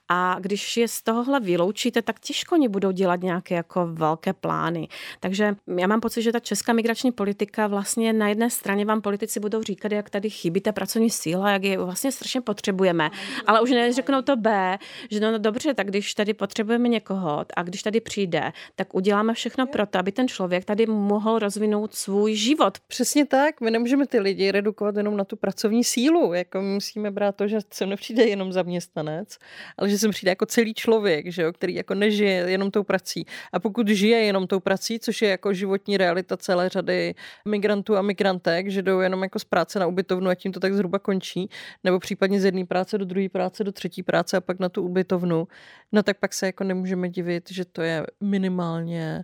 A 0.10 0.38
když 0.40 0.78
je 0.78 0.88
z 0.88 1.02
tohohle 1.02 1.40
vyloučíte, 1.40 2.02
tak 2.02 2.20
těžko 2.20 2.56
oni 2.56 2.68
budou 2.68 2.92
dělat 2.92 3.22
nějaké 3.22 3.56
jako 3.56 3.88
velké 3.92 4.34
plány. 4.34 4.88
Takže 5.20 5.56
já 5.78 5.88
mám 5.88 6.02
pocit, 6.02 6.22
že 6.22 6.32
ta 6.32 6.40
česká 6.40 6.74
migrační 6.74 7.12
politika 7.12 7.68
vlastně 7.68 8.14
na 8.14 8.28
jedné 8.28 8.50
straně 8.50 8.86
vám 8.86 9.02
politici 9.02 9.40
budou 9.40 9.64
říkat, 9.64 9.92
jak 9.92 10.10
tady 10.10 10.30
chybí 10.30 10.62
ta 10.62 10.72
pracovní 10.72 11.10
síla, 11.10 11.52
jak 11.52 11.64
je 11.64 11.78
vlastně 11.78 12.12
strašně 12.12 12.42
potřebujeme, 12.42 13.10
ale 13.48 13.62
už 13.62 13.72
neřeknou 13.72 14.22
to 14.22 14.36
B, 14.36 14.78
že 15.12 15.20
no, 15.20 15.32
no 15.32 15.38
dobře, 15.38 15.74
tak 15.74 15.88
když 15.88 16.14
tady 16.14 16.34
potřebujeme 16.34 16.88
někoho 16.88 17.46
a 17.56 17.64
když 17.64 17.84
tady 17.84 18.02
přijde, 18.02 18.52
tak 18.76 18.96
uděláme 18.96 19.34
všechno 19.34 19.68
pro 19.68 19.86
to, 19.86 20.00
aby 20.00 20.12
ten 20.12 20.21
člověk 20.28 20.66
tady 20.66 20.86
mohl 20.86 21.40
rozvinout 21.40 21.94
svůj 21.94 22.36
život. 22.36 22.78
Přesně 22.88 23.26
tak, 23.26 23.62
my 23.62 23.72
nemůžeme 23.72 24.08
ty 24.08 24.20
lidi 24.20 24.52
redukovat 24.52 24.96
jenom 24.96 25.18
na 25.18 25.24
tu 25.24 25.36
pracovní 25.36 25.84
sílu, 25.84 26.34
jako 26.34 26.62
musíme 26.62 27.12
brát 27.12 27.36
to, 27.36 27.48
že 27.48 27.60
sem 27.74 27.90
nepřijde 27.90 28.24
jenom 28.24 28.52
zaměstnanec, 28.52 29.38
ale 29.78 29.90
že 29.90 29.98
sem 29.98 30.12
přijde 30.12 30.32
jako 30.32 30.46
celý 30.46 30.74
člověk, 30.74 31.32
že 31.32 31.42
jo, 31.42 31.54
který 31.54 31.76
jako 31.76 31.94
nežije 31.94 32.32
jenom 32.32 32.72
tou 32.72 32.84
prací. 32.84 33.26
A 33.54 33.60
pokud 33.60 33.88
žije 33.88 34.18
jenom 34.20 34.48
tou 34.48 34.60
prací, 34.60 35.00
což 35.00 35.22
je 35.22 35.30
jako 35.30 35.54
životní 35.54 35.98
realita 35.98 36.38
celé 36.38 36.70
řady 36.70 37.16
migrantů 37.48 37.98
a 37.98 38.02
migrantek, 38.02 38.70
že 38.70 38.82
jdou 38.82 39.00
jenom 39.00 39.24
jako 39.24 39.40
z 39.40 39.44
práce 39.44 39.80
na 39.80 39.88
ubytovnu 39.88 40.30
a 40.30 40.36
tím 40.36 40.52
to 40.52 40.60
tak 40.60 40.74
zhruba 40.74 41.00
končí, 41.00 41.50
nebo 41.84 42.00
případně 42.00 42.42
z 42.42 42.46
jedné 42.46 42.66
práce 42.66 42.98
do 42.98 43.06
druhé 43.06 43.30
práce, 43.30 43.64
do 43.64 43.72
třetí 43.72 44.04
práce 44.04 44.38
a 44.38 44.42
pak 44.42 44.60
na 44.60 44.70
tu 44.70 44.84
ubytovnu, 44.84 45.48
no 45.92 46.04
tak 46.04 46.20
pak 46.20 46.34
se 46.34 46.46
jako 46.46 46.64
nemůžeme 46.64 47.10
divit, 47.10 47.52
že 47.52 47.66
to 47.66 47.82
je 47.82 48.06
minimálně 48.22 49.24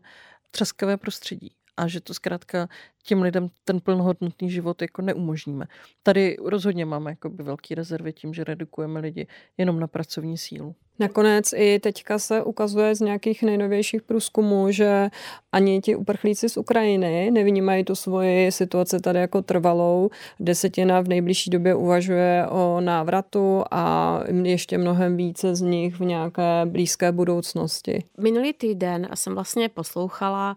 třaskavé 0.57 0.97
prostředí 0.97 1.51
a 1.77 1.87
že 1.87 2.01
to 2.01 2.13
zkrátka 2.13 2.67
těm 3.03 3.21
lidem 3.21 3.49
ten 3.63 3.79
plnohodnotný 3.79 4.51
život 4.51 4.81
jako 4.81 5.01
neumožníme. 5.01 5.65
Tady 6.03 6.37
rozhodně 6.41 6.85
máme 6.85 7.15
velký 7.29 7.75
rezervy 7.75 8.13
tím, 8.13 8.33
že 8.33 8.43
redukujeme 8.43 8.99
lidi 8.99 9.27
jenom 9.57 9.79
na 9.79 9.87
pracovní 9.87 10.37
sílu. 10.37 10.75
Nakonec 10.99 11.53
i 11.55 11.79
teďka 11.79 12.19
se 12.19 12.43
ukazuje 12.43 12.95
z 12.95 12.99
nějakých 13.01 13.43
nejnovějších 13.43 14.01
průzkumů, 14.01 14.71
že 14.71 15.09
ani 15.51 15.81
ti 15.81 15.95
uprchlíci 15.95 16.49
z 16.49 16.57
Ukrajiny 16.57 17.31
nevnímají 17.31 17.83
tu 17.83 17.95
svoji 17.95 18.51
situaci 18.51 18.99
tady 18.99 19.19
jako 19.19 19.41
trvalou. 19.41 20.09
Desetina 20.39 21.01
v 21.01 21.07
nejbližší 21.07 21.49
době 21.49 21.75
uvažuje 21.75 22.47
o 22.49 22.81
návratu 22.81 23.63
a 23.71 24.19
ještě 24.43 24.77
mnohem 24.77 25.17
více 25.17 25.55
z 25.55 25.61
nich 25.61 25.99
v 25.99 26.05
nějaké 26.05 26.61
blízké 26.65 27.11
budoucnosti. 27.11 28.03
Minulý 28.17 28.53
týden 28.53 29.09
jsem 29.15 29.33
vlastně 29.33 29.69
poslouchala 29.69 30.55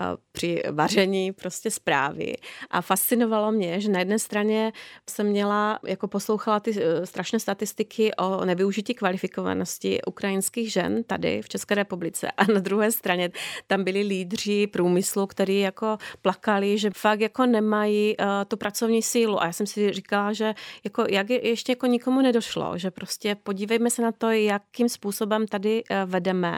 eh, 0.00 0.04
při 0.32 0.62
vaření 0.70 1.32
prostě 1.32 1.70
zprávy 1.70 2.34
a 2.70 2.80
fascinovalo 2.80 3.52
mě, 3.52 3.80
že 3.80 3.90
na 3.90 3.98
jedné 3.98 4.18
straně 4.18 4.72
jsem 5.10 5.26
měla, 5.26 5.78
jako 5.86 6.08
poslouchala 6.08 6.60
ty 6.60 6.70
eh, 6.76 7.06
strašné 7.06 7.40
statistiky 7.40 8.14
o 8.14 8.44
nevyužití 8.44 8.94
kvalifikovanosti 8.94 9.79
ukrajinských 10.06 10.72
žen 10.72 11.04
tady 11.04 11.42
v 11.42 11.48
České 11.48 11.74
republice 11.74 12.30
a 12.30 12.44
na 12.44 12.60
druhé 12.60 12.92
straně 12.92 13.30
tam 13.66 13.84
byli 13.84 14.00
lídři 14.00 14.66
průmyslu, 14.66 15.26
kteří 15.26 15.60
jako 15.60 15.98
plakali, 16.22 16.78
že 16.78 16.90
fakt 16.90 17.20
jako 17.20 17.46
nemají 17.46 18.16
uh, 18.16 18.26
tu 18.48 18.56
pracovní 18.56 19.02
sílu 19.02 19.42
a 19.42 19.46
já 19.46 19.52
jsem 19.52 19.66
si 19.66 19.92
říkala, 19.92 20.32
že 20.32 20.54
jako 20.84 21.04
jak 21.10 21.30
je, 21.30 21.48
ještě 21.48 21.72
jako 21.72 21.86
nikomu 21.86 22.20
nedošlo, 22.20 22.78
že 22.78 22.90
prostě 22.90 23.34
podívejme 23.34 23.90
se 23.90 24.02
na 24.02 24.12
to, 24.12 24.30
jakým 24.30 24.88
způsobem 24.88 25.46
tady 25.46 25.82
uh, 25.84 25.96
vedeme 26.10 26.52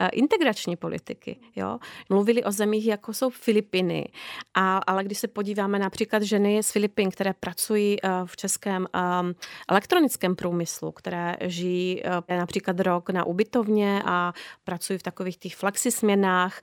uh, 0.00 0.08
integrační 0.12 0.76
politiky. 0.76 1.36
Jo? 1.56 1.78
Mluvili 2.10 2.44
o 2.44 2.52
zemích, 2.52 2.86
jako 2.86 3.12
jsou 3.12 3.30
Filipiny, 3.30 4.08
a, 4.54 4.78
ale 4.78 5.04
když 5.04 5.18
se 5.18 5.28
podíváme 5.28 5.78
například 5.78 6.22
ženy 6.22 6.62
z 6.62 6.70
Filipin, 6.70 7.10
které 7.10 7.32
pracují 7.40 7.96
uh, 8.02 8.10
v 8.24 8.36
českém 8.36 8.86
um, 9.22 9.34
elektronickém 9.68 10.36
průmyslu, 10.36 10.92
které 10.92 11.36
žijí 11.40 12.02
uh, 12.02 12.36
například 12.38 12.51
rok 12.80 13.10
na 13.10 13.24
ubytovně 13.24 14.02
a 14.06 14.32
pracují 14.64 14.98
v 14.98 15.02
takových 15.02 15.36
těch 15.36 15.56
flexisměnách, 15.56 16.60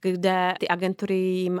kde 0.00 0.54
ty 0.60 0.68
agentury 0.68 1.14
jim 1.14 1.60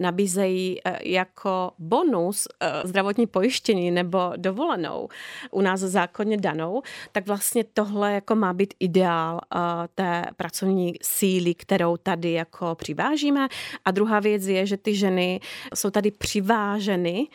nabízejí 0.00 0.80
e, 0.84 1.08
jako 1.08 1.72
bonus 1.78 2.48
e, 2.60 2.88
zdravotní 2.88 3.26
pojištění 3.26 3.90
nebo 3.90 4.32
dovolenou 4.36 5.08
u 5.50 5.60
nás 5.60 5.80
zákonně 5.80 6.36
danou, 6.36 6.82
tak 7.12 7.26
vlastně 7.26 7.64
tohle 7.64 8.12
jako 8.12 8.34
má 8.34 8.52
být 8.52 8.74
ideál 8.80 9.40
e, 9.40 9.58
té 9.94 10.24
pracovní 10.36 10.94
síly, 11.02 11.54
kterou 11.54 11.96
tady 11.96 12.32
jako 12.32 12.74
přivážíme. 12.74 13.48
A 13.84 13.90
druhá 13.90 14.20
věc 14.20 14.46
je, 14.46 14.66
že 14.66 14.76
ty 14.76 14.94
ženy 14.94 15.40
jsou 15.74 15.90
tady 15.90 16.10
přiváženy 16.10 17.28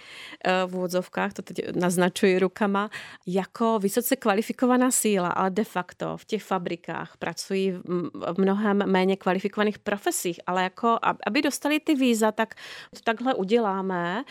v 0.68 0.76
úvodzovkách, 0.76 1.34
to 1.34 1.42
teď 1.42 1.76
naznačuji 1.76 2.40
rukama, 2.40 2.90
jako 3.28 3.80
vysoce 3.80 4.16
kvalifikovaná 4.16 4.92
síla, 4.92 5.30
ale 5.30 5.50
de 5.50 5.64
facto 5.64 6.18
v 6.18 6.26
těch 6.26 6.44
fabrikách 6.44 7.18
pracují 7.18 7.72
v 8.14 8.34
mnohem 8.38 8.84
méně 8.86 9.16
kvalifikovaných 9.16 9.80
profesích, 9.80 10.35
ale 10.48 10.64
jako 10.64 11.00
aby 11.26 11.42
dostali 11.42 11.80
ty 11.80 11.96
víza, 11.96 12.32
tak 12.32 12.56
to 12.94 13.00
takhle 13.04 13.34
uděláme. 13.34 14.24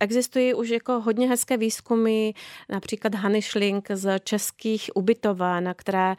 Existují 0.00 0.54
už 0.54 0.68
jako 0.68 1.00
hodně 1.00 1.28
hezké 1.28 1.56
výzkumy, 1.56 2.30
například 2.68 3.14
Hany 3.14 3.42
Schling 3.42 3.88
z 3.94 4.18
českých 4.24 4.90
ubytoven, 4.94 5.74
které 5.76 6.14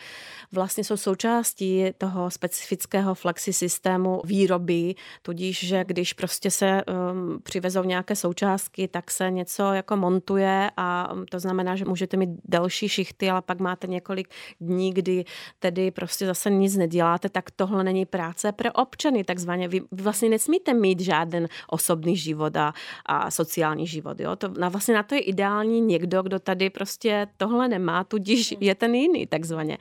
vlastně 0.51 0.83
jsou 0.83 0.97
součástí 0.97 1.85
toho 1.97 2.31
specifického 2.31 3.15
flexi 3.15 3.53
systému 3.53 4.21
výroby, 4.25 4.95
tudíž, 5.21 5.67
že 5.67 5.83
když 5.83 6.13
prostě 6.13 6.51
se 6.51 6.83
um, 6.83 7.39
přivezou 7.43 7.83
nějaké 7.83 8.15
součástky, 8.15 8.87
tak 8.87 9.11
se 9.11 9.31
něco 9.31 9.73
jako 9.73 9.95
montuje 9.95 10.71
a 10.77 11.13
to 11.31 11.39
znamená, 11.39 11.75
že 11.75 11.85
můžete 11.85 12.17
mít 12.17 12.29
delší 12.45 12.89
šichty, 12.89 13.29
ale 13.29 13.41
pak 13.41 13.59
máte 13.59 13.87
několik 13.87 14.27
dní, 14.61 14.93
kdy 14.93 15.25
tedy 15.59 15.91
prostě 15.91 16.25
zase 16.25 16.49
nic 16.49 16.75
neděláte, 16.75 17.29
tak 17.29 17.51
tohle 17.51 17.83
není 17.83 18.05
práce 18.05 18.51
pro 18.51 18.71
občany, 18.71 19.23
takzvaně. 19.23 19.67
Vy 19.67 19.81
vlastně 19.91 20.29
nesmíte 20.29 20.73
mít 20.73 20.99
žádný 20.99 21.45
osobní 21.67 22.17
život 22.17 22.57
a, 22.57 22.73
a 23.05 23.31
sociální 23.31 23.66
sociální 23.67 23.87
život. 23.87 24.19
Jo? 24.19 24.35
To, 24.35 24.47
na, 24.47 24.69
vlastně 24.69 24.95
na 24.95 25.03
to 25.03 25.15
je 25.15 25.21
ideální 25.21 25.81
někdo, 25.81 26.23
kdo 26.23 26.39
tady 26.39 26.69
prostě 26.69 27.27
tohle 27.37 27.67
nemá, 27.67 28.03
tudíž 28.03 28.51
hmm. 28.51 28.63
je 28.63 28.75
ten 28.75 28.95
jiný 28.95 29.27
takzvaně. 29.27 29.77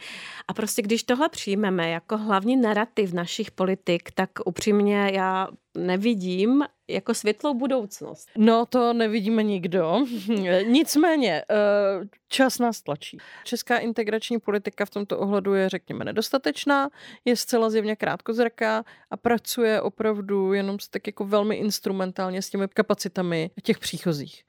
A 0.48 0.54
prostě 0.54 0.82
když 0.82 1.02
tohle 1.02 1.28
přijmeme 1.28 1.90
jako 1.90 2.18
hlavní 2.18 2.56
narrativ 2.56 3.12
našich 3.12 3.50
politik, 3.50 4.10
tak 4.14 4.30
upřímně 4.44 5.10
já 5.14 5.48
nevidím 5.76 6.64
jako 6.88 7.14
světlou 7.14 7.54
budoucnost. 7.54 8.28
No, 8.36 8.66
to 8.66 8.92
nevidíme 8.92 9.42
nikdo. 9.42 10.06
Nicméně, 10.66 11.44
eh, 11.50 11.54
čas 12.28 12.58
nás 12.58 12.82
tlačí. 12.82 13.18
Česká 13.44 13.78
integrační 13.78 14.38
politika 14.38 14.84
v 14.84 14.90
tomto 14.90 15.18
ohledu 15.18 15.54
je, 15.54 15.68
řekněme, 15.68 16.04
nedostatečná, 16.04 16.88
je 17.24 17.36
zcela 17.36 17.70
zjevně 17.70 17.96
krátkozraká 17.96 18.84
a 19.10 19.16
pracuje 19.16 19.80
opravdu 19.80 20.52
jenom 20.52 20.76
tak 20.90 21.06
jako 21.06 21.24
velmi 21.24 21.56
instrumentálně 21.56 22.42
s 22.42 22.50
těmi 22.50 22.68
kapacitami 22.68 23.50
těch 23.62 23.78
příchozích. 23.78 24.44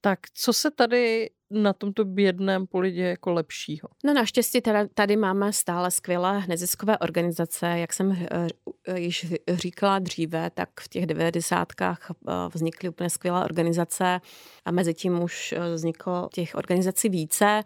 Tak 0.00 0.18
co 0.34 0.52
se 0.52 0.70
tady 0.70 1.30
na 1.50 1.72
tomto 1.72 2.04
bědném 2.04 2.66
poli 2.66 2.90
děje 2.90 3.08
jako 3.08 3.32
lepšího? 3.32 3.88
No 4.04 4.14
naštěstí 4.14 4.60
tady, 4.60 4.88
tady 4.94 5.16
máme 5.16 5.52
stále 5.52 5.90
skvělé 5.90 6.42
neziskové 6.48 6.98
organizace, 6.98 7.66
jak 7.66 7.92
jsem 7.92 8.08
uh, 8.08 8.96
již 8.96 9.26
říkala 9.48 9.98
dříve, 9.98 10.50
tak 10.50 10.68
v 10.80 10.88
těch 10.88 11.06
devadesátkách 11.06 12.10
uh, 12.10 12.32
vznikly 12.54 12.88
úplně 12.88 13.10
skvělé 13.10 13.44
organizace 13.44 14.20
a 14.64 14.70
mezi 14.70 14.94
tím 14.94 15.22
už 15.22 15.54
vzniklo 15.74 16.28
těch 16.32 16.54
organizací 16.54 17.08
více, 17.08 17.62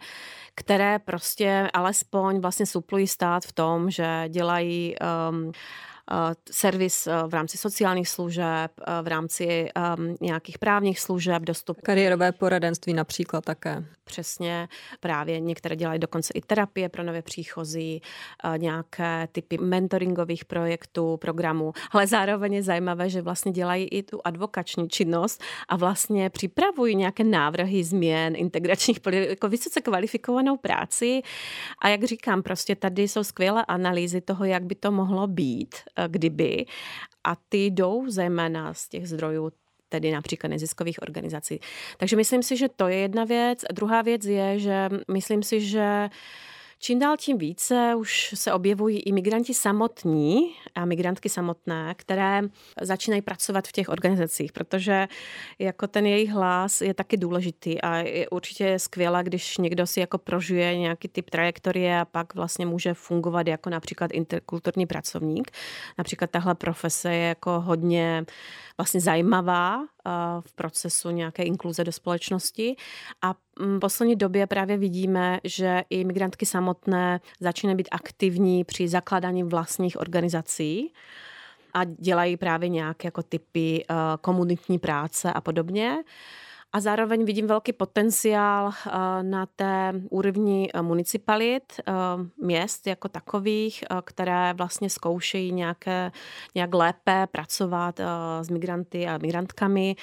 které 0.55 0.99
prostě 0.99 1.69
alespoň 1.73 2.39
vlastně 2.39 2.65
suplují 2.65 3.07
stát 3.07 3.43
v 3.43 3.53
tom, 3.53 3.89
že 3.89 4.25
dělají 4.29 4.95
um, 5.29 5.51
Eh, 5.51 5.92
servis 6.51 7.07
eh, 7.07 7.11
v 7.27 7.33
rámci 7.33 7.57
sociálních 7.57 8.09
služeb, 8.09 8.71
eh, 8.81 9.01
v 9.01 9.07
rámci 9.07 9.69
nějakých 10.21 10.57
právních 10.57 10.99
služeb, 10.99 11.43
dostup. 11.43 11.81
Kariérové 11.81 12.31
poradenství 12.31 12.93
například 12.93 13.45
také. 13.45 13.85
Přesně, 14.03 14.67
právě 14.99 15.39
některé 15.39 15.75
dělají 15.75 15.99
dokonce 15.99 16.33
i 16.35 16.41
terapie 16.41 16.89
pro 16.89 17.03
nové 17.03 17.21
příchozí, 17.21 18.01
nějaké 18.57 19.27
typy 19.31 19.57
mentoringových 19.57 20.45
projektů, 20.45 21.17
programů, 21.17 21.73
ale 21.91 22.07
zároveň 22.07 22.53
je 22.53 22.63
zajímavé, 22.63 23.09
že 23.09 23.21
vlastně 23.21 23.51
dělají 23.51 23.87
i 23.87 24.03
tu 24.03 24.19
advokační 24.23 24.89
činnost 24.89 25.43
a 25.69 25.75
vlastně 25.75 26.29
připravují 26.29 26.95
nějaké 26.95 27.23
návrhy 27.23 27.83
změn 27.83 28.33
integračních 28.35 28.99
politik, 28.99 29.29
jako 29.29 29.49
vysoce 29.49 29.81
kvalifikovanou 29.81 30.57
práci. 30.57 31.21
A 31.81 31.87
jak 31.87 32.03
říkám, 32.03 32.43
prostě 32.43 32.75
tady 32.75 33.07
jsou 33.07 33.23
skvělé 33.23 33.65
analýzy 33.65 34.21
toho, 34.21 34.45
jak 34.45 34.63
by 34.63 34.75
to 34.75 34.91
mohlo 34.91 35.27
být 35.27 35.75
Eh, 35.92 35.92
kdyby. 36.07 36.65
A 37.23 37.35
ty 37.49 37.65
jdou 37.65 38.09
zejména 38.09 38.73
z 38.73 38.89
těch 38.89 39.09
zdrojů 39.09 39.51
tedy 39.89 40.11
například 40.11 40.49
neziskových 40.49 41.01
organizací. 41.01 41.59
Takže 41.97 42.15
myslím 42.15 42.43
si, 42.43 42.57
že 42.57 42.69
to 42.69 42.87
je 42.87 42.97
jedna 42.97 43.23
věc. 43.23 43.65
Druhá 43.73 44.01
věc 44.01 44.25
je, 44.25 44.59
že 44.59 44.89
myslím 45.11 45.43
si, 45.43 45.61
že 45.61 46.09
Čím 46.85 46.99
dál 46.99 47.17
tím 47.17 47.37
více 47.37 47.95
už 47.97 48.31
se 48.35 48.53
objevují 48.53 48.99
i 48.99 49.11
migranti 49.11 49.53
samotní 49.53 50.55
a 50.75 50.85
migrantky 50.85 51.29
samotné, 51.29 51.95
které 51.97 52.41
začínají 52.81 53.21
pracovat 53.21 53.67
v 53.67 53.71
těch 53.71 53.89
organizacích, 53.89 54.51
protože 54.51 55.07
jako 55.59 55.87
ten 55.87 56.05
jejich 56.05 56.29
hlas 56.29 56.81
je 56.81 56.93
taky 56.93 57.17
důležitý 57.17 57.81
a 57.81 57.95
je 57.95 58.29
určitě 58.29 58.79
skvělé, 58.79 59.23
když 59.23 59.57
někdo 59.57 59.87
si 59.87 59.99
jako 59.99 60.17
prožuje 60.17 60.77
nějaký 60.77 61.07
typ 61.07 61.29
trajektorie 61.29 61.99
a 61.99 62.05
pak 62.05 62.35
vlastně 62.35 62.65
může 62.65 62.93
fungovat 62.93 63.47
jako 63.47 63.69
například 63.69 64.11
interkulturní 64.11 64.85
pracovník. 64.85 65.51
Například 65.97 66.31
tahle 66.31 66.55
profese 66.55 67.13
je 67.13 67.27
jako 67.27 67.59
hodně 67.59 68.25
vlastně 68.77 69.01
zajímavá 69.01 69.85
v 70.41 70.53
procesu 70.53 71.09
nějaké 71.09 71.43
inkluze 71.43 71.83
do 71.83 71.91
společnosti. 71.91 72.75
A 73.21 73.33
v 73.59 73.79
poslední 73.79 74.15
době 74.15 74.47
právě 74.47 74.77
vidíme, 74.77 75.39
že 75.43 75.83
i 75.89 76.03
migrantky 76.03 76.45
samotné 76.45 77.19
začínají 77.39 77.77
být 77.77 77.87
aktivní 77.91 78.63
při 78.63 78.87
zakládání 78.87 79.43
vlastních 79.43 79.99
organizací 79.99 80.93
a 81.73 81.83
dělají 81.83 82.37
právě 82.37 82.69
nějaké 82.69 83.07
jako 83.07 83.23
typy 83.23 83.85
komunitní 84.21 84.79
práce 84.79 85.33
a 85.33 85.41
podobně. 85.41 86.03
A 86.75 86.79
zároveň 86.79 87.25
vidím 87.25 87.47
velký 87.47 87.73
potenciál 87.73 88.71
eh, 88.71 88.91
na 89.23 89.45
té 89.45 89.93
úrovni 90.09 90.69
eh, 90.73 90.81
municipalit, 90.81 91.63
eh, 91.79 91.93
měst 92.37 92.87
jako 92.87 93.07
takových, 93.07 93.83
které 94.03 94.53
vlastně 94.53 94.89
zkoušejí 94.89 95.51
nějaké, 95.51 96.11
nějak 96.55 96.73
lépe 96.73 97.27
pracovat 97.31 97.99
s 98.41 98.49
migranty 98.49 99.07
a 99.07 99.17
migrantkami. 99.17 99.95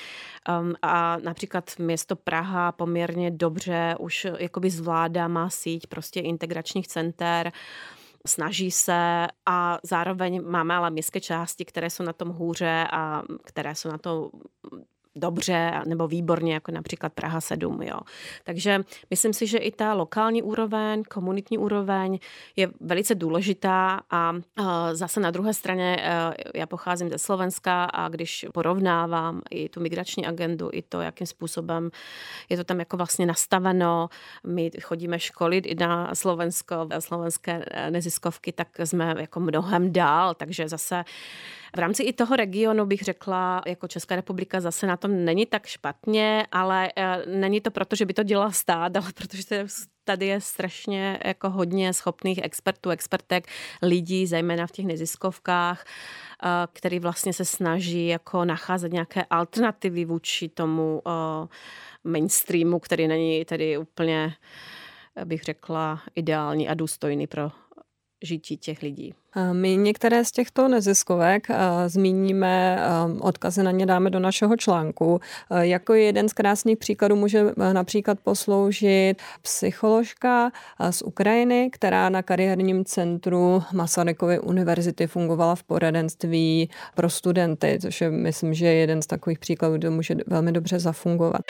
Ehm, 0.49 0.75
a 0.83 1.17
například 1.17 1.71
město 1.79 2.17
Praha 2.17 2.73
poměrně 2.73 3.31
dobře 3.31 3.97
už 3.99 4.27
jakoby 4.39 4.71
zvládá, 4.71 5.29
má 5.29 5.51
síť 5.51 5.87
prostě 5.87 6.21
integračních 6.21 6.89
center, 6.89 7.53
snaží 8.27 8.71
se 8.71 9.27
a 9.47 9.79
zároveň 9.83 10.43
máme 10.47 10.75
ale 10.75 10.91
městské 10.91 11.21
části, 11.21 11.65
které 11.65 11.91
jsou 11.91 12.03
na 12.03 12.13
tom 12.13 12.29
hůře 12.29 12.87
a 12.93 13.23
které 13.45 13.75
jsou 13.75 13.89
na 13.89 13.99
tom 13.99 14.31
dobře 15.21 15.83
nebo 15.87 16.09
výborně, 16.09 16.55
jako 16.55 16.73
například 16.73 17.13
Praha 17.13 17.41
7. 17.41 17.83
Jo. 17.83 18.01
Takže 18.45 18.81
myslím 19.11 19.33
si, 19.33 19.47
že 19.47 19.59
i 19.59 19.73
ta 19.73 19.95
lokální 19.95 20.43
úroveň, 20.43 21.03
komunitní 21.03 21.59
úroveň 21.59 22.19
je 22.57 22.69
velice 22.81 23.15
důležitá 23.15 24.01
a 24.11 24.33
zase 24.93 25.21
na 25.21 25.31
druhé 25.31 25.55
straně 25.55 25.97
e, 26.01 26.35
já 26.59 26.67
pocházím 26.67 27.09
ze 27.09 27.19
Slovenska 27.19 27.85
a 27.85 28.09
když 28.09 28.47
porovnávám 28.55 29.41
i 29.51 29.69
tu 29.69 29.81
migrační 29.81 30.27
agendu, 30.27 30.71
i 30.73 30.83
to, 30.83 31.01
jakým 31.01 31.27
způsobem 31.27 31.91
je 32.49 32.57
to 32.57 32.65
tam 32.65 32.79
jako 32.79 32.97
vlastně 32.97 33.27
nastaveno, 33.27 34.09
my 34.47 34.71
chodíme 34.83 35.19
školit 35.19 35.67
i 35.67 35.75
na 35.75 36.15
Slovensko, 36.15 36.89
slovenské 36.99 37.65
e, 37.71 37.91
neziskovky, 37.91 38.53
tak 38.53 38.69
jsme 38.79 39.15
jako 39.19 39.41
mnohem 39.41 39.93
dál, 39.93 40.35
takže 40.35 40.69
zase 40.69 41.05
v 41.77 41.79
rámci 41.79 42.03
i 42.03 42.13
toho 42.13 42.37
regionu 42.37 42.87
bych 42.87 43.01
řekla, 43.01 43.63
jako 43.67 43.89
Česká 43.89 44.17
republika 44.17 44.61
zase 44.61 44.87
na 44.87 44.97
tom 44.97 45.25
není 45.25 45.47
tak 45.47 45.67
špatně, 45.67 46.47
ale 46.53 46.91
eh, 46.97 47.23
není 47.27 47.61
to 47.61 47.71
proto, 47.71 47.97
že 47.97 48.07
by 48.07 48.15
to 48.15 48.23
dělal 48.23 48.53
stát, 48.53 48.97
ale 48.97 49.13
protože 49.15 49.67
tady 50.05 50.27
je 50.27 50.41
strašně 50.41 51.21
jako 51.25 51.51
hodně 51.51 51.95
schopných 51.95 52.41
expertů, 52.43 52.91
expertek, 52.91 53.47
lidí, 53.83 54.27
zejména 54.27 54.67
v 54.67 54.71
těch 54.71 54.87
neziskovkách, 54.87 55.85
eh, 55.85 56.49
který 56.73 56.99
vlastně 56.99 57.33
se 57.33 57.45
snaží 57.45 58.07
jako 58.07 58.45
nacházet 58.45 58.93
nějaké 58.93 59.25
alternativy 59.31 60.05
vůči 60.05 60.49
tomu 60.49 61.03
eh, 61.07 61.49
mainstreamu, 62.05 62.79
který 62.79 63.09
není 63.09 63.45
tedy 63.45 63.79
úplně 63.79 64.35
bych 65.25 65.43
řekla, 65.43 66.03
ideální 66.15 66.69
a 66.69 66.75
důstojný 66.75 67.27
pro 67.27 67.51
žití 68.23 68.57
těch 68.57 68.83
lidí. 68.83 69.15
My 69.53 69.77
některé 69.77 70.25
z 70.25 70.33
těchto 70.33 70.69
neziskovek 70.69 71.47
zmíníme, 71.87 72.79
odkazy 73.21 73.63
na 73.63 73.71
ně 73.71 73.87
dáme 73.87 74.11
do 74.11 74.21
našeho 74.21 74.57
článku. 74.57 75.21
Jako 75.61 75.95
jeden 75.95 76.29
z 76.29 76.33
krásných 76.33 76.79
příkladů 76.79 77.17
může 77.17 77.45
například 77.73 78.21
posloužit 78.21 79.15
psycholožka 79.43 80.51
z 80.91 81.03
Ukrajiny, 81.03 81.71
která 81.73 82.09
na 82.09 82.23
kariérním 82.23 82.85
centru 82.85 83.63
Masarykovy 83.73 84.39
univerzity 84.39 85.07
fungovala 85.07 85.55
v 85.55 85.63
poradenství 85.63 86.71
pro 86.95 87.11
studenty, 87.11 87.79
což 87.83 88.01
je, 88.01 88.11
myslím, 88.11 88.55
že 88.55 88.67
je 88.67 88.75
jeden 88.75 89.03
z 89.03 89.07
takových 89.07 89.39
příkladů, 89.39 89.75
kde 89.75 89.91
může 89.91 90.15
velmi 90.27 90.53
dobře 90.53 90.79
zafungovat. 90.79 91.43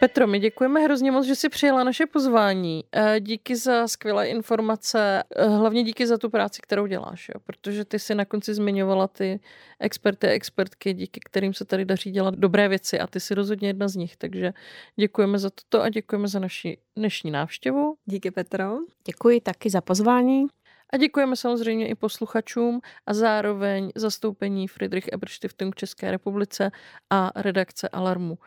Petro, 0.00 0.26
my 0.26 0.38
děkujeme 0.38 0.80
hrozně 0.80 1.10
moc, 1.10 1.26
že 1.26 1.34
jsi 1.34 1.48
přijela 1.48 1.84
naše 1.84 2.06
pozvání. 2.06 2.84
Eh, 2.92 3.20
díky 3.20 3.56
za 3.56 3.88
skvělé 3.88 4.28
informace, 4.28 5.22
eh, 5.36 5.46
hlavně 5.48 5.84
díky 5.84 6.06
za 6.06 6.18
tu 6.18 6.30
práci, 6.30 6.60
kterou 6.62 6.86
děláš, 6.86 7.28
jo? 7.28 7.40
protože 7.44 7.84
ty 7.84 7.98
si 7.98 8.14
na 8.14 8.24
konci 8.24 8.54
zmiňovala 8.54 9.08
ty 9.08 9.40
experty 9.80 10.26
a 10.26 10.30
expertky, 10.30 10.94
díky 10.94 11.20
kterým 11.24 11.54
se 11.54 11.64
tady 11.64 11.84
daří 11.84 12.10
dělat 12.10 12.34
dobré 12.34 12.68
věci 12.68 13.00
a 13.00 13.06
ty 13.06 13.20
jsi 13.20 13.34
rozhodně 13.34 13.68
jedna 13.68 13.88
z 13.88 13.96
nich, 13.96 14.16
takže 14.16 14.52
děkujeme 14.96 15.38
za 15.38 15.50
toto 15.50 15.82
a 15.82 15.88
děkujeme 15.88 16.28
za 16.28 16.38
naši 16.38 16.78
dnešní 16.96 17.30
návštěvu. 17.30 17.96
Díky 18.04 18.30
Petro. 18.30 18.78
Děkuji 19.06 19.40
taky 19.40 19.70
za 19.70 19.80
pozvání. 19.80 20.46
A 20.92 20.96
děkujeme 20.96 21.36
samozřejmě 21.36 21.88
i 21.88 21.94
posluchačům 21.94 22.80
a 23.06 23.14
zároveň 23.14 23.90
zastoupení 23.94 24.68
Friedrich 24.68 25.08
Ebert 25.12 25.32
Stiftung 25.32 25.74
České 25.74 26.10
republice 26.10 26.70
a 27.10 27.32
redakce 27.36 27.88
Alarmu. 27.88 28.38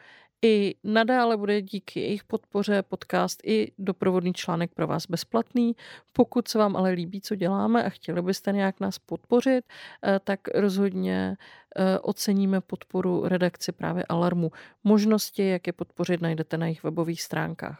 I 0.41 0.75
nadále 0.83 1.37
bude 1.37 1.61
díky 1.61 1.99
jejich 1.99 2.23
podpoře 2.23 2.83
podcast 2.83 3.39
i 3.43 3.71
doprovodný 3.77 4.33
článek 4.33 4.73
pro 4.73 4.87
vás 4.87 5.05
bezplatný. 5.05 5.75
Pokud 6.13 6.47
se 6.47 6.57
vám 6.57 6.75
ale 6.75 6.91
líbí, 6.91 7.21
co 7.21 7.35
děláme 7.35 7.83
a 7.83 7.89
chtěli 7.89 8.21
byste 8.21 8.51
nějak 8.51 8.79
nás 8.79 8.99
podpořit, 8.99 9.65
eh, 10.03 10.19
tak 10.23 10.39
rozhodně 10.55 11.37
eh, 11.75 11.99
oceníme 11.99 12.61
podporu 12.61 13.27
redakci 13.27 13.71
právě 13.71 14.03
Alarmu. 14.09 14.51
Možnosti, 14.83 15.47
jak 15.47 15.67
je 15.67 15.73
podpořit, 15.73 16.21
najdete 16.21 16.57
na 16.57 16.65
jejich 16.65 16.83
webových 16.83 17.21
stránkách. 17.21 17.79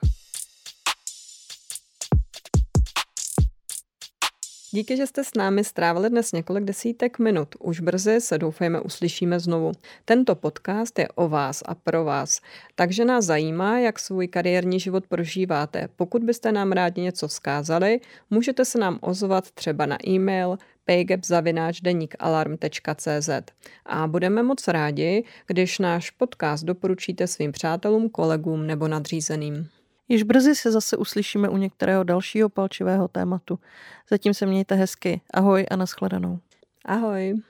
Díky, 4.71 4.97
že 4.97 5.07
jste 5.07 5.23
s 5.23 5.31
námi 5.37 5.63
strávili 5.63 6.09
dnes 6.09 6.31
několik 6.31 6.63
desítek 6.63 7.19
minut. 7.19 7.47
Už 7.59 7.79
brzy 7.79 8.21
se 8.21 8.37
doufejme 8.37 8.81
uslyšíme 8.81 9.39
znovu. 9.39 9.71
Tento 10.05 10.35
podcast 10.35 10.99
je 10.99 11.07
o 11.15 11.29
vás 11.29 11.63
a 11.65 11.75
pro 11.75 12.03
vás, 12.03 12.41
takže 12.75 13.05
nás 13.05 13.25
zajímá, 13.25 13.79
jak 13.79 13.99
svůj 13.99 14.27
kariérní 14.27 14.79
život 14.79 15.07
prožíváte. 15.07 15.87
Pokud 15.95 16.23
byste 16.23 16.51
nám 16.51 16.71
rádi 16.71 17.01
něco 17.01 17.27
vzkázali, 17.27 17.99
můžete 18.29 18.65
se 18.65 18.79
nám 18.79 18.99
ozvat 19.01 19.51
třeba 19.51 19.85
na 19.85 19.97
e-mail 20.07 20.57
paygap.deníkalarm.cz 20.85 23.29
a 23.85 24.07
budeme 24.07 24.43
moc 24.43 24.67
rádi, 24.67 25.23
když 25.47 25.79
náš 25.79 26.09
podcast 26.09 26.63
doporučíte 26.63 27.27
svým 27.27 27.51
přátelům, 27.51 28.09
kolegům 28.09 28.67
nebo 28.67 28.87
nadřízeným. 28.87 29.69
Již 30.09 30.23
brzy 30.23 30.55
se 30.55 30.71
zase 30.71 30.97
uslyšíme 30.97 31.49
u 31.49 31.57
některého 31.57 32.03
dalšího 32.03 32.49
palčivého 32.49 33.07
tématu. 33.07 33.59
Zatím 34.09 34.33
se 34.33 34.45
mějte 34.45 34.75
hezky. 34.75 35.21
Ahoj 35.33 35.65
a 35.71 35.75
nashledanou. 35.75 36.39
Ahoj. 36.85 37.41